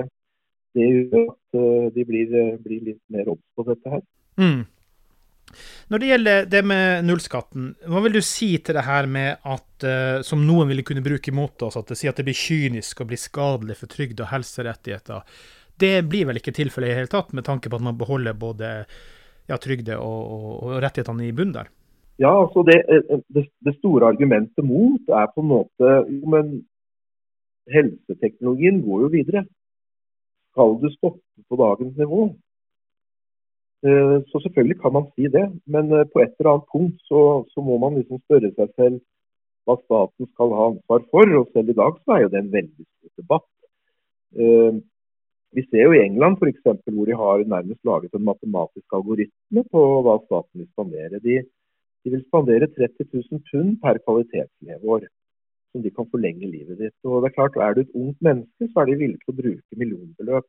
det 0.78 0.90
gjør 0.90 1.28
at 1.28 1.62
de 1.98 2.08
blir, 2.08 2.38
blir 2.64 2.90
litt 2.90 3.02
mer 3.14 3.34
obs 3.36 3.46
på 3.58 3.68
dette 3.70 3.98
her. 3.98 4.06
Mm. 4.42 4.62
Når 5.92 6.02
det 6.02 6.10
gjelder 6.10 6.50
det 6.52 6.62
med 6.68 7.08
nullskatten, 7.08 7.72
hva 7.90 8.02
vil 8.06 8.18
du 8.18 8.22
si 8.26 8.54
til 8.64 8.78
det 8.78 8.86
her 8.88 9.08
med 9.10 9.42
at, 9.44 9.86
uh, 9.86 10.20
som 10.26 10.44
noen 10.48 10.72
ville 10.72 10.86
kunne 10.88 11.04
bruke 11.06 11.34
mot 11.36 11.68
oss, 11.68 11.78
at 11.80 11.92
det 11.92 12.00
sier 12.00 12.14
at 12.14 12.22
det 12.22 12.28
blir 12.28 12.38
kynisk 12.38 13.02
og 13.02 13.12
blir 13.12 13.22
skadelig 13.22 13.80
for 13.82 13.92
trygd 13.92 14.24
og 14.24 14.32
helserettigheter? 14.34 15.24
Det 15.82 15.96
blir 16.10 16.28
vel 16.30 16.42
ikke 16.42 16.54
tilfellet 16.56 16.92
i 16.92 16.98
hele 17.00 17.12
tatt, 17.12 17.32
med 17.34 17.48
tanke 17.48 17.70
på 17.70 17.80
at 17.80 17.86
man 17.86 17.98
beholder 17.98 18.38
både 18.38 18.74
ja, 19.50 19.58
trygde 19.58 19.98
og, 19.98 20.20
og, 20.36 20.52
og, 20.58 20.76
rettighetene 20.84 21.28
i 21.28 21.36
bunnen 21.36 21.56
der? 21.56 21.72
Ja, 22.22 22.36
altså 22.44 22.62
det, 22.68 22.78
eh, 22.92 23.24
det, 23.34 23.48
det, 23.66 23.78
store 23.80 24.12
argumentet 24.12 24.66
mot 24.68 25.10
er 25.10 25.32
på 25.34 25.42
en 25.42 25.50
måte 25.50 25.96
Jo, 26.12 26.22
men 26.30 26.54
helseteknologien 27.72 28.82
går 28.86 29.06
jo 29.06 29.10
videre. 29.14 29.44
Skal 30.52 30.78
du 30.82 30.88
stoppe 30.94 31.46
på 31.50 31.58
dagens 31.58 31.98
nivå, 31.98 32.26
Eh, 32.28 32.51
så 33.82 34.40
selvfølgelig 34.42 34.78
kan 34.82 34.94
man 34.94 35.08
si 35.16 35.26
det, 35.38 35.48
men 35.66 35.86
eh, 35.98 36.06
på 36.14 36.22
et 36.22 36.34
eller 36.38 36.52
annet 36.52 36.70
punkt 36.74 37.00
så, 37.10 37.22
så, 37.54 37.64
må 37.66 37.78
man 37.82 37.96
liksom 37.98 38.20
spørre 38.22 38.52
seg 38.54 38.70
selv 38.78 39.00
hva 39.66 39.76
staten 39.82 40.28
skal 40.34 40.54
ha 40.58 40.68
ansvar 40.72 41.06
for. 41.14 41.32
Og 41.40 41.48
selv 41.54 41.70
i 41.74 41.78
dag 41.80 41.98
så 41.98 42.14
er 42.14 42.22
jo 42.22 42.32
det 42.34 42.42
en 42.42 42.52
veldig 42.58 42.86
stor 42.86 43.12
debatt. 43.22 43.48
Eh, 44.38 44.78
vi 45.58 45.64
ser 45.68 45.88
jo 45.88 45.96
i 45.96 46.04
England 46.04 46.38
f.eks. 46.38 46.62
hvor 46.94 47.10
de 47.10 47.16
har 47.22 47.42
nærmest 47.54 47.82
laget 47.90 48.14
en 48.14 48.28
matematisk 48.28 48.94
algoritme 48.98 49.64
på 49.74 49.82
hva 50.06 50.20
staten 50.28 50.62
vil 50.62 50.70
spandere. 50.70 51.20
De, 51.26 51.40
de 52.06 52.14
vil 52.14 52.22
spandere 52.28 52.70
30 52.78 53.10
000 53.10 53.42
pund 53.50 53.80
per 53.82 53.98
kvalitetsleveår, 54.06 55.08
som 55.72 55.84
de 55.84 55.94
kan 55.96 56.10
forlenge 56.14 56.52
livet 56.54 56.78
ditt. 56.84 56.98
Og 57.04 57.26
det 57.26 57.32
Er 57.32 57.38
klart, 57.40 57.58
er 57.58 57.74
du 57.74 57.82
et 57.82 57.98
ungt 57.98 58.22
menneske, 58.22 58.70
så 58.70 58.84
er 58.84 58.92
de 58.92 59.00
villige 59.02 59.24
til 59.26 59.34
å 59.34 59.40
bruke 59.42 59.82
millionbeløp. 59.82 60.48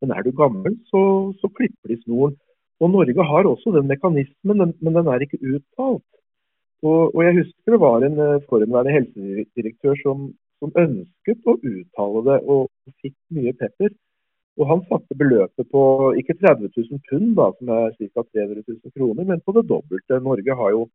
Men 0.00 0.14
er 0.16 0.22
du 0.24 0.30
gammel, 0.32 0.78
så, 0.88 1.02
så 1.42 1.50
klipper 1.58 1.92
de 1.92 1.98
snoren. 2.06 2.38
Og 2.80 2.90
Norge 2.90 3.26
har 3.32 3.48
også 3.48 3.74
den 3.76 3.88
mekanismen, 3.90 4.74
men 4.80 4.96
den 4.96 5.08
er 5.12 5.24
ikke 5.24 5.40
uttalt. 5.40 6.06
Og, 6.82 7.14
og 7.14 7.20
jeg 7.26 7.36
husker 7.36 7.74
det 7.74 7.80
var 7.80 8.04
en 8.04 8.20
eh, 8.24 8.44
forhenværende 8.48 8.94
helsedirektør 8.94 9.98
som, 10.00 10.30
som, 10.62 10.72
ønsket 10.80 11.50
å 11.50 11.58
uttale 11.58 12.22
det, 12.28 12.38
og 12.48 12.70
fikk 13.04 13.16
mye 13.36 13.52
pepper. 13.60 13.92
Og 14.60 14.66
han 14.68 14.82
satte 14.88 15.16
beløpet 15.16 15.68
på 15.72 15.82
ikke 16.20 16.38
30 16.40 16.72
000 16.72 17.02
pund, 17.10 17.28
da, 17.36 17.50
som 17.58 17.72
er 17.76 17.92
ca. 18.00 18.24
300 18.24 18.64
000 18.64 18.96
kroner, 18.96 19.28
men 19.28 19.44
på 19.44 19.54
det 19.56 19.66
dobbelte. 19.68 20.22
Norge 20.24 20.56
har 20.62 20.74
jo 20.76 20.86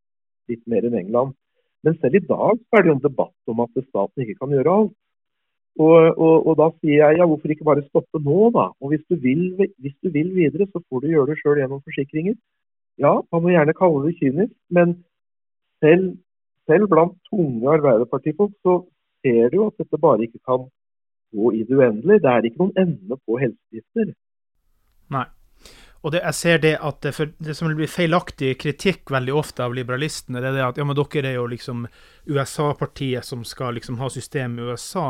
litt 0.50 0.65
mer 0.69 0.86
enn 0.89 0.98
England. 0.98 1.38
Men 1.86 1.98
selv 2.02 2.17
i 2.17 2.26
dag 2.26 2.58
er 2.74 2.82
det 2.82 2.89
jo 2.89 2.98
en 2.98 3.06
debatt 3.06 3.54
om 3.54 3.62
at 3.62 3.82
staten 3.86 4.26
ikke 4.26 4.39
kan 4.41 4.54
gjøre 4.58 4.78
alt. 4.82 4.95
Og, 5.76 5.96
og, 6.16 6.36
og, 6.48 6.54
da 6.56 6.70
sier 6.80 7.02
jeg 7.02 7.18
ja, 7.20 7.26
hvorfor 7.28 7.52
ikke 7.52 7.68
bare 7.68 7.84
stoppe 7.90 8.22
nå, 8.24 8.50
da? 8.56 8.70
Og 8.80 8.94
hvis 8.94 9.04
du 9.12 9.18
vil, 9.20 9.42
hvis 9.60 9.96
du 10.04 10.12
vil 10.14 10.32
videre, 10.36 10.70
så 10.72 10.80
får 10.80 11.04
du 11.04 11.10
gjøre 11.12 11.34
det 11.34 11.40
sjøl 11.42 11.60
gjennom 11.60 11.82
forsikringer. 11.84 12.38
Ja, 13.04 13.18
man 13.32 13.44
må 13.44 13.52
gjerne 13.52 13.76
kalle 13.76 14.06
det 14.06 14.16
kynisk, 14.22 14.54
men 14.72 14.96
selv, 15.84 16.14
selv 16.70 16.88
blant 16.92 17.18
tunge 17.28 17.74
Arbeiderpartifolk 17.74 18.56
så 18.64 18.78
ser 19.20 19.52
du 19.52 19.66
at 19.66 19.76
dette 19.82 20.00
bare 20.00 20.30
ikke 20.30 20.40
kan 20.48 20.70
gå 21.36 21.52
i 21.60 21.66
det 21.68 21.76
uendelige. 21.76 22.24
Det 22.24 22.32
er 22.32 22.48
ikke 22.48 22.64
noen 22.64 22.78
ende 22.86 23.20
på 23.26 23.42
helseutgifter. 23.42 24.14
Nei. 25.12 25.28
Og 26.06 26.12
det, 26.14 26.20
jeg 26.22 26.38
ser 26.38 26.60
det 26.62 26.76
at 26.86 27.00
det, 27.02 27.14
det 27.42 27.56
som 27.58 27.72
blir 27.74 27.90
feilaktig 27.90 28.52
kritikk 28.62 29.10
veldig 29.10 29.34
ofte 29.34 29.64
av 29.66 29.74
liberalistene, 29.74 30.38
det 30.38 30.52
er 30.52 30.58
det 30.60 30.66
at 30.68 30.78
ja, 30.78 30.86
men 30.86 30.98
dere 31.00 31.32
er 31.32 31.40
jo 31.40 31.48
liksom 31.50 31.88
USA-partiet 32.30 33.26
som 33.26 33.42
skal 33.48 33.74
liksom 33.74 33.98
ha 33.98 34.10
system 34.14 34.60
i 34.60 34.68
USA. 34.70 35.08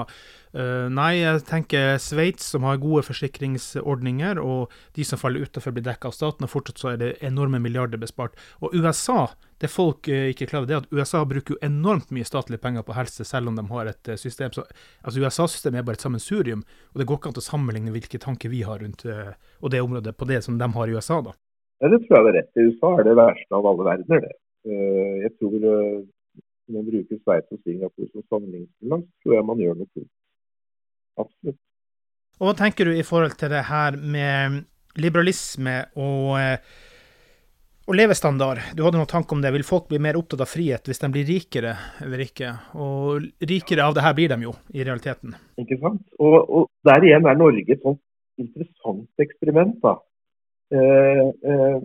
Uh, 0.55 0.87
nei, 0.87 1.17
jeg 1.19 1.41
tenker 1.49 1.97
Sveits, 1.99 2.45
som 2.53 2.63
har 2.63 2.79
gode 2.79 3.03
forsikringsordninger, 3.03 4.39
og 4.39 4.71
de 4.95 5.03
som 5.07 5.19
faller 5.19 5.43
utenfor, 5.43 5.75
blir 5.75 5.83
dekka 5.83 6.09
av 6.09 6.15
staten, 6.15 6.47
og 6.47 6.53
fortsatt 6.53 6.79
så 6.79 6.91
er 6.93 7.01
det 7.01 7.11
enorme 7.27 7.59
milliarder 7.59 7.99
bespart. 7.99 8.37
Og 8.63 8.75
USA, 8.75 9.25
det 9.59 9.71
folk 9.73 10.07
uh, 10.07 10.29
ikke 10.31 10.47
klarer, 10.51 10.69
det 10.69 10.77
er 10.77 10.83
at 10.85 10.95
USA 10.95 11.25
bruker 11.27 11.55
jo 11.55 11.61
enormt 11.65 12.13
mye 12.15 12.27
statlige 12.27 12.63
penger 12.63 12.87
på 12.87 12.95
helse, 12.95 13.27
selv 13.27 13.51
om 13.51 13.59
de 13.59 13.67
har 13.73 13.91
et 13.91 14.13
uh, 14.13 14.19
system. 14.19 14.55
Så, 14.55 14.63
altså 15.03 15.25
USA-systemet 15.25 15.81
er 15.81 15.89
bare 15.89 15.99
et 15.99 16.07
sammensurium, 16.07 16.63
og 16.93 17.01
det 17.01 17.09
går 17.09 17.19
ikke 17.19 17.33
an 17.33 17.41
å 17.43 17.47
sammenligne 17.49 17.95
hvilke 17.95 18.21
tanker 18.23 18.53
vi 18.53 18.63
har 18.67 18.79
rundt 18.83 19.03
og 19.05 19.71
det 19.71 19.81
området 19.83 20.15
på 20.15 20.27
det 20.29 20.39
som 20.45 20.57
de 20.59 20.67
har 20.71 20.89
i 20.89 20.95
USA, 20.95 21.19
da. 21.23 21.35
Ja, 21.83 21.89
det 21.91 21.99
tror 22.05 22.17
jeg 22.17 22.25
det 22.25 22.31
er 22.31 22.37
rett. 22.39 22.51
I 22.55 22.67
USA 22.69 22.91
er 22.99 23.07
det 23.07 23.15
verste 23.19 23.57
av 23.57 23.65
alle 23.67 23.87
verdener, 23.87 24.21
det. 24.23 24.35
Eh, 24.65 25.15
jeg 25.25 25.31
tror 25.37 25.55
eh, 25.59 25.97
når 26.65 26.77
man 26.77 26.85
bruker 26.87 27.19
Sveits 27.21 27.51
og 27.53 27.59
Singapore 27.61 28.07
som 28.09 28.23
sammenligningsgrunnlag, 28.31 29.03
tror 29.21 29.35
jeg 29.35 29.47
man 29.49 29.61
gjør 29.61 29.75
noe 29.81 29.91
klokt. 29.91 30.13
Absolutt. 31.21 31.59
Og 32.39 32.49
hva 32.49 32.55
tenker 32.59 32.89
du 32.89 32.97
i 32.97 33.05
forhold 33.05 33.37
til 33.39 33.51
det 33.53 33.63
her 33.69 33.95
med 33.95 34.65
liberalisme 34.99 35.77
og, 35.95 36.35
eh, 36.39 36.57
og 37.87 37.95
levestandard? 37.95 38.59
Du 38.75 38.83
hadde 38.83 38.99
noen 38.99 39.11
tanke 39.11 39.35
om 39.35 39.43
det. 39.43 39.53
Vil 39.55 39.67
folk 39.67 39.87
bli 39.91 40.01
mer 40.03 40.19
opptatt 40.19 40.43
av 40.43 40.51
frihet 40.51 40.89
hvis 40.89 40.99
de 40.99 41.11
blir 41.13 41.27
rikere 41.29 41.75
eller 42.03 42.25
ikke? 42.25 42.51
Og 42.75 43.23
rikere 43.39 43.87
av 43.87 43.95
det 43.95 44.03
her 44.03 44.17
blir 44.17 44.33
de 44.33 44.49
jo, 44.49 44.55
i 44.75 44.83
realiteten. 44.83 45.37
Ikke 45.63 45.79
sant? 45.79 46.03
Og, 46.19 46.37
og 46.43 46.67
der 46.87 47.07
igjen 47.07 47.29
er 47.29 47.39
Norge 47.39 47.65
et 47.71 47.83
sånt 47.85 48.03
interessant 48.41 49.23
eksperiment. 49.23 49.79
da. 49.83 49.95
Eh, 50.75 51.27
eh, 51.51 51.77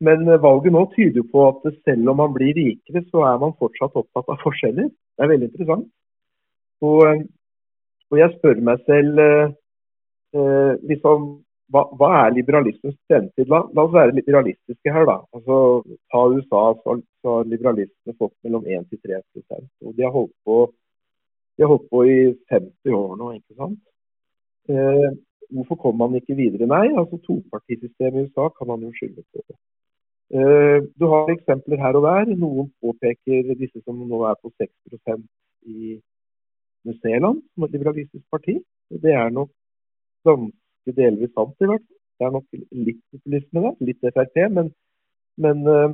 men 0.00 0.30
valget 0.42 0.74
nå 0.74 0.84
tyder 0.94 1.22
jo 1.22 1.30
på 1.30 1.46
at 1.48 1.64
selv 1.86 2.10
om 2.12 2.20
man 2.22 2.34
blir 2.34 2.54
rikere, 2.54 3.02
så 3.10 3.24
er 3.30 3.40
man 3.42 3.56
fortsatt 3.58 3.96
opptatt 3.98 4.30
av 4.30 4.38
forskjeller. 4.44 4.90
Det 4.90 5.24
er 5.24 5.30
veldig 5.32 5.48
interessant. 5.50 5.88
Og, 6.86 7.00
eh, 7.06 7.24
og 8.10 8.18
jeg 8.20 8.34
spør 8.36 8.62
meg 8.64 8.80
selv 8.88 9.20
eh, 9.22 9.52
eh, 10.38 10.72
liksom, 10.90 11.28
hva, 11.72 11.84
hva, 12.00 12.08
er 12.22 12.34
liberalismens 12.36 12.96
fremtid? 13.10 13.48
La, 13.52 13.60
la, 13.76 13.84
oss 13.84 13.94
være 13.94 14.16
litt 14.16 14.30
realistiske 14.32 14.94
her, 14.94 15.04
da. 15.08 15.18
Altså, 15.36 15.58
ta 16.12 16.24
USA, 16.32 16.62
så, 16.82 16.98
har 17.28 17.48
liberalistene 17.52 18.16
fått 18.16 18.34
mellom 18.46 18.64
1 18.64 18.88
til 18.88 19.00
3% 19.04 19.84
og 19.84 19.96
De 19.96 20.06
har 20.06 20.14
holdt 20.14 20.34
på, 20.48 20.58
de 21.56 21.66
har 21.66 21.72
holdt 21.74 21.88
på 21.92 22.04
i 22.08 22.18
50 22.54 22.96
år 22.96 23.16
nå, 23.20 23.32
ikke 23.36 23.58
sant. 23.58 23.80
Eh, 24.72 25.08
hvorfor 25.52 25.80
kommer 25.82 26.06
man 26.06 26.20
ikke 26.20 26.36
videre? 26.38 26.68
Nei, 26.68 26.86
altså 26.92 27.20
topartisystemet 27.24 28.22
i 28.22 28.28
USA 28.28 28.48
kan 28.56 28.72
man 28.72 28.84
jo 28.84 28.92
skylde 28.96 29.24
på. 29.32 29.44
Eh, 30.28 30.78
du 31.00 31.04
har 31.12 31.32
eksempler 31.32 31.80
her 31.80 31.96
og 31.96 32.04
der. 32.04 32.34
Noen 32.36 32.68
påpeker 32.84 33.54
disse 33.60 33.80
som 33.84 34.00
nå 34.08 34.24
er 34.28 34.36
på 34.42 34.52
6% 34.60 35.24
i 35.68 35.96
New 36.88 36.98
Zealand, 37.04 37.42
som 37.54 37.66
et 37.66 37.76
liberalistisk 37.76 38.24
parti. 38.32 38.58
Det 39.04 39.14
er 39.14 39.30
nok 39.34 39.50
ganske 40.26 40.96
delvis 40.96 41.32
sant, 41.36 41.56
i 41.60 41.70
hvert 41.70 41.84
fall. 41.84 41.94
Det 42.18 42.26
er 42.26 42.32
nok 42.34 42.46
litt 42.86 43.02
populisme 43.14 43.62
der, 43.62 43.74
litt 43.86 44.06
Frp. 44.14 44.38
Men, 44.50 44.70
men 45.38 45.60
eh, 45.70 45.92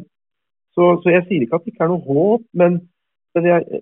så, 0.74 0.86
så, 1.02 1.10
jeg 1.12 1.26
sier 1.28 1.44
ikke 1.44 1.58
at 1.58 1.66
det 1.66 1.74
ikke 1.74 1.84
er 1.84 1.92
noe 1.92 2.06
håp, 2.06 2.46
men, 2.60 2.78
men 3.36 3.48
jeg, 3.50 3.80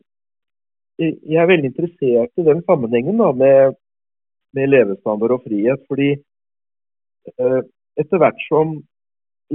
jeg, 0.99 1.39
er 1.39 1.51
veldig 1.53 1.71
interessert 1.71 2.43
i 2.43 2.47
den 2.49 2.65
sammenhengen 2.67 3.23
da, 3.23 3.31
med, 3.45 3.79
med 4.59 4.73
levestandard 4.73 5.37
og 5.39 5.47
frihet. 5.47 5.85
Fordi 5.89 6.11
eh, 7.31 7.61
etter 8.03 8.23
hvert 8.25 8.43
som 8.49 8.81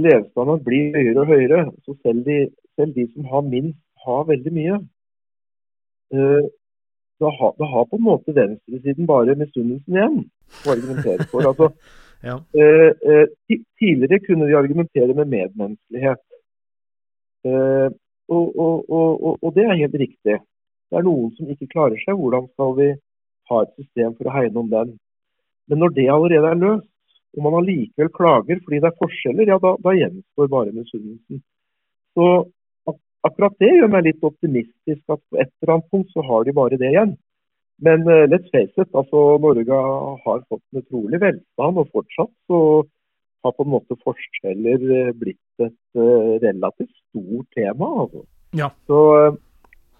levestandard 0.00 0.64
blir 0.64 0.96
høyere 0.96 1.26
og 1.26 1.34
høyere, 1.34 1.60
så 1.84 1.98
selv 2.00 2.24
de, 2.24 2.40
selv 2.78 2.96
de 2.96 3.04
som 3.12 3.28
har 3.34 3.44
minst, 3.52 3.82
har 4.06 4.24
veldig 4.32 4.54
mye. 4.56 4.80
Eh, 6.16 6.48
da, 7.20 7.30
ha, 7.38 7.52
da 7.58 7.68
har 7.72 7.86
på 7.90 7.98
en 7.98 8.04
måte 8.06 8.34
venstresiden 8.34 9.06
bare 9.08 9.36
misunnelsen 9.38 9.96
igjen 9.96 10.18
å 10.64 10.74
argumentere 10.74 11.26
for. 11.32 11.46
Altså, 11.50 11.70
ja. 12.28 12.36
eh, 12.62 12.90
eh, 13.10 13.56
tidligere 13.80 14.20
kunne 14.26 14.48
de 14.48 14.58
argumentere 14.58 15.16
med 15.18 15.32
medmenneskelighet. 15.32 16.22
Eh, 17.48 17.88
og, 18.28 18.46
og, 18.60 18.90
og, 18.92 19.36
og, 19.40 19.50
det 19.56 19.64
er 19.64 19.80
helt 19.80 19.98
riktig. 20.02 20.38
Det 20.88 21.00
er 21.00 21.04
noen 21.06 21.32
som 21.36 21.50
ikke 21.50 21.70
klarer 21.72 22.00
seg. 22.04 22.16
Hvordan 22.18 22.46
skal 22.52 22.74
vi 22.78 22.88
ha 23.50 23.62
et 23.64 23.74
system 23.80 24.14
for 24.18 24.28
å 24.28 24.36
hegne 24.36 24.62
om 24.62 24.70
den? 24.72 24.94
Men 25.68 25.82
når 25.82 25.94
det 25.96 26.08
allerede 26.12 26.52
er 26.52 26.62
løst, 26.62 26.88
og 27.36 27.44
man 27.44 27.58
allikevel 27.58 28.08
klager 28.14 28.60
fordi 28.64 28.78
det 28.82 28.88
er 28.88 29.00
forskjeller, 29.02 29.50
ja 29.50 29.58
da, 29.60 29.74
da 29.84 29.92
gjenstår 29.94 30.48
bare 30.52 30.72
misunnelsen. 30.72 31.42
Så 32.16 32.28
akkurat 33.26 33.56
det 33.62 33.70
gjør 33.74 33.90
meg 33.92 34.06
litt 34.06 34.26
optimistisk 34.26 35.14
at 35.14 35.22
på 35.30 35.40
et 35.40 35.50
eller 35.62 35.74
annet 35.74 35.90
punkt 35.92 36.12
så 36.14 36.24
har 36.26 36.46
de 36.46 36.54
bare 36.56 36.78
det 36.80 36.92
igjen. 36.92 37.16
Men 37.82 38.02
uh, 38.10 38.26
let's 38.26 38.50
face 38.50 38.74
it, 38.74 38.90
altså 38.94 39.38
Norge 39.42 39.80
har 40.24 40.40
fått 40.50 40.62
en 40.72 40.82
utrolig 40.82 41.20
velstand, 41.22 41.78
og 41.78 41.90
fortsatt 41.94 42.32
så 42.50 42.60
har 43.46 43.54
på 43.54 43.66
en 43.66 43.74
måte 43.76 43.98
forskjeller 44.02 44.86
uh, 44.90 45.12
blitt 45.18 45.62
et 45.62 45.98
uh, 45.98 46.34
relativt 46.42 46.90
stort 46.90 47.46
tema. 47.54 47.90
Altså. 48.02 48.24
Ja. 48.58 48.72
Så, 48.90 48.98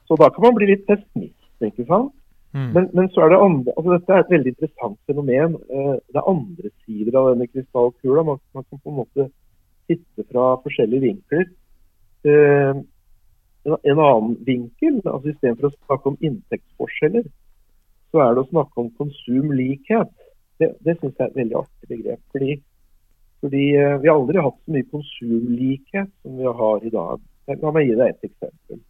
så, 0.09 0.19
da 0.19 0.31
kan 0.35 0.49
man 0.49 0.59
bli 0.59 0.73
litt 0.73 0.87
pessimist, 0.91 1.53
ikke 1.63 1.87
sant. 1.87 2.15
Mm. 2.57 2.71
Men, 2.75 2.91
men, 2.97 3.11
så 3.13 3.23
er 3.23 3.31
det 3.31 3.43
andre, 3.45 3.73
altså 3.77 3.95
dette 3.95 4.15
er 4.15 4.23
et 4.25 4.31
veldig 4.33 4.53
interessant 4.55 4.99
fenomen. 5.07 5.59
det 5.69 6.17
er 6.17 6.31
andre 6.31 6.71
sider 6.81 7.19
av 7.21 7.27
denne 7.35 7.47
krystallkula. 7.51 8.25
Man, 8.25 8.39
man, 8.57 8.65
kan 8.65 8.81
på 8.81 8.91
en 8.91 9.01
måte 9.03 9.27
sitte 9.87 10.25
fra 10.33 10.55
forskjellige 10.65 11.05
vinkler. 11.05 11.45
Uh, 12.27 12.81
en 13.67 13.99
annen 13.99 14.37
vinkel. 14.47 15.01
altså 15.05 15.33
Istedenfor 15.33 15.69
å 15.69 15.77
snakke 15.77 16.13
om 16.13 16.19
inntektsforskjeller, 16.25 17.29
så 18.13 18.25
er 18.25 18.35
det 18.35 18.45
å 18.45 18.51
snakke 18.51 18.83
om 18.83 18.91
konsumlikhet. 19.01 20.13
Det, 20.59 20.73
det 20.85 20.97
syns 20.99 21.15
jeg 21.15 21.25
er 21.25 21.33
et 21.33 21.41
veldig 21.43 21.59
artig 21.61 21.91
begrep. 21.93 22.23
Fordi, 22.35 22.59
fordi 23.43 23.65
uh, 23.79 23.97
vi 24.03 24.11
har 24.11 24.17
aldri 24.17 24.45
hatt 24.45 24.59
så 24.59 24.75
mye 24.75 24.91
konsumlikhet 24.93 26.13
som 26.23 26.39
vi 26.39 26.55
har 26.63 26.87
i 26.87 26.95
dag. 26.95 27.27
La 27.49 27.75
meg 27.75 27.89
gi 27.89 27.99
deg 27.99 28.15
et 28.15 28.31
eksempel. 28.31 28.81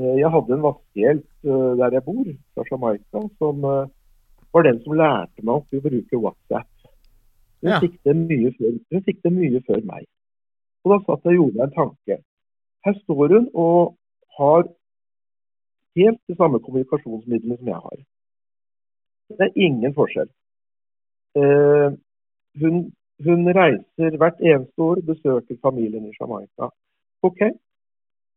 Uh, 0.00 0.16
jeg 0.18 0.32
hadde 0.34 0.56
en 0.56 0.66
vaskehjelp 0.66 1.48
uh, 1.48 1.72
der 1.80 1.96
jeg 1.98 2.06
bor, 2.08 2.34
fra 2.54 2.66
Jamaica, 2.70 3.24
som 3.38 3.64
var 4.50 4.66
den 4.66 4.80
som 4.82 4.98
lærte 4.98 5.46
meg 5.46 5.60
å 5.60 5.82
bruke 5.86 6.18
WhatsApp. 6.18 6.70
Hun, 7.60 7.68
ja. 7.68 7.78
fikk 7.82 8.00
det 8.08 8.16
mye 8.16 8.50
før, 8.56 8.76
hun 8.90 9.02
fikk 9.04 9.20
det 9.24 9.32
mye 9.36 9.60
før 9.66 9.82
meg. 9.86 10.08
Og 10.80 10.94
Da 10.94 10.98
satt 11.04 11.26
jeg 11.28 11.36
og 11.36 11.40
gjorde 11.42 11.58
meg 11.58 11.66
en 11.66 11.76
tanke. 11.76 12.16
Her 12.84 12.94
står 13.02 13.34
hun 13.34 13.48
og 13.54 13.96
har 14.38 14.62
helt 15.96 16.20
de 16.28 16.36
samme 16.36 16.60
kommunikasjonsmidlene 16.64 17.56
som 17.58 17.68
jeg 17.72 17.80
har. 17.86 17.98
Det 19.38 19.46
er 19.46 19.62
ingen 19.66 19.94
forskjell. 19.94 20.30
Eh, 21.40 21.88
hun, 22.60 22.74
hun, 23.26 23.40
reiser 23.60 24.16
hvert 24.20 24.40
eneste 24.40 24.78
år, 24.90 25.02
besøker 25.10 25.56
familien 25.62 26.06
i 26.06 26.14
Jamaica. 26.20 26.70
OK, 27.22 27.40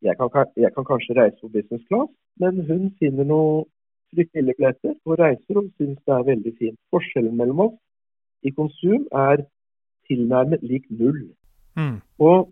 jeg 0.08 0.16
kan, 0.18 0.30
jeg 0.64 0.74
kan, 0.76 0.86
kanskje 0.86 1.18
reise 1.22 1.38
på 1.42 1.48
business 1.48 1.86
class, 1.88 2.12
men 2.42 2.66
hun 2.70 2.92
finner 3.00 3.26
noe 3.34 3.64
fryktelig 4.14 4.56
billetter 4.58 4.94
og 5.06 5.20
reiser 5.20 5.60
og 5.62 5.72
syns 5.78 6.00
det 6.06 6.14
er 6.18 6.30
veldig 6.32 6.54
fint. 6.60 6.80
Forskjellen 6.94 7.38
mellom 7.38 7.66
oss 7.68 7.78
i 8.44 8.52
konsum 8.52 9.08
er 9.12 9.46
tilnærmet 10.08 10.62
lik 10.62 10.86
null. 10.90 11.22
Mm. 11.80 11.98
Og 12.20 12.52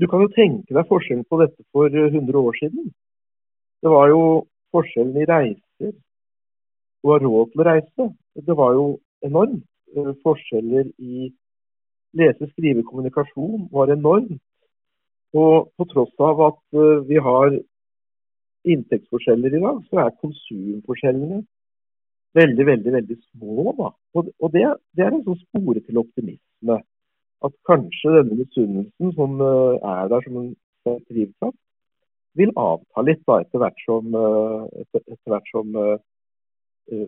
du 0.00 0.06
kan 0.10 0.22
jo 0.24 0.32
tenke 0.34 0.74
deg 0.76 0.88
forskjellen 0.90 1.24
på 1.30 1.38
dette 1.40 1.62
for 1.72 1.88
100 1.88 2.20
eh, 2.20 2.40
år 2.40 2.58
siden. 2.60 2.90
Det 3.82 3.92
var 3.92 4.10
jo 4.12 4.22
forskjellen 4.74 5.16
i 5.22 5.28
reiser 5.30 5.94
og 7.04 7.12
har 7.14 7.24
råd 7.24 7.52
til 7.52 7.62
å 7.62 7.68
reise. 7.70 8.08
Det 8.48 8.56
var 8.58 8.74
jo 8.76 8.86
enormt. 9.24 9.64
Eh, 9.96 10.12
forskjeller 10.26 10.90
i 10.98 11.30
lese, 12.16 12.50
skrive, 12.52 12.84
kommunikasjon 12.84 13.68
var 13.72 13.92
enormt. 13.94 14.42
Og 15.36 15.70
på 15.76 15.88
tross 15.92 16.12
av 16.28 16.42
at 16.50 16.60
eh, 16.76 17.04
vi 17.08 17.20
har 17.28 17.56
inntektsforskjeller 18.66 19.54
i 19.54 19.62
dag, 19.62 19.80
så 19.88 20.02
er 20.02 20.18
konsumforskjellene 20.20 21.40
veldig, 22.36 22.66
veldig 22.66 22.92
veldig 22.98 23.16
små. 23.30 23.72
Da. 23.78 23.92
Og 24.18 24.52
det, 24.52 24.66
det 24.96 25.06
er 25.06 25.14
en 25.14 25.24
sånn 25.24 25.40
spore 25.44 25.80
til 25.86 26.02
optimisme 26.02 26.80
at 27.44 27.54
kanskje 27.68 28.14
denne 28.18 28.38
misunnelsen 28.40 29.12
som 29.16 29.40
eh, 29.44 29.88
er 29.94 30.10
der 30.12 30.24
som 30.24 30.38
en 30.40 30.52
drivkraft, 31.10 31.58
vil 32.36 32.52
avta 32.60 33.04
litt 33.04 33.22
da, 33.28 33.40
etter 33.40 33.62
hvert 33.62 33.82
som, 33.84 34.16
eh, 34.20 34.64
etter, 34.82 35.04
etter 35.08 35.32
hvert 35.32 35.46
som 35.48 35.76
uh, 35.80 37.04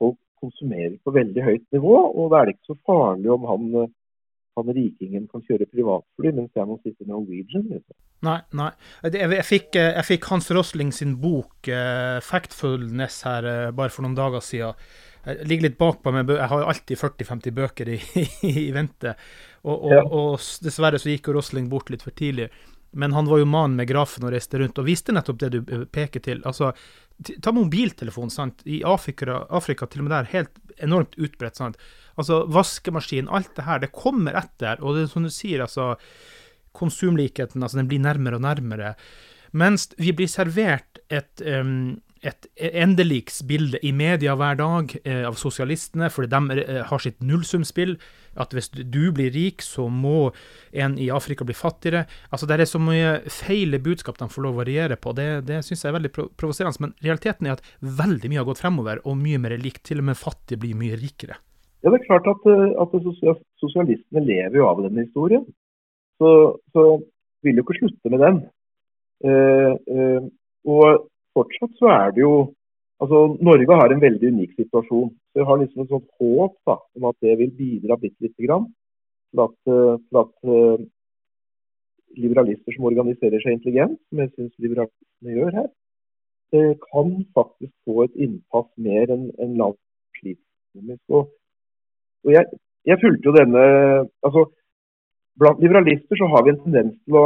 folk 0.00 0.18
konsumerer 0.42 0.96
på 1.04 1.14
veldig 1.14 1.44
høyt 1.46 1.66
nivå. 1.76 1.92
Og 2.18 2.32
da 2.32 2.40
er 2.40 2.48
det 2.48 2.56
ikke 2.56 2.72
så 2.72 2.78
farlig 2.90 3.30
om 3.30 3.46
han, 3.46 3.68
han 4.58 4.72
rikingen 4.74 5.28
kan 5.30 5.44
kjøre 5.46 5.70
privatfly, 5.70 6.32
mens 6.34 6.58
jeg 6.58 6.66
må 6.66 6.80
sitte 6.82 7.06
i 7.06 7.12
Norwegian. 7.12 7.68
Liksom. 7.70 7.96
Nei, 8.26 8.40
nei. 8.58 8.72
Jeg, 9.06 9.46
fikk, 9.46 9.78
jeg, 9.78 10.04
fikk, 10.08 10.26
Hans 10.34 10.50
Rosling 10.50 10.90
sin 10.94 11.14
bok 11.22 11.70
'Factfulness' 11.70 13.22
her 13.28 13.70
bare 13.70 13.94
for 13.94 14.02
noen 14.02 14.18
dager 14.18 14.42
siden. 14.42 14.82
Jeg 15.22 15.46
ligger 15.46 15.68
litt 15.68 15.78
bakpå, 15.78 16.12
men 16.14 16.26
jeg 16.26 16.50
har 16.50 16.62
jo 16.62 16.68
alltid 16.72 16.98
40-50 16.98 17.54
bøker 17.54 17.90
i, 17.94 17.98
i, 18.48 18.70
vente. 18.74 19.14
Og, 19.62 19.76
og, 19.76 19.92
ja. 19.94 20.02
og, 20.02 20.46
dessverre 20.64 20.98
så 20.98 21.12
gikk 21.12 21.30
jo 21.30 21.36
Rosling 21.38 21.68
bort 21.70 21.92
litt 21.94 22.02
for 22.02 22.14
tidlig. 22.18 22.48
Men 22.98 23.14
han 23.16 23.28
var 23.30 23.40
jo 23.40 23.48
mannen 23.48 23.78
med 23.78 23.88
grafen 23.88 24.26
og 24.26 24.34
reiste 24.34 24.58
rundt 24.60 24.80
og 24.82 24.84
viste 24.84 25.14
nettopp 25.14 25.38
det 25.40 25.50
du 25.54 25.60
eh, 25.62 25.86
peker 25.88 26.20
til. 26.24 26.42
Altså, 26.48 26.72
ta 27.40 27.54
mobiltelefon, 27.54 28.32
sant. 28.34 28.66
I 28.68 28.82
Afrika, 28.84 29.44
Afrika 29.48 29.88
til 29.88 30.02
og 30.02 30.08
med 30.08 30.16
der, 30.16 30.30
helt 30.34 30.82
enormt 30.82 31.16
utbredt. 31.16 31.56
sant. 31.56 31.80
Altså, 32.20 32.42
vaskemaskin, 32.52 33.30
alt 33.32 33.54
det 33.56 33.64
her, 33.68 33.80
det 33.80 33.94
kommer 33.96 34.36
etter. 34.42 34.82
Og 34.82 34.98
det 34.98 35.06
er 35.06 35.12
som 35.14 35.24
du 35.24 35.32
sier, 35.32 35.64
altså, 35.64 35.94
konsumlikheten, 36.76 37.62
altså, 37.62 37.80
den 37.80 37.88
blir 37.88 38.02
nærmere 38.02 38.40
og 38.40 38.44
nærmere. 38.44 38.94
Mens 39.56 39.90
vi 40.00 40.12
blir 40.16 40.28
servert 40.32 41.00
et 41.12 41.44
um, 41.44 42.00
et 42.22 42.46
endeliksbilde 42.78 43.80
i 43.82 43.90
media 43.94 44.36
hver 44.38 44.58
dag 44.60 44.92
eh, 45.02 45.24
av 45.26 45.34
sosialistene, 45.40 46.10
fordi 46.12 46.30
de 46.30 46.62
eh, 46.62 46.82
har 46.86 47.02
sitt 47.02 47.18
nullsumspill. 47.24 47.96
At 48.40 48.54
hvis 48.56 48.70
du 48.72 49.10
blir 49.12 49.32
rik, 49.34 49.60
så 49.60 49.88
må 49.92 50.30
en 50.72 50.94
i 51.02 51.10
Afrika 51.12 51.44
bli 51.44 51.56
fattigere. 51.56 52.06
Altså, 52.30 52.46
Det 52.48 52.56
er 52.56 52.70
så 52.70 52.80
mye 52.80 53.18
feil 53.28 53.76
budskap 53.82 54.20
de 54.22 54.30
får 54.32 54.46
lov 54.46 54.56
å 54.56 54.62
variere 54.62 54.96
på. 54.96 55.12
Det, 55.18 55.28
det 55.50 55.60
syns 55.66 55.84
jeg 55.84 55.90
er 55.90 55.98
veldig 55.98 56.12
provoserende. 56.14 56.86
Men 56.86 56.94
realiteten 57.04 57.50
er 57.50 57.58
at 57.58 57.66
veldig 57.82 58.30
mye 58.30 58.40
har 58.40 58.48
gått 58.48 58.62
fremover, 58.62 59.02
og 59.04 59.18
mye 59.20 59.42
mer 59.42 59.58
likt. 59.60 59.82
Til 59.88 60.00
og 60.00 60.08
med 60.12 60.20
fattige 60.20 60.62
blir 60.62 60.78
mye 60.78 60.96
rikere. 60.96 61.40
Ja, 61.82 61.90
det 61.90 61.98
er 61.98 62.06
klart 62.06 62.28
at, 62.30 62.44
eh, 62.46 62.68
at 62.78 62.94
sosialistene 63.60 64.22
lever 64.24 64.62
jo 64.62 64.68
av 64.70 64.84
denne 64.86 65.08
historien. 65.08 65.44
Så, 66.22 66.30
så 66.70 67.00
vil 67.42 67.58
jo 67.58 67.66
ikke 67.66 67.80
slutte 67.80 68.12
med 68.12 68.22
den. 68.22 68.44
Eh, 69.26 69.72
uh, 69.94 70.22
og 70.66 71.08
fortsatt 71.36 71.74
så 71.80 71.90
er 71.92 72.14
det 72.16 72.24
jo 72.24 72.34
altså 73.02 73.20
Norge 73.42 73.78
har 73.80 73.92
en 73.92 74.02
veldig 74.02 74.30
unik 74.34 74.56
situasjon. 74.60 75.10
Jeg 75.34 75.46
har 75.48 75.58
liksom 75.58 75.82
et 75.82 75.92
sånt 75.92 76.08
håp 76.20 76.56
da, 76.68 76.78
om 76.98 77.08
at 77.10 77.18
det 77.24 77.36
vil 77.40 77.54
bidra 77.58 77.98
bitte 77.98 78.26
lite 78.26 78.46
grann 78.46 78.68
til 79.32 79.44
at, 79.46 79.58
eh, 79.72 79.94
til 80.06 80.18
at 80.22 80.32
uh, 80.52 80.82
liberalister 82.20 82.74
som 82.76 82.88
organiserer 82.90 83.40
seg 83.40 83.56
intelligent, 83.56 83.96
som 84.08 84.20
jeg 84.20 84.32
syns 84.34 84.58
liberalistene 84.60 85.36
gjør 85.38 85.56
her, 85.58 85.68
uh, 86.54 86.74
kan 86.84 87.14
faktisk 87.38 87.72
få 87.88 88.04
et 88.04 88.18
innpass 88.26 88.68
mer 88.76 89.14
enn 89.14 89.30
en 89.40 89.56
land 89.60 89.78
sliter 90.20 91.30
jeg, 92.32 92.44
jeg 92.88 93.00
fulgte 93.02 93.28
jo 93.28 93.36
denne 93.36 93.62
altså 94.22 94.48
Blant 95.40 95.62
liberalister 95.64 96.18
så 96.20 96.26
har 96.28 96.42
vi 96.44 96.50
en 96.52 96.58
tendens 96.60 96.96
til 97.06 97.16
å 97.16 97.22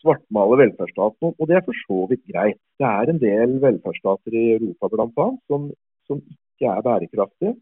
svartmale 0.00 0.58
velferdsstaten. 0.62 1.34
Og 1.38 1.48
det 1.48 1.56
er 1.56 1.66
for 1.66 1.76
så 1.84 2.06
vidt 2.10 2.24
greit. 2.32 2.60
Det 2.80 2.88
er 2.88 3.12
en 3.12 3.20
del 3.22 3.58
velferdsstater 3.64 4.36
i 4.36 4.46
Europa 4.56 4.90
bl.a. 4.92 5.28
Som, 5.50 5.70
som 6.08 6.22
ikke 6.22 6.72
er 6.72 6.82
bærekraftige. 6.86 7.54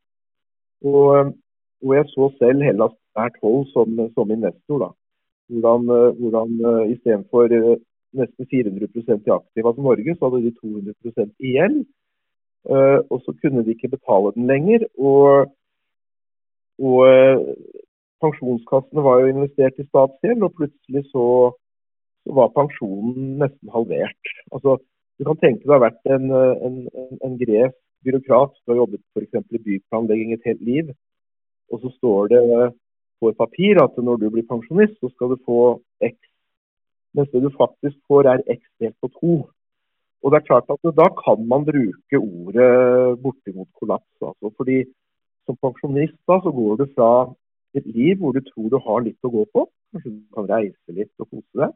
Og, 0.85 1.35
og 1.85 1.95
jeg 1.97 2.09
så 2.15 2.31
selv 2.39 2.65
Hellas 2.67 2.97
nært 3.19 3.39
hold 3.43 3.67
som, 3.75 4.01
som 4.15 4.31
investor. 4.31 4.85
da. 4.85 4.91
Hvordan, 5.49 5.87
hvordan 6.21 6.51
istedenfor 6.93 7.55
nesten 8.19 8.49
400% 8.53 9.29
i 9.29 9.33
aktiva 9.33 9.73
som 9.75 9.87
Norge, 9.89 10.15
så 10.17 10.29
hadde 10.29 10.45
de 10.45 10.57
200 10.61 11.31
i 11.39 11.55
gjeld. 11.57 11.79
Og 13.13 13.23
så 13.25 13.35
kunne 13.41 13.65
de 13.65 13.75
ikke 13.75 13.95
betale 13.97 14.33
den 14.37 14.47
lenger. 14.47 14.85
Og, 14.99 15.49
og 16.79 16.99
pensjonskassene 18.23 19.05
var 19.07 19.23
jo 19.23 19.33
investert 19.33 19.79
i 19.79 19.87
statsgjeld, 19.89 20.43
og 20.43 20.55
plutselig 20.59 21.05
så 21.13 21.25
så 22.29 22.37
var 22.37 22.53
pensjonen 22.53 23.39
nesten 23.41 23.71
halvert. 23.73 24.33
Altså, 24.53 24.77
du 25.19 25.25
kan 25.25 25.39
tenke 25.41 25.65
deg 25.65 25.73
å 25.73 25.79
ha 25.79 25.85
vært 25.87 26.11
en, 26.13 26.29
en, 26.69 26.75
en, 27.25 27.37
gresk 27.41 27.79
byråkrat 28.05 28.53
som 28.59 28.73
har 28.75 28.83
jobbet 28.83 29.01
f.eks. 29.17 29.55
i 29.57 29.63
byplanlegging 29.65 30.35
et 30.37 30.45
helt 30.47 30.61
liv, 30.67 30.91
og 31.73 31.81
så 31.83 31.93
står 31.97 32.29
det 32.35 32.43
på 33.19 33.33
et 33.33 33.41
papir 33.41 33.81
at 33.83 33.97
når 33.97 34.21
du 34.21 34.29
blir 34.35 34.47
pensjonist, 34.51 34.99
så 35.01 35.11
skal 35.15 35.33
du 35.33 35.41
få 35.49 35.63
X. 36.05 36.15
Mens 37.17 37.33
det 37.33 37.43
du 37.43 37.49
faktisk 37.57 37.97
får, 38.07 38.29
er 38.29 38.45
X 38.45 38.61
delt 38.79 38.99
på 39.01 39.11
to. 39.17 39.39
Og 40.23 40.35
det 40.35 40.39
er 40.39 40.47
klart 40.51 40.71
at 40.71 40.95
Da 41.01 41.09
kan 41.25 41.43
man 41.49 41.65
bruke 41.65 42.21
ordet 42.21 43.19
bortimot 43.25 43.69
kollaps. 43.81 44.15
Altså, 44.21 44.53
fordi 44.57 44.85
Som 45.49 45.57
pensjonist 45.57 46.19
da, 46.29 46.37
så 46.45 46.51
går 46.53 46.77
du 46.77 46.87
fra 46.93 47.33
et 47.73 47.87
liv 47.87 48.19
hvor 48.21 48.35
du 48.37 48.41
tror 48.45 48.69
du 48.69 48.77
har 48.85 49.01
litt 49.01 49.25
å 49.25 49.31
gå 49.33 49.47
på, 49.49 49.63
kanskje 49.93 50.11
du 50.13 50.25
kan 50.37 50.45
reise 50.45 50.93
litt 50.93 51.09
og 51.17 51.31
kose 51.31 51.63
deg, 51.63 51.73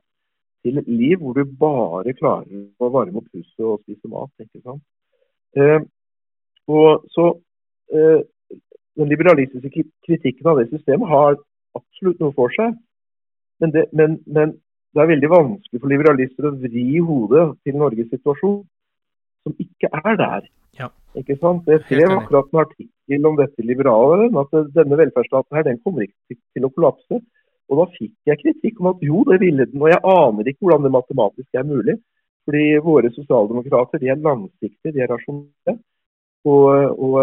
til 0.62 0.79
et 0.79 0.88
liv 0.88 1.18
hvor 1.20 1.37
du 1.37 1.44
bare 1.59 2.14
klarer 2.18 2.66
å 2.79 2.90
varme 2.94 3.22
opp 3.22 3.31
huset 3.35 3.64
og 3.66 3.81
spise 3.83 4.11
mat. 4.11 4.31
ikke 4.42 4.62
sant? 4.62 4.83
Eh, 5.59 5.81
og 6.70 7.09
så 7.12 7.33
eh, 7.92 8.20
Den 8.92 9.09
liberalistiske 9.09 9.87
kritikken 10.05 10.48
av 10.51 10.59
det 10.61 10.66
systemet 10.68 11.09
har 11.09 11.38
absolutt 11.79 12.18
noe 12.20 12.35
for 12.37 12.53
seg. 12.53 12.75
Men 13.61 13.72
det, 13.72 13.87
men, 13.96 14.18
men 14.27 14.53
det 14.92 15.01
er 15.01 15.09
veldig 15.09 15.31
vanskelig 15.33 15.81
for 15.81 15.92
liberalister 15.92 16.48
å 16.48 16.57
vri 16.61 16.85
hodet 17.01 17.46
til 17.64 17.79
Norges 17.81 18.11
situasjon, 18.12 18.59
som 19.46 19.55
ikke 19.64 19.88
er 19.96 20.18
der. 20.20 20.51
Ja. 20.77 20.90
Ikke 21.16 21.38
sant? 21.40 21.64
Jeg 21.72 21.81
skrev 21.87 22.12
akkurat 22.18 22.53
en 22.53 22.61
artikkel 22.66 23.31
om 23.31 23.38
dette 23.40 23.64
liberale, 23.64 24.29
at 24.42 24.53
denne 24.77 24.98
velferdsstaten 25.01 25.57
her, 25.57 25.64
den 25.70 25.81
kommer 25.81 26.05
ikke 26.05 26.37
til 26.37 26.68
å 26.68 26.72
kollapse. 26.77 27.22
Og 27.73 27.79
da 27.81 27.87
fikk 27.95 28.13
jeg 28.29 28.41
kritikk 28.43 28.81
om 28.83 28.91
at 28.93 29.05
jo, 29.07 29.23
det 29.31 29.39
ville 29.41 29.65
den. 29.65 29.81
Og 29.81 29.89
jeg 29.89 30.03
aner 30.13 30.51
ikke 30.51 30.67
hvordan 30.67 30.85
det 30.85 30.93
matematisk 30.93 31.57
er 31.57 31.65
mulig. 31.69 31.97
Fordi 32.45 32.65
våre 32.85 33.11
sosialdemokrater 33.15 34.03
de 34.03 34.11
er 34.13 34.21
langsiktige, 34.21 34.93
de 34.93 35.03
er 35.05 35.11
rasjonelle. 35.13 35.79
Og, 36.45 36.67
og, 36.99 37.19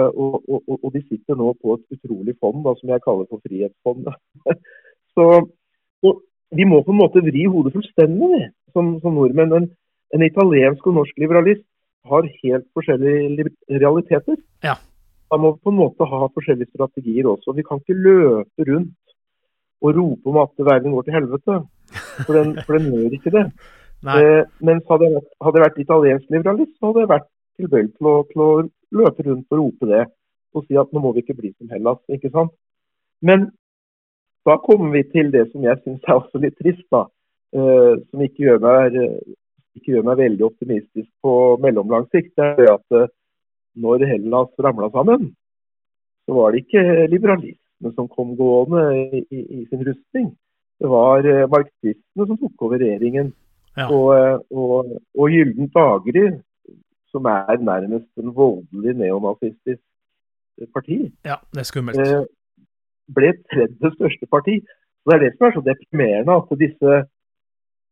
og, 0.48 0.62
og, 0.78 0.90
de 0.94 1.02
sitter 1.04 1.36
nå 1.36 1.52
på 1.60 1.76
et 1.76 1.98
utrolig 1.98 2.38
fond 2.40 2.62
da, 2.64 2.72
som 2.80 2.92
jeg 2.94 3.04
kaller 3.04 3.28
for 3.28 3.44
Frihetsfondet. 3.44 4.16
Så 5.14 5.26
vi 6.56 6.66
må 6.66 6.80
på 6.86 6.94
en 6.94 7.02
måte 7.02 7.24
vri 7.26 7.44
hodet 7.52 7.74
fullstendig 7.76 8.48
som, 8.74 8.96
som 9.04 9.18
nordmenn. 9.18 9.58
En, 9.58 9.68
en, 10.16 10.24
italiensk 10.26 10.88
og 10.88 11.02
norsk 11.02 11.20
liberalist 11.22 11.66
har 12.10 12.30
helt 12.44 12.66
forskjellige 12.78 13.52
realiteter. 13.84 14.40
Ja. 14.66 14.78
Da 15.30 15.38
må 15.38 15.54
vi 15.54 15.66
på 15.68 15.74
en 15.74 15.82
måte 15.82 16.08
ha 16.10 16.32
forskjellige 16.34 16.72
strategier 16.72 17.28
også. 17.30 17.54
Vi 17.58 17.68
kan 17.68 17.84
ikke 17.84 18.00
løpe 18.00 18.70
rundt 18.72 18.96
og 19.82 19.96
rope 19.96 20.30
om 20.30 20.39
at 20.44 20.65
verden 20.72 20.96
går 20.96 21.06
til 21.08 21.15
helvete. 21.15 21.60
For 22.26 22.38
den, 22.38 22.56
for 22.65 22.78
den 22.78 22.89
gjør 22.94 23.20
ikke 23.20 23.36
det. 23.38 23.50
Eh, 24.00 24.46
mens 24.63 24.86
hadde 24.88 25.10
jeg, 25.10 25.12
vært, 25.12 25.26
hadde 25.44 25.60
jeg 25.60 25.63
vært 25.65 25.80
italiensk 25.82 26.30
liberalist, 26.32 26.70
så 26.80 26.88
hadde 26.88 27.02
jeg 27.02 27.10
vært 27.10 27.26
tilbøyelig 27.60 27.89
til, 27.98 28.08
til, 28.30 28.44
å 28.46 28.96
løpe 28.96 29.26
rundt 29.26 29.52
og 29.52 29.60
rope 29.60 29.89
det. 29.89 30.04
Og 30.56 30.63
si 30.63 30.78
at 30.80 30.94
nå 30.96 31.02
må 31.04 31.12
vi 31.12 31.24
ikke 31.26 31.36
bli 31.36 31.52
som 31.52 31.74
Hellas. 31.74 32.00
ikke 32.08 32.32
sant? 32.32 32.54
Men 33.20 33.50
da 34.48 34.56
kommer 34.63 34.96
vi 34.96 35.04
til 35.12 35.34
det 35.36 35.50
som 35.50 35.68
jeg 35.68 35.82
syns 35.82 36.08
er 36.08 36.15
også 36.15 36.39
litt 36.39 36.56
trist, 36.63 36.86
da. 36.96 37.04
Eh, 37.52 38.00
som 38.08 38.24
ikke 38.24 38.46
gjør, 38.46 38.63
meg, 38.63 38.96
ikke 39.76 39.98
gjør, 39.98 40.08
meg, 40.08 40.24
veldig 40.24 40.48
optimistisk 40.48 41.12
på 41.28 41.36
mellomlang 41.68 42.08
sikt. 42.15 42.32
Det 42.39 42.54
er 42.56 42.72
at 42.78 43.02
eh, 43.02 43.12
når 43.84 44.08
Hellas 44.13 44.63
ramla 44.63 44.94
sammen, 44.96 45.34
så 46.24 46.39
var 46.39 46.56
det 46.56 46.63
ikke 46.63 47.10
liberalist 47.12 47.60
marxistene 47.80 47.94
som 47.96 48.08
kom 48.08 48.36
gående 48.36 48.82
i, 48.98 49.26
i, 49.32 49.62
i 49.62 49.65
sin 49.70 49.84
rustning. 49.86 50.36
Det 50.80 50.88
var 50.88 51.26
eh, 51.26 51.48
marxistene 51.50 52.28
som 52.28 52.38
tok 52.38 52.62
over 52.62 52.80
regjeringen. 52.80 53.34
Ja. 53.78 53.88
Og, 53.89 54.18
eh, 54.18 54.39
og, 54.52 55.00
og 55.18 55.30
Gyldent 55.30 55.74
Dagry, 55.74 56.39
som 57.12 57.26
er 57.26 57.58
nærmest 57.58 58.10
en 58.18 58.36
voldelig 58.36 58.96
neonazistisk 58.96 59.82
parti, 60.74 61.12
ja, 61.26 61.39
det 61.54 61.60
er 61.60 61.68
skummelt. 61.68 62.00
Eh, 62.00 62.26
ble 63.15 63.34
tredje 63.52 63.92
største 63.96 64.28
parti. 64.30 64.60
Og 65.06 65.12
Det 65.12 65.15
er 65.15 65.24
det 65.24 65.38
som 65.38 65.46
er 65.48 65.54
så 65.56 65.62
deprimerende, 65.63 66.34
at 66.36 66.60
disse, 66.60 66.96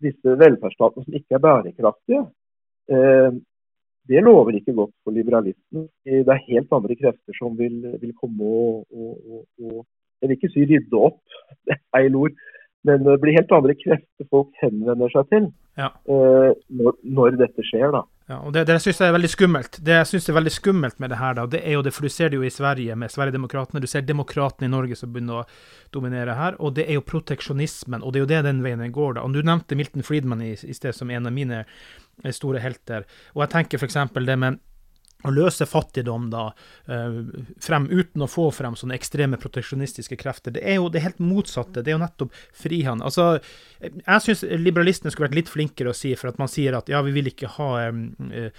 disse 0.03 0.33
velferdsstatene 0.41 1.05
som 1.05 1.13
ikke 1.13 1.37
er 1.37 1.43
bærekraftige, 1.45 2.23
det 4.07 4.23
lover 4.23 4.57
ikke 4.57 4.75
godt 4.77 4.93
for 5.03 5.15
liberalisten. 5.15 5.87
Det 6.05 6.23
er 6.23 6.45
helt 6.47 6.73
andre 6.73 6.97
krefter 6.99 7.37
som 7.37 7.57
vil, 7.59 7.79
vil 8.01 8.13
komme 8.19 8.43
og, 8.43 8.85
og, 8.91 9.43
og, 9.61 9.85
Jeg 10.21 10.29
vil 10.29 10.37
ikke 10.37 10.49
si 10.53 10.63
rydde 10.65 11.01
opp, 11.09 11.19
det 11.67 11.75
er 11.75 11.83
feil 11.93 12.15
ord. 12.17 12.37
Men 12.87 13.03
det 13.03 13.17
blir 13.19 13.35
helt 13.35 13.51
andre 13.51 13.73
krefter 13.75 14.27
folk 14.31 14.53
henvender 14.61 15.11
seg 15.11 15.27
til 15.31 15.47
ja. 15.79 15.89
uh, 16.07 16.53
når, 16.71 16.93
når, 17.03 17.35
dette 17.41 17.65
skjer. 17.65 17.89
da. 17.91 18.03
Ja, 18.29 18.37
og 18.43 18.53
Det, 18.55 18.65
det 18.69 18.77
syns 18.83 19.01
jeg 19.01 19.11
er 19.11 19.15
veldig 19.15 19.31
skummelt. 19.31 19.79
Det 19.83 19.95
jeg 19.97 20.09
synes 20.11 20.29
er 20.29 20.37
veldig 20.37 20.53
skummelt 20.53 20.99
med 21.03 21.11
det 21.11 21.19
her, 21.19 21.35
da, 21.39 21.45
det 21.51 21.61
er 21.63 21.77
jo 21.77 21.83
det, 21.83 21.93
for 21.95 22.07
du 22.07 22.13
ser 22.13 22.31
det 22.31 22.39
jo 22.39 22.47
i 22.47 22.53
Sverige 22.53 22.95
med 22.99 23.11
Sverigedemokraterna. 23.11 23.83
Du 23.83 23.89
ser 23.91 24.07
demokratene 24.07 24.69
i 24.69 24.73
Norge 24.73 24.97
som 24.99 25.11
begynner 25.13 25.41
å 25.41 25.45
dominere 25.95 26.37
her. 26.37 26.57
Og 26.63 26.75
det 26.77 26.87
er 26.87 26.99
jo 26.99 27.05
proteksjonismen, 27.07 28.03
og 28.03 28.13
det 28.13 28.21
er 28.21 28.25
jo 28.25 28.31
det 28.33 28.43
den 28.47 28.63
veien 28.65 28.83
den 28.83 28.95
går. 28.95 29.17
da. 29.17 29.25
Og 29.27 29.35
Du 29.35 29.41
nevnte 29.43 29.79
Milton 29.79 30.05
Friedman 30.07 30.43
i, 30.45 30.53
i 30.55 30.77
sted 30.77 30.95
som 30.95 31.11
en 31.11 31.27
av 31.27 31.35
mine 31.35 31.65
store 32.33 32.61
helter. 32.63 33.05
Og 33.35 33.45
jeg 33.45 33.53
tenker 33.53 33.81
f.eks. 33.81 33.99
det 34.15 34.39
med 34.39 34.61
å 35.25 35.33
løse 35.33 35.65
fattigdom 35.65 36.29
da, 36.29 36.51
eh, 36.85 37.19
frem 37.63 37.87
uten 37.89 38.21
å 38.21 38.29
få 38.29 38.47
frem 38.53 38.77
sånne 38.77 38.97
ekstreme 38.97 39.39
proteksjonistiske 39.41 40.17
krefter. 40.19 40.53
Det 40.53 40.61
er 40.61 40.77
jo 40.77 40.91
det 40.93 41.01
helt 41.01 41.19
motsatte. 41.19 41.81
Det 41.81 41.91
er 41.91 41.97
jo 41.97 42.03
nettopp 42.05 42.37
frihandel. 42.53 43.07
Altså, 43.09 43.39
jeg 43.81 44.25
syns 44.25 44.45
liberalistene 44.61 45.11
skulle 45.11 45.31
vært 45.31 45.39
litt 45.41 45.53
flinkere 45.53 45.93
å 45.93 45.97
si, 45.97 46.13
for 46.15 46.29
at 46.29 46.37
man 46.41 46.51
sier 46.51 46.77
at 46.77 46.89
ja, 46.89 47.01
vi 47.01 47.15
vil 47.17 47.31
ikke 47.33 47.49
ha 47.57 47.71
eh, 47.87 48.51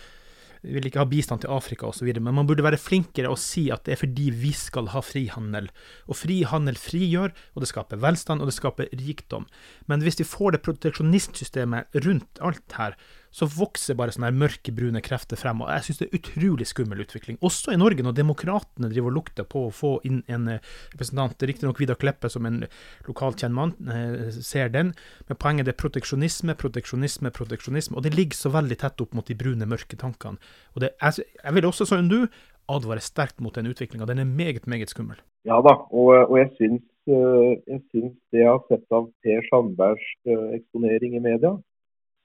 vi 0.63 0.75
vil 0.75 0.89
ikke 0.89 0.99
ha 1.03 1.09
bistand 1.09 1.45
til 1.45 1.53
Afrika 1.55 1.87
osv., 1.87 2.09
men 2.19 2.35
man 2.35 2.49
burde 2.49 2.65
være 2.67 2.81
flinkere 2.81 3.31
å 3.31 3.39
si 3.39 3.69
at 3.71 3.85
det 3.87 3.95
er 3.95 4.01
fordi 4.01 4.29
vi 4.35 4.51
skal 4.57 4.91
ha 4.91 5.03
frihandel. 5.05 5.69
Og 6.11 6.19
frihandel 6.19 6.79
frigjør, 6.81 7.35
og 7.55 7.63
det 7.63 7.71
skaper 7.71 8.03
velstand, 8.03 8.43
og 8.43 8.51
det 8.51 8.57
skaper 8.57 8.91
rikdom. 9.05 9.47
Men 9.87 10.03
hvis 10.03 10.19
vi 10.19 10.27
får 10.27 10.57
det 10.57 10.65
proteksjonistsystemet 10.67 12.03
rundt 12.03 12.43
alt 12.43 12.79
her, 12.81 12.99
så 13.35 13.49
vokser 13.51 13.97
bare 13.99 14.13
sånne 14.15 14.31
her 14.31 14.39
mørkebrune 14.41 15.03
krefter 15.05 15.39
frem. 15.41 15.63
og 15.63 15.71
Jeg 15.73 15.87
syns 15.87 16.01
det 16.01 16.09
er 16.09 16.19
utrolig 16.19 16.67
skummel 16.69 17.03
utvikling. 17.05 17.39
Også 17.45 17.75
i 17.75 17.79
Norge, 17.81 18.05
når 18.05 18.17
demokratene 18.17 18.91
driver 18.93 19.13
og 19.13 19.19
lukter 19.21 19.49
på 19.49 19.67
å 19.67 19.75
få 19.75 19.93
inn 20.09 20.23
en 20.33 20.49
eh, 20.55 20.65
representant. 20.95 21.47
Riktignok 21.51 21.81
Vidar 21.83 22.01
Kleppe, 22.01 22.31
som 22.33 22.49
en 22.49 22.65
lokalt 23.09 23.45
kjent 23.45 23.57
mann, 23.57 23.75
eh, 23.93 24.29
ser 24.35 24.73
den. 24.75 24.95
Men 25.29 25.41
poenget 25.41 25.69
er 25.69 25.79
proteksjonisme, 25.79 26.57
proteksjonisme, 26.59 27.33
proteksjonisme. 27.35 27.97
Og 27.97 28.07
det 28.07 28.17
ligger 28.17 28.39
så 28.39 28.53
veldig 28.55 28.81
tett 28.81 29.05
opp 29.05 29.17
mot 29.17 29.29
de 29.29 29.39
brune, 29.39 29.69
mørke 29.69 29.99
tankene. 30.01 30.41
Og 30.75 30.85
det, 30.85 30.95
jeg, 31.03 31.29
jeg 31.43 31.59
vil 31.59 31.69
også, 31.69 31.89
som 31.89 32.09
du, 32.11 32.23
advare 32.69 33.01
sterkt 33.01 33.41
mot 33.41 33.55
den 33.57 33.71
utviklinga. 33.71 34.07
Den 34.09 34.21
er 34.21 34.29
meget, 34.29 34.67
meget 34.69 34.93
skummel. 34.93 35.21
Ja 35.49 35.61
da, 35.65 35.79
og, 35.89 36.29
og 36.29 36.37
jeg 36.37 36.53
syns 36.59 36.85
jeg 37.09 37.81
syns 37.89 38.13
det 38.33 38.43
jeg 38.43 38.51
har 38.51 38.61
sett 38.69 38.93
av 38.93 39.07
Per 39.25 39.47
Sandbergs 39.49 40.09
eksponering 40.29 41.15
i 41.17 41.23
media, 41.25 41.55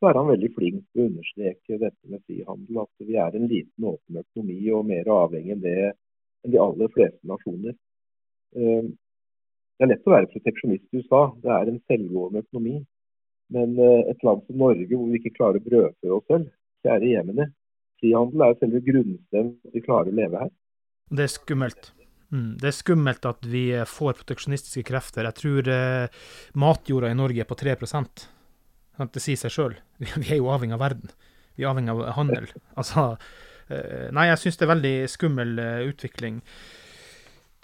så 0.03 0.09
er 0.09 0.17
han 0.19 0.27
veldig 0.27 0.49
flink 0.51 0.81
til 0.91 0.99
å 0.99 1.05
understreke 1.07 1.77
dette 1.79 2.09
med 2.11 2.19
frihandel. 2.27 2.81
At 2.81 3.05
vi 3.07 3.15
er 3.15 3.37
en 3.37 3.45
liten, 3.47 3.85
åpen 3.87 4.19
økonomi 4.19 4.57
og 4.75 4.89
mer 4.89 5.07
avhengig 5.15 5.53
enn 5.55 5.61
det 5.63 5.77
enn 6.43 6.51
de 6.51 6.59
aller 6.59 6.91
fleste 6.91 7.29
nasjoner. 7.29 7.77
Eh, 8.59 8.89
det 9.79 9.87
er 9.87 9.91
lett 9.93 10.09
å 10.09 10.13
være 10.17 10.29
proteksjonist 10.33 10.83
i 10.91 10.99
USA. 10.99 11.21
Det 11.39 11.55
er 11.55 11.71
en 11.71 11.79
selvgående 11.87 12.43
økonomi. 12.43 12.75
Men 13.55 13.79
eh, 13.79 14.11
et 14.11 14.27
land 14.27 14.43
som 14.43 14.59
Norge, 14.65 14.89
hvor 14.91 15.07
vi 15.07 15.21
ikke 15.21 15.37
klarer 15.39 15.63
å 15.63 15.67
brødfø 15.69 16.13
oss 16.17 16.27
selv, 16.33 16.51
kjære 16.83 17.15
jemene. 17.15 17.47
Frihandel 18.03 18.43
er 18.49 18.59
selve 18.59 18.83
grunnsteinen 18.83 19.55
for 19.55 19.71
at 19.71 19.79
vi 19.79 19.87
klarer 19.87 20.11
å 20.11 20.19
leve 20.19 20.45
her. 20.45 20.53
Det 21.15 21.29
er 21.29 21.35
skummelt. 21.37 21.93
Mm, 22.33 22.53
det 22.59 22.73
er 22.73 22.75
skummelt 22.75 23.31
at 23.31 23.47
vi 23.47 23.65
får 23.87 24.19
proteksjonistiske 24.19 24.83
krefter. 24.91 25.31
Jeg 25.31 25.39
tror 25.39 25.75
eh, 25.79 26.23
matjorda 26.59 27.15
i 27.15 27.21
Norge 27.23 27.47
er 27.47 27.47
på 27.47 27.63
3 27.63 27.79
det 29.01 29.23
sier 29.23 29.39
seg 29.39 29.53
sjøl. 29.53 29.75
Vi 30.21 30.29
er 30.29 30.39
jo 30.39 30.51
avhengig 30.53 30.77
av 30.77 30.83
verden. 30.83 31.13
Vi 31.55 31.65
er 31.65 31.71
avhengig 31.71 31.93
av 31.93 32.05
handel. 32.17 32.47
Altså 32.79 33.13
eh, 33.69 34.09
Nei, 34.13 34.29
jeg 34.31 34.41
syns 34.41 34.59
det 34.59 34.67
er 34.67 34.73
veldig 34.73 34.93
skummel 35.11 35.57
eh, 35.61 35.81
utvikling. 35.89 36.39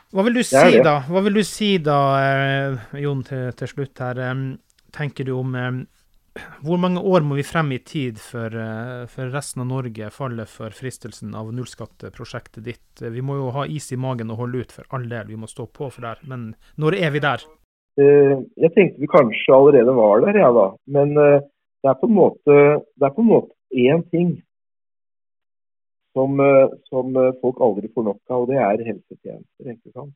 Hva 0.09 0.25
vil 0.25 0.39
du 0.39 0.41
si, 0.41 0.81
da? 0.81 0.99
Hva 1.05 1.21
vil 1.25 1.37
du 1.37 1.43
si 1.45 1.75
da, 1.85 1.99
eh, 2.17 2.99
Jon, 3.03 3.21
til, 3.25 3.51
til 3.57 3.73
slutt 3.75 4.01
her? 4.01 4.21
Tenker 4.95 5.27
du 5.27 5.35
om 5.37 5.53
Hvor 6.65 6.79
mange 6.81 7.01
år 7.01 7.21
må 7.25 7.37
vi 7.37 7.45
frem 7.45 7.69
i 7.75 7.81
tid 7.85 8.17
før, 8.21 8.55
resten 9.33 9.61
av 9.61 9.69
Norge 9.69 10.09
faller 10.13 10.49
for 10.49 10.73
fristelsen 10.73 11.35
av 11.37 11.51
nullskatteprosjektet 11.53 12.65
ditt? 12.65 13.01
Vi 13.01 13.21
må 13.21 13.37
jo 13.37 13.51
ha 13.53 13.67
is 13.69 13.91
i 13.93 13.99
magen 14.01 14.33
og 14.33 14.45
holde 14.45 14.63
ut 14.63 14.73
for 14.73 14.89
all 14.95 15.05
del, 15.09 15.29
vi 15.29 15.37
må 15.37 15.49
stå 15.49 15.67
på 15.67 15.91
for 15.93 16.07
det. 16.07 16.15
Men 16.29 16.53
når 16.81 16.97
er 17.01 17.13
vi 17.13 17.21
der? 17.25 17.45
Eh, 17.99 18.35
jeg 18.63 18.71
tenkte 18.75 19.01
vi 19.01 19.09
kanskje 19.11 19.55
allerede 19.55 19.95
var 19.97 20.21
der, 20.23 20.37
ja 20.39 20.49
da. 20.55 20.67
Men 20.95 21.17
eh, 21.19 21.41
det 21.83 21.89
er 21.91 21.97
på 21.99 22.07
en 22.07 22.15
måte 22.15 22.53
det 22.95 23.07
er 23.07 23.15
på 23.15 23.25
en 23.25 23.31
måte 23.33 23.51
én 23.87 24.03
ting 24.13 24.29
som, 26.15 26.39
eh, 26.39 26.69
som, 26.91 27.17
folk 27.41 27.59
aldri 27.65 27.91
får 27.95 28.05
nok 28.07 28.21
av, 28.29 28.43
og 28.43 28.47
det 28.51 28.59
er 28.61 28.85
helsetjenester. 28.87 29.73
ikke 29.73 29.91
sant? 29.91 30.15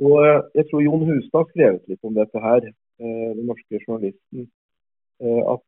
Og 0.00 0.16
Jeg 0.56 0.64
tror 0.70 0.82
Jon 0.82 1.06
Hustad 1.10 1.38
har 1.42 1.50
skrevet 1.50 1.88
litt 1.88 2.08
om 2.08 2.14
dette 2.16 2.40
her, 2.40 2.64
den 2.98 3.46
norske 3.46 3.78
journalisten. 3.84 4.48
At 5.22 5.62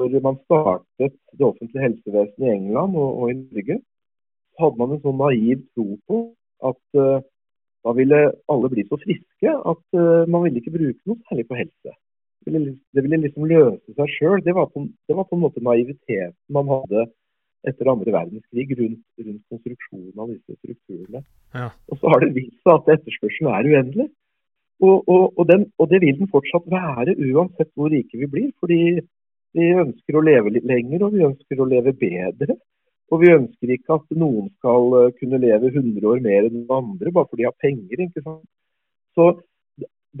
når 0.00 0.22
man 0.24 0.38
startet 0.48 1.14
det 1.36 1.46
offentlige 1.46 1.84
helsevesenet 1.84 2.46
i 2.48 2.54
England 2.56 2.96
og, 2.96 3.10
og 3.20 3.30
i 3.30 3.36
Norge, 3.36 3.76
så 4.56 4.64
hadde 4.64 4.80
man 4.80 4.96
en 4.96 5.02
sånn 5.04 5.20
naiv 5.20 5.60
tro 5.76 5.86
på 6.08 6.22
at 6.70 7.22
da 7.86 7.94
ville 7.96 8.20
alle 8.52 8.70
bli 8.72 8.84
så 8.88 8.98
friske 9.00 9.52
at 9.72 9.82
uh, 9.96 10.28
man 10.28 10.44
ville 10.44 10.60
ikke 10.60 10.74
bruke 10.74 11.00
noe 11.08 11.20
særlig 11.28 11.46
på 11.48 11.58
helse. 11.58 11.94
Det 12.44 12.52
ville, 12.54 12.74
det 12.96 13.04
ville 13.04 13.20
liksom 13.24 13.48
løse 13.48 13.94
seg 13.96 14.12
sjøl. 14.16 14.38
Det, 14.44 14.52
det, 14.52 15.16
var 15.16 15.26
på 15.28 15.36
en 15.36 15.42
måte 15.42 15.64
naiviteten 15.64 16.36
man 16.52 16.70
hadde 16.72 17.06
etter 17.68 17.90
andre 17.92 18.14
verdenskrig 18.14 18.70
rundt, 18.78 19.02
rundt 19.20 19.42
konstruksjonen 19.52 20.22
av 20.22 20.30
disse 20.32 20.56
strukturene. 20.56 21.20
Ja. 21.52 21.68
Og 21.92 22.00
så 22.00 22.12
har 22.12 22.24
det 22.24 22.32
vist 22.38 22.56
seg 22.64 22.78
at 22.78 22.88
etterspørselen 22.96 23.52
er 23.52 23.68
uendelig. 23.68 24.08
Og, 24.80 24.96
og, 25.12 25.24
og, 25.36 25.44
den, 25.50 25.66
og, 25.76 25.90
det 25.92 26.00
vil 26.00 26.16
den 26.22 26.30
fortsatt 26.32 26.68
være 26.72 27.16
uansett 27.20 27.68
hvor 27.76 27.92
rike 27.92 28.20
vi 28.22 28.30
blir. 28.32 28.48
Fordi 28.62 28.80
vi 29.56 29.68
ønsker 29.82 30.16
å 30.16 30.24
leve 30.24 30.54
litt 30.54 30.68
lenger 30.68 31.04
og 31.04 31.16
vi 31.16 31.26
ønsker 31.28 31.60
å 31.60 31.68
leve 31.68 31.92
bedre. 32.00 32.56
Og 33.10 33.22
vi 33.22 33.32
ønsker 33.34 33.72
ikke 33.74 33.96
at 33.98 34.18
noen 34.22 34.50
skal 34.58 34.96
eh, 35.00 35.12
kunne 35.18 35.40
leve 35.42 35.70
100 35.72 36.10
år 36.12 36.20
mer 36.24 36.46
enn 36.46 36.66
andre 36.70 37.12
bare 37.14 37.26
fordi 37.30 37.42
de 37.42 37.48
har 37.48 37.56
penger. 37.64 38.04
ikke 38.06 38.22
sant? 38.22 38.44
Så 39.18 39.32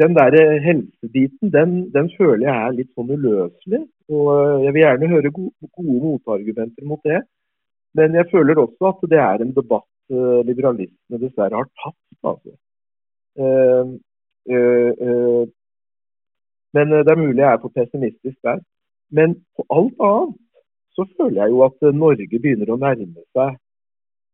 den 0.00 0.16
der 0.18 0.34
eh, 0.40 0.56
helsebiten, 0.64 1.52
den, 1.54 1.76
den, 1.94 2.10
føler 2.18 2.48
jeg 2.48 2.56
er 2.56 2.74
litt 2.78 2.90
sånn 2.96 3.12
uløselig. 3.14 3.84
Og 4.10 4.32
eh, 4.34 4.56
jeg 4.66 4.74
vil 4.74 4.84
gjerne 4.84 5.12
høre 5.14 5.34
gode, 5.38 5.70
gode 5.78 6.00
motargumenter 6.06 6.90
mot 6.90 7.06
det. 7.06 7.22
Men 7.98 8.18
jeg 8.18 8.30
føler 8.30 8.58
også 8.58 8.90
at 8.90 9.08
det 9.10 9.22
er 9.22 9.42
en 9.42 9.54
debatt 9.54 9.86
liberalistene 10.10 11.20
dessverre 11.22 11.54
har 11.54 11.68
tatt. 11.78 11.98
Altså. 12.26 12.52
Uh, 13.38 13.92
uh, 14.50 14.90
uh, 15.06 15.44
men 16.74 16.94
det 16.96 17.12
er 17.12 17.20
mulig 17.20 17.44
jeg 17.44 17.46
er 17.52 17.60
for 17.62 17.70
pessimistisk 17.76 18.38
der. 18.42 18.58
Men 19.14 19.36
på 19.54 19.62
alt 19.70 20.02
annet 20.08 20.34
så 21.00 21.16
føler 21.16 21.42
jeg 21.42 21.54
jo 21.54 21.64
at 21.66 21.86
eh, 21.86 21.96
Norge 21.96 22.38
begynner 22.38 22.72
å 22.72 22.78
nærme 22.80 23.24
seg 23.36 23.56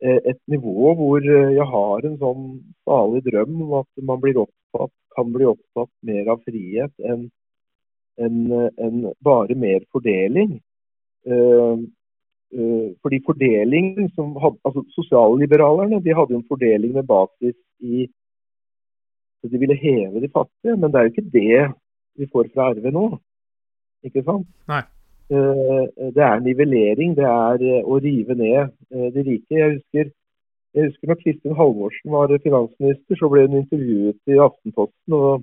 eh, 0.02 0.20
et 0.32 0.40
nivå 0.50 0.92
hvor 0.98 1.24
eh, 1.24 1.54
jeg 1.56 1.66
har 1.72 2.06
en 2.08 2.18
sånn 2.22 2.46
salig 2.88 3.22
drøm 3.26 3.60
om 3.66 3.74
at 3.82 4.06
man 4.10 4.22
blir 4.22 4.40
opptatt, 4.42 4.94
kan 5.16 5.32
bli 5.32 5.48
opptatt 5.48 5.92
mer 6.06 6.32
av 6.34 6.42
frihet 6.48 6.92
enn 7.12 7.28
en, 8.16 8.36
en 8.80 9.02
bare 9.20 9.52
mer 9.60 9.82
fordeling. 9.92 10.54
Fordi 13.04 13.18
fordeling 13.26 13.90
som 14.16 14.30
hadde, 14.40 14.56
altså 14.64 14.86
Sosialliberalerne 14.94 15.98
de 16.00 16.14
hadde 16.16 16.32
jo 16.32 16.38
en 16.40 16.48
fordeling 16.48 16.94
med 16.96 17.04
basis 17.10 17.58
i 17.84 18.06
at 19.44 19.52
de 19.52 19.60
ville 19.60 19.76
heve 19.76 20.24
de 20.24 20.32
fattige, 20.32 20.78
men 20.80 20.88
det 20.88 20.96
er 20.96 21.04
jo 21.04 21.12
ikke 21.12 21.34
det 21.36 21.60
vi 22.16 22.30
får 22.32 22.48
fra 22.54 22.70
RV 22.72 22.88
nå. 22.96 23.04
Ikke 24.08 24.24
sant? 24.24 24.48
Nei. 24.72 24.80
Eh, 25.30 25.84
det 26.14 26.22
er 26.22 26.38
nivellering, 26.38 27.16
det 27.18 27.26
er 27.26 27.62
eh, 27.66 27.82
å 27.82 27.98
rive 27.98 28.34
ned 28.38 28.68
eh, 28.94 29.08
de 29.14 29.22
rike. 29.26 29.56
Jeg 29.58 29.72
husker, 29.72 30.10
jeg 30.76 30.90
husker 30.90 31.10
når 31.10 31.18
Kristin 31.22 31.56
Halvorsen 31.58 32.12
var 32.14 32.34
finansminister, 32.44 33.18
så 33.18 33.30
ble 33.32 33.42
hun 33.48 33.56
intervjuet 33.58 34.30
i 34.30 34.38
Aftenposten. 34.44 35.16
og 35.18 35.42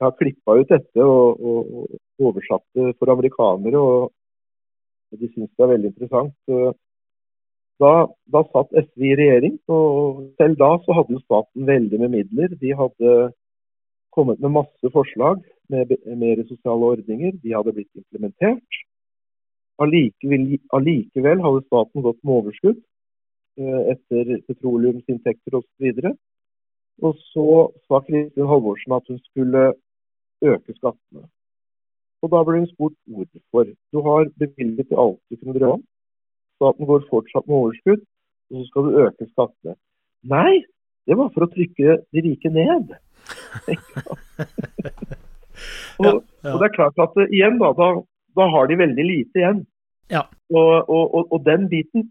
Jeg 0.00 0.06
har 0.08 0.16
klippa 0.18 0.56
ut 0.58 0.72
dette 0.72 1.06
og, 1.06 1.38
og, 1.38 1.68
og 1.70 2.30
oversatt 2.30 2.66
det 2.74 2.96
for 2.98 3.12
amerikanere. 3.14 3.78
og 3.78 4.10
De 5.22 5.30
syns 5.30 5.52
det 5.54 5.66
er 5.66 5.72
veldig 5.74 5.92
interessant. 5.92 6.34
Da, 7.78 7.92
da, 8.32 8.42
satt 8.50 8.74
SV 8.80 9.06
i 9.06 9.14
regjering, 9.20 9.54
og 9.70 10.24
selv 10.40 10.58
da 10.58 10.72
så 10.82 10.96
hadde 10.98 11.14
jo 11.14 11.22
staten 11.22 11.68
veldig 11.68 12.02
med 12.02 12.14
midler. 12.16 12.58
De 12.58 12.74
hadde 12.74 13.14
kommet 14.16 14.42
med 14.42 14.56
masse 14.56 14.92
forslag 14.98 15.44
med 15.70 15.94
mer 16.18 16.42
sosiale 16.50 16.92
ordninger. 16.96 17.38
De 17.44 17.54
hadde 17.54 17.76
blitt 17.76 18.02
implementert. 18.02 18.82
Allikevel, 19.82 21.40
hadde 21.44 21.64
staten 21.66 22.04
gått 22.04 22.20
med 22.22 22.34
overskudd 22.40 22.78
eh, 23.60 23.80
etter 23.92 24.38
petroleumsinntekter 24.48 25.58
osv. 25.60 25.90
Og, 27.04 27.18
så 27.32 27.44
og 27.44 27.72
så 27.84 27.88
sa 27.88 28.00
Kristin 28.06 28.48
Halvorsen 28.48 28.96
at 28.96 29.10
hun 29.12 29.20
skulle 29.28 29.64
øke 30.44 30.76
skattene. 30.78 31.26
Og 32.24 32.32
Da 32.32 32.42
ble 32.46 32.62
hun 32.62 32.70
spurt 32.70 32.96
hvorfor. 33.04 33.68
Du 33.92 34.00
har 34.02 34.30
bevilget 34.40 34.88
til 34.88 34.98
alt 35.02 35.20
du 35.30 35.36
kunne 35.36 35.58
drømme 35.58 35.78
om. 35.78 35.84
Staten 36.56 36.88
går 36.88 37.04
fortsatt 37.10 37.46
med 37.46 37.56
overskudd, 37.56 38.02
og 38.50 38.56
så 38.56 38.64
skal 38.70 38.82
du 38.86 38.98
øke 39.04 39.28
skattene. 39.32 39.74
Nei, 40.24 40.64
det 41.06 41.18
var 41.20 41.28
for 41.34 41.44
å 41.44 41.52
trykke 41.52 41.98
de 42.12 42.22
rike 42.24 42.50
ned. 42.50 42.96
og, 46.00 46.14
og, 46.16 46.56
det 46.60 46.66
er 46.66 46.76
klart 46.78 46.98
at 47.04 47.14
igjen 47.26 47.60
da, 47.60 47.72
da 47.76 47.88
da 48.36 48.46
har 48.52 48.68
de 48.68 48.78
veldig 48.82 49.06
lite 49.06 49.40
igjen. 49.42 49.64
Ja. 50.12 50.22
Og, 50.54 50.88
og, 50.88 51.32
og, 51.32 51.38
den 51.46 51.66
biten 51.70 52.10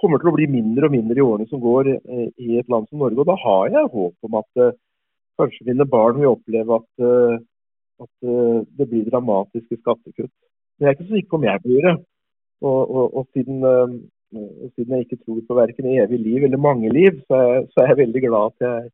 kommer 0.00 0.20
til 0.20 0.32
å 0.32 0.36
bli 0.36 0.48
mindre 0.50 0.88
og 0.88 0.94
mindre 0.94 1.18
i 1.20 1.24
årene 1.24 1.48
som 1.48 1.62
går 1.62 1.92
eh, 1.94 2.28
i 2.42 2.58
et 2.60 2.70
land 2.72 2.88
som 2.88 3.02
Norge. 3.02 3.20
Og 3.22 3.28
da 3.28 3.36
har 3.40 3.70
jeg 3.72 3.92
håp 3.94 4.28
om 4.28 4.38
at 4.40 4.62
eh, 4.62 4.74
kanskje 5.40 5.68
mine 5.70 5.86
barn 5.88 6.18
vil 6.20 6.32
oppleve 6.34 6.80
at, 6.80 7.04
eh, 7.08 7.36
at 8.02 8.32
det 8.78 8.88
blir 8.90 9.06
dramatiske 9.08 9.78
skattekutt. 9.80 10.32
Men 10.76 10.88
jeg 10.88 10.90
er 10.90 10.98
ikke 10.98 11.08
så 11.08 11.16
sikker 11.16 11.32
på 11.32 11.40
om 11.40 11.46
jeg 11.46 11.64
blir 11.66 11.86
det. 11.86 11.94
Og, 12.62 12.90
og 13.18 13.24
siden, 13.34 13.64
siden, 14.30 14.92
jeg 14.94 15.06
ikke 15.06 15.18
tror 15.24 15.40
på 15.48 15.56
verken 15.58 15.88
evig 15.90 16.20
liv 16.22 16.44
eller 16.46 16.60
mange 16.62 16.92
liv, 16.94 17.16
så 17.26 17.40
er, 17.42 17.64
så 17.72 17.82
er 17.82 17.90
jeg 17.90 17.98
veldig 18.04 18.22
glad 18.22 18.52
at 18.52 18.92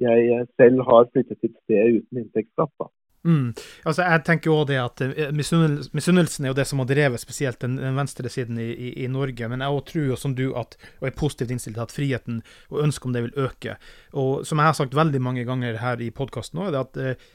jeg, 0.00 0.22
jeg 0.30 0.46
selv 0.56 0.80
har 0.88 1.10
flyttet 1.12 1.36
til 1.36 1.50
et 1.50 1.58
sted 1.60 1.98
uten 1.98 2.22
inntektsskatt. 2.22 2.88
Mm. 3.22 3.52
Altså, 3.86 4.02
jeg 4.02 4.22
tenker 4.26 4.50
jo 4.50 4.56
det 4.66 4.78
at 4.82 5.02
eh, 5.04 5.30
Misunnelsen 5.34 6.46
er 6.46 6.50
jo 6.50 6.56
det 6.58 6.66
som 6.66 6.80
har 6.82 6.88
drevet 6.90 7.22
spesielt 7.22 7.60
den, 7.62 7.76
den 7.78 7.94
venstresiden 7.98 8.58
i, 8.58 8.70
i, 8.72 8.90
i, 9.04 9.10
Norge. 9.12 9.48
Men 9.50 9.62
jeg 9.62 9.84
tror 9.92 10.08
jo 10.10 10.18
som 10.18 10.34
du 10.38 10.48
at, 10.58 10.74
og 11.00 11.08
er 11.08 11.16
positivt 11.18 11.54
innstilt 11.54 11.78
til 11.78 11.86
at 11.86 11.94
friheten 11.94 12.42
og 12.72 12.82
ønsket 12.88 13.08
om 13.08 13.14
det 13.14 13.24
vil 13.28 13.46
øke. 13.46 13.78
Og 14.18 14.46
som 14.48 14.58
jeg 14.58 14.72
har 14.72 14.78
sagt 14.78 14.98
veldig 14.98 15.22
mange 15.22 15.46
ganger 15.48 15.78
her 15.82 16.02
i 16.02 16.10
podkasten 16.14 16.62
òg, 16.62 16.72
er 16.72 16.82
at 16.82 17.00
eh, 17.00 17.30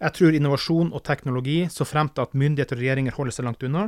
Jeg 0.00 0.16
tror 0.16 0.32
innovasjon 0.32 0.94
og 0.96 1.02
teknologi, 1.04 1.66
så 1.68 1.84
fremt 1.84 2.16
at 2.18 2.32
myndigheter 2.32 2.78
og 2.78 2.80
regjeringer 2.80 3.12
holder 3.12 3.34
seg 3.36 3.44
langt 3.44 3.62
unna, 3.62 3.82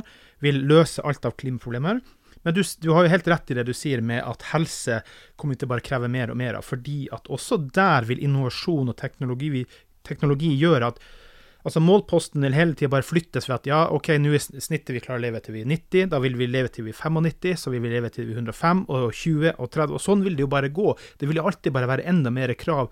vil 0.45 0.59
løse 0.69 1.01
alt 1.01 1.25
av 1.25 1.33
klimaproblemer. 1.41 2.03
Men 2.43 2.53
du, 2.53 2.61
du, 2.61 2.91
har 2.93 3.07
jo 3.07 3.09
helt 3.09 3.27
rett 3.31 3.49
i 3.49 3.57
det 3.57 3.63
du 3.65 3.73
sier 3.73 4.03
med 4.05 4.21
at 4.21 4.45
helse 4.51 4.99
kommer 5.35 5.57
til 5.57 5.65
å 5.65 5.73
bare 5.73 5.81
kreve 5.81 6.11
mer 6.11 6.29
og 6.29 6.37
mer 6.37 6.59
av. 6.59 6.67
Fordi 6.67 7.07
at 7.15 7.31
også 7.33 7.57
der 7.73 8.05
vil 8.05 8.21
innovasjon 8.21 8.93
og 8.93 8.97
teknologi, 8.99 9.63
teknologi 10.05 10.53
gjøre 10.59 10.91
at 10.93 11.01
altså 11.63 11.81
målposten 11.83 12.43
vil 12.43 12.55
hele 12.57 12.75
tida 12.77 12.91
bare 12.91 13.07
flyttes 13.07 13.47
ved 13.49 13.55
at 13.55 13.69
ja, 13.69 13.79
OK, 13.95 14.11
nå 14.19 14.35
er 14.35 14.43
snittet 14.43 14.93
vi 14.95 15.01
klarer 15.03 15.21
å 15.21 15.25
leve 15.25 15.41
til 15.43 15.55
vi 15.57 15.63
er 15.63 15.71
90, 15.71 16.11
da 16.11 16.19
vil 16.23 16.37
vi 16.39 16.49
leve 16.51 16.71
til 16.73 16.87
vi 16.87 16.93
er 16.93 16.99
95, 16.99 17.57
så 17.63 17.73
vil 17.73 17.83
vi 17.85 17.93
leve 17.93 18.11
til 18.13 18.27
vi 18.27 18.35
er 18.35 18.43
105 18.43 18.85
og 18.87 19.09
20 19.09 19.53
og 19.55 19.73
30, 19.73 19.97
og 19.97 20.03
sånn 20.03 20.23
vil 20.25 20.37
det 20.37 20.45
jo 20.45 20.51
bare 20.51 20.71
gå. 20.73 20.95
Det 21.19 21.29
vil 21.29 21.39
jo 21.39 21.47
alltid 21.49 21.75
bare 21.75 21.89
være 21.89 22.07
enda 22.11 22.33
mer 22.33 22.53
krav 22.59 22.91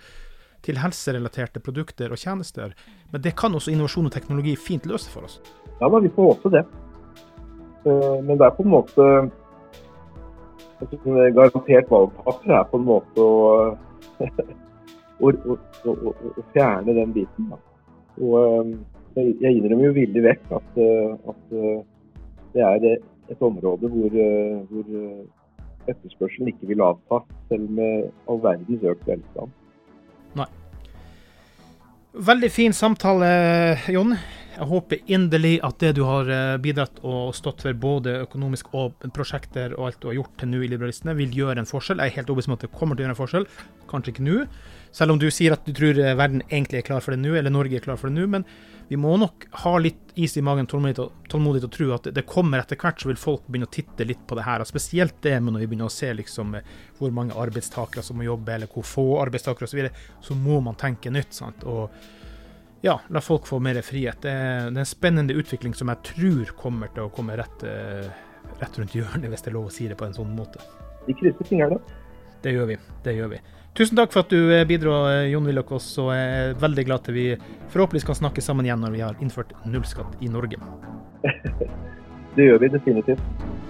til 0.65 0.77
helserelaterte 0.77 1.61
produkter 1.63 2.13
og 2.13 2.21
tjenester. 2.21 2.75
Men 3.11 3.23
det 3.25 3.35
kan 3.39 3.55
også 3.57 3.73
innovasjon 3.73 4.07
og 4.11 4.13
teknologi 4.13 4.55
fint 4.59 4.85
løse 4.89 5.09
for 5.11 5.27
oss. 5.27 5.39
Ja, 5.79 5.89
da, 5.89 5.99
vi 5.99 6.11
får 6.13 6.33
håpe 6.33 6.53
det. 6.53 6.65
Eh, 7.85 8.17
men 8.21 8.37
det 8.37 8.45
er 8.45 8.57
på 8.57 8.65
en 8.65 8.75
måte 8.75 9.07
garantert 11.35 11.89
valgtaper 11.91 12.53
er 12.57 12.63
på 12.69 12.79
en 12.79 12.85
måte 12.87 13.25
å, 15.21 15.29
å, 15.29 15.57
å, 15.57 16.13
å 16.13 16.45
fjerne 16.53 16.95
den 16.97 17.13
biten. 17.17 17.49
Da. 17.51 17.59
Og 18.19 18.73
eh, 19.15 19.31
jeg 19.41 19.57
innrømmer 19.57 19.89
jo 19.89 19.95
villig 19.95 20.23
vekk 20.25 20.55
at, 20.57 20.79
eh, 20.81 21.13
at 21.31 21.55
eh, 21.55 21.83
det 22.55 22.65
er 22.67 22.87
et 23.31 23.45
område 23.47 23.87
hvor, 23.87 24.15
hvor 24.67 24.87
etterspørselen 25.87 26.49
ikke 26.51 26.67
vil 26.67 26.83
avta, 26.83 27.21
selv 27.47 27.69
med 27.71 28.09
all 28.27 28.41
verdens 28.43 28.83
økt 28.91 29.07
velstand. 29.07 29.53
Nei. 30.35 30.47
Veldig 32.11 32.49
fin 32.51 32.75
samtale, 32.75 33.29
Jon. 33.87 34.17
Jeg 34.51 34.67
håper 34.67 34.99
inderlig 35.07 35.53
at 35.63 35.77
det 35.79 35.93
du 35.95 36.01
har 36.03 36.27
eh, 36.27 36.57
bidratt 36.59 36.99
og 37.07 37.31
stått 37.37 37.63
for, 37.63 37.77
både 37.77 38.17
økonomisk 38.25 38.73
og 38.75 39.05
prosjekter 39.15 39.77
og 39.77 39.87
alt 39.87 40.01
du 40.03 40.09
har 40.09 40.17
gjort 40.17 40.33
til 40.41 40.51
nå 40.51 40.59
i 40.65 40.67
Liberalistene, 40.73 41.15
vil 41.15 41.31
gjøre 41.37 41.63
en 41.63 41.69
forskjell. 41.69 42.03
Jeg 42.03 42.11
er 42.11 42.17
helt 42.19 42.33
overbevist 42.33 42.51
om 42.51 42.57
at 42.57 42.65
det 42.65 42.73
kommer 42.75 42.99
til 42.99 43.05
å 43.05 43.07
gjøre 43.07 43.15
en 43.15 43.21
forskjell. 43.21 43.47
Kanskje 43.91 44.13
ikke 44.15 44.27
nå, 44.27 44.43
selv 44.91 45.15
om 45.15 45.21
du 45.21 45.29
sier 45.31 45.55
at 45.55 45.63
du 45.63 45.71
tror 45.75 45.95
eh, 46.03 46.17
verden 46.19 46.43
egentlig 46.49 46.81
er 46.81 46.87
klar 46.89 47.03
for 47.03 47.15
det 47.15 47.21
nå, 47.23 47.31
eller 47.39 47.53
Norge 47.53 47.79
er 47.79 47.85
klar 47.85 47.99
for 47.99 48.11
det 48.11 48.19
nå. 48.19 48.27
Men 48.35 48.45
vi 48.91 48.99
må 48.99 49.15
nok 49.15 49.47
ha 49.63 49.71
litt 49.79 50.11
is 50.19 50.35
i 50.35 50.43
magen, 50.43 50.67
tålmodig, 50.67 50.99
tålmodig 51.31 51.63
og 51.63 51.71
tro 51.71 51.91
at 51.95 52.09
det 52.11 52.27
kommer 52.27 52.59
etter 52.59 52.75
hvert, 52.75 52.99
så 52.99 53.07
vil 53.07 53.19
folk 53.19 53.45
begynne 53.47 53.69
å 53.69 53.71
titte 53.71 54.03
litt 54.03 54.25
på 54.27 54.35
det 54.35 54.43
her. 54.43 54.59
Og 54.59 54.67
spesielt 54.67 55.21
det 55.23 55.37
med 55.39 55.55
når 55.55 55.63
vi 55.63 55.69
begynner 55.71 55.87
å 55.87 55.95
se 55.95 56.11
liksom 56.11 56.57
eh, 56.59 56.73
hvor 56.99 57.15
mange 57.15 57.39
arbeidstakere 57.39 58.03
som 58.03 58.19
må 58.19 58.27
jobbe, 58.27 58.57
eller 58.57 58.71
hvor 58.71 58.83
få 58.83 59.05
arbeidstakere 59.23 59.69
osv., 59.69 59.71
så, 59.71 59.79
videre, 59.79 60.09
så 60.27 60.35
må 60.35 60.59
man 60.65 60.75
tenke 60.75 61.13
nytt. 61.13 61.31
sant? 61.39 61.63
Og 61.63 62.19
ja, 62.81 62.99
la 63.07 63.21
folk 63.21 63.47
få 63.47 63.59
mer 63.59 63.81
frihet. 63.85 64.21
Det 64.21 64.31
er, 64.31 64.67
en 64.67 64.85
spennende 64.85 65.35
utvikling 65.37 65.75
som 65.77 65.91
jeg 65.91 66.01
tror 66.11 66.53
kommer 66.57 66.89
til 66.95 67.05
å 67.05 67.13
komme 67.13 67.37
rett, 67.37 67.63
eh, 67.63 68.09
rett, 68.57 68.77
rundt 68.79 68.95
hjørnet, 68.97 69.29
hvis 69.29 69.45
det 69.45 69.51
er 69.51 69.57
lov 69.57 69.69
å 69.69 69.73
si 69.73 69.87
det 69.87 69.97
på 69.99 70.07
en 70.07 70.17
sånn 70.17 70.33
måte. 70.35 70.63
Vi 71.05 71.13
krysser 71.17 71.45
fingrene. 71.45 71.77
Det 72.41 72.55
gjør 72.55 72.71
vi. 72.73 72.77
Det 73.05 73.13
gjør 73.13 73.35
vi. 73.35 73.41
Tusen 73.77 73.95
takk 73.95 74.11
for 74.11 74.25
at 74.25 74.33
du 74.33 74.49
eh, 74.51 74.65
bidro, 74.67 74.95
eh, 75.07 75.29
Jon 75.31 75.45
Willochs, 75.45 75.93
og 76.01 76.09
jeg 76.15 76.39
er 76.39 76.57
veldig 76.59 76.87
glad 76.89 77.05
til 77.05 77.15
vi 77.15 77.27
forhåpentligvis 77.71 78.09
kan 78.09 78.17
snakke 78.17 78.43
sammen 78.43 78.65
igjen 78.65 78.81
når 78.81 78.97
vi 78.97 79.05
har 79.05 79.21
innført 79.21 79.53
nullskatt 79.63 80.17
i 80.19 80.31
Norge. 80.33 80.57
det 82.35 82.49
gjør 82.49 82.65
vi 82.65 82.73
definitivt. 82.73 83.69